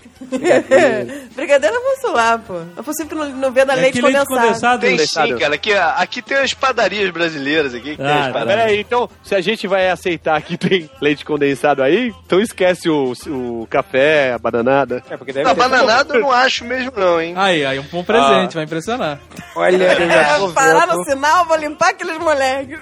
Brigadeiro 1.36 1.76
eu 1.76 1.82
posso 1.82 2.12
lá, 2.14 2.40
pô. 2.40 2.62
Eu 2.76 2.84
possível 2.84 3.10
que 3.10 3.16
não, 3.16 3.30
não 3.38 3.52
vê 3.52 3.64
da 3.64 3.74
É 3.74 3.76
leite 3.76 3.94
que 3.94 4.02
leite 4.02 4.18
condensado. 4.26 4.48
condensado. 4.48 4.82
Tem 4.82 4.92
Condensado. 4.92 5.28
sim, 5.28 5.38
cara. 5.38 5.56
Aqui, 5.56 5.74
aqui 5.74 6.22
tem 6.22 6.38
as 6.38 6.54
padarias 6.54 7.10
brasileiras 7.12 7.76
aqui. 7.76 7.92
Que 7.92 7.98
tem 7.98 8.06
Ah, 8.08 8.20
as 8.22 8.28
tá. 8.28 8.34
padarias. 8.34 8.56
Pera 8.56 8.70
aí, 8.72 8.80
então, 8.80 9.10
se 9.24 9.36
a 9.36 9.42
gente 9.42 9.68
vai 9.68 9.90
aceitar 9.90 10.42
que 10.42 10.58
tem 10.58 10.90
leite 11.02 11.24
condensado 11.26 11.84
aí, 11.84 12.12
então 12.26 12.40
esquece 12.40 12.90
o, 12.90 13.14
o 13.28 13.68
café, 13.70 14.34
a 14.34 14.40
bananada. 14.40 15.04
É, 15.10 15.18
porque 15.18 15.32
deve 15.32 15.46
Não, 15.48 15.54
ter- 15.54 15.60
bananada 15.62 16.16
eu 16.16 16.22
não 16.22 16.32
acho 16.32 16.66
mesmo 16.66 16.92
não, 16.96 17.22
hein? 17.22 17.34
Aí, 17.38 17.66
aí, 17.66 17.78
um 17.80 17.84
bom 17.84 18.04
presente, 18.04 18.56
vai 18.56 18.64
impressionar. 18.64 18.95
Olha, 19.56 19.84
eu 19.94 20.10
já 20.10 20.38
tô 20.40 20.50
É, 20.50 20.54
parar 20.56 20.88
no 20.88 20.94
vendo, 20.94 21.06
sinal, 21.06 21.46
vou 21.46 21.58
limpar 21.58 21.90
aqueles 21.90 22.18
moleques. 22.18 22.80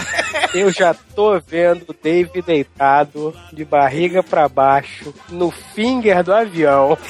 eu 0.54 0.70
já 0.70 0.94
tô 0.94 1.38
vendo 1.40 1.84
o 1.88 1.92
Dave 1.94 2.42
deitado 2.42 3.34
de 3.52 3.64
barriga 3.64 4.22
pra 4.22 4.48
baixo 4.48 5.14
no 5.28 5.50
finger 5.50 6.22
do 6.22 6.32
avião. 6.34 6.96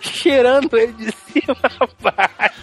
Cheirando 0.00 0.76
ele 0.76 0.92
de 0.92 1.12
cima 1.12 1.56
a 1.62 1.86
baixo. 2.02 2.60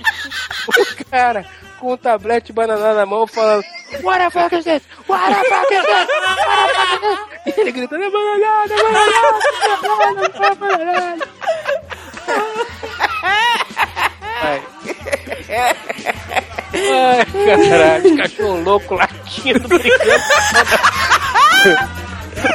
O 0.67 1.05
cara 1.09 1.45
com 1.79 1.93
um 1.93 1.97
tablete 1.97 2.47
de 2.47 2.53
banana 2.53 2.93
na 2.93 3.05
mão 3.05 3.25
falando 3.27 3.63
What 4.03 4.19
the 4.19 4.29
fuck 4.29 4.53
is 4.55 4.65
this? 4.65 4.83
What 5.07 5.33
the 5.33 5.43
fuck 5.47 5.71
is 5.71 5.81
this? 5.85 6.07
What 6.07 6.67
the 6.67 6.73
fuck 6.75 6.93
is 6.93 6.99
this? 7.01 7.19
E 7.45 7.61
ele 7.61 7.71
gritando, 7.71 8.03
é 8.03 8.09
bananada, 8.09 8.73
é 8.73 8.77
bananada, 9.81 10.45
é 10.45 10.55
bananada. 10.55 11.27
Ai. 14.47 14.61
Ai, 16.73 17.25
caralho, 17.69 18.17
cachorro 18.17 18.61
louco 18.61 18.95
latindo, 18.95 19.67
brincando. 19.67 20.23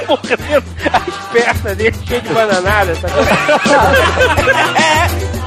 Morrendo, 0.08 0.64
as 0.92 1.16
pernas 1.32 1.76
dele 1.76 1.96
cheias 2.06 2.22
de 2.22 2.28
bananada, 2.32 2.96
tá 2.96 3.08
vendo? 3.08 3.28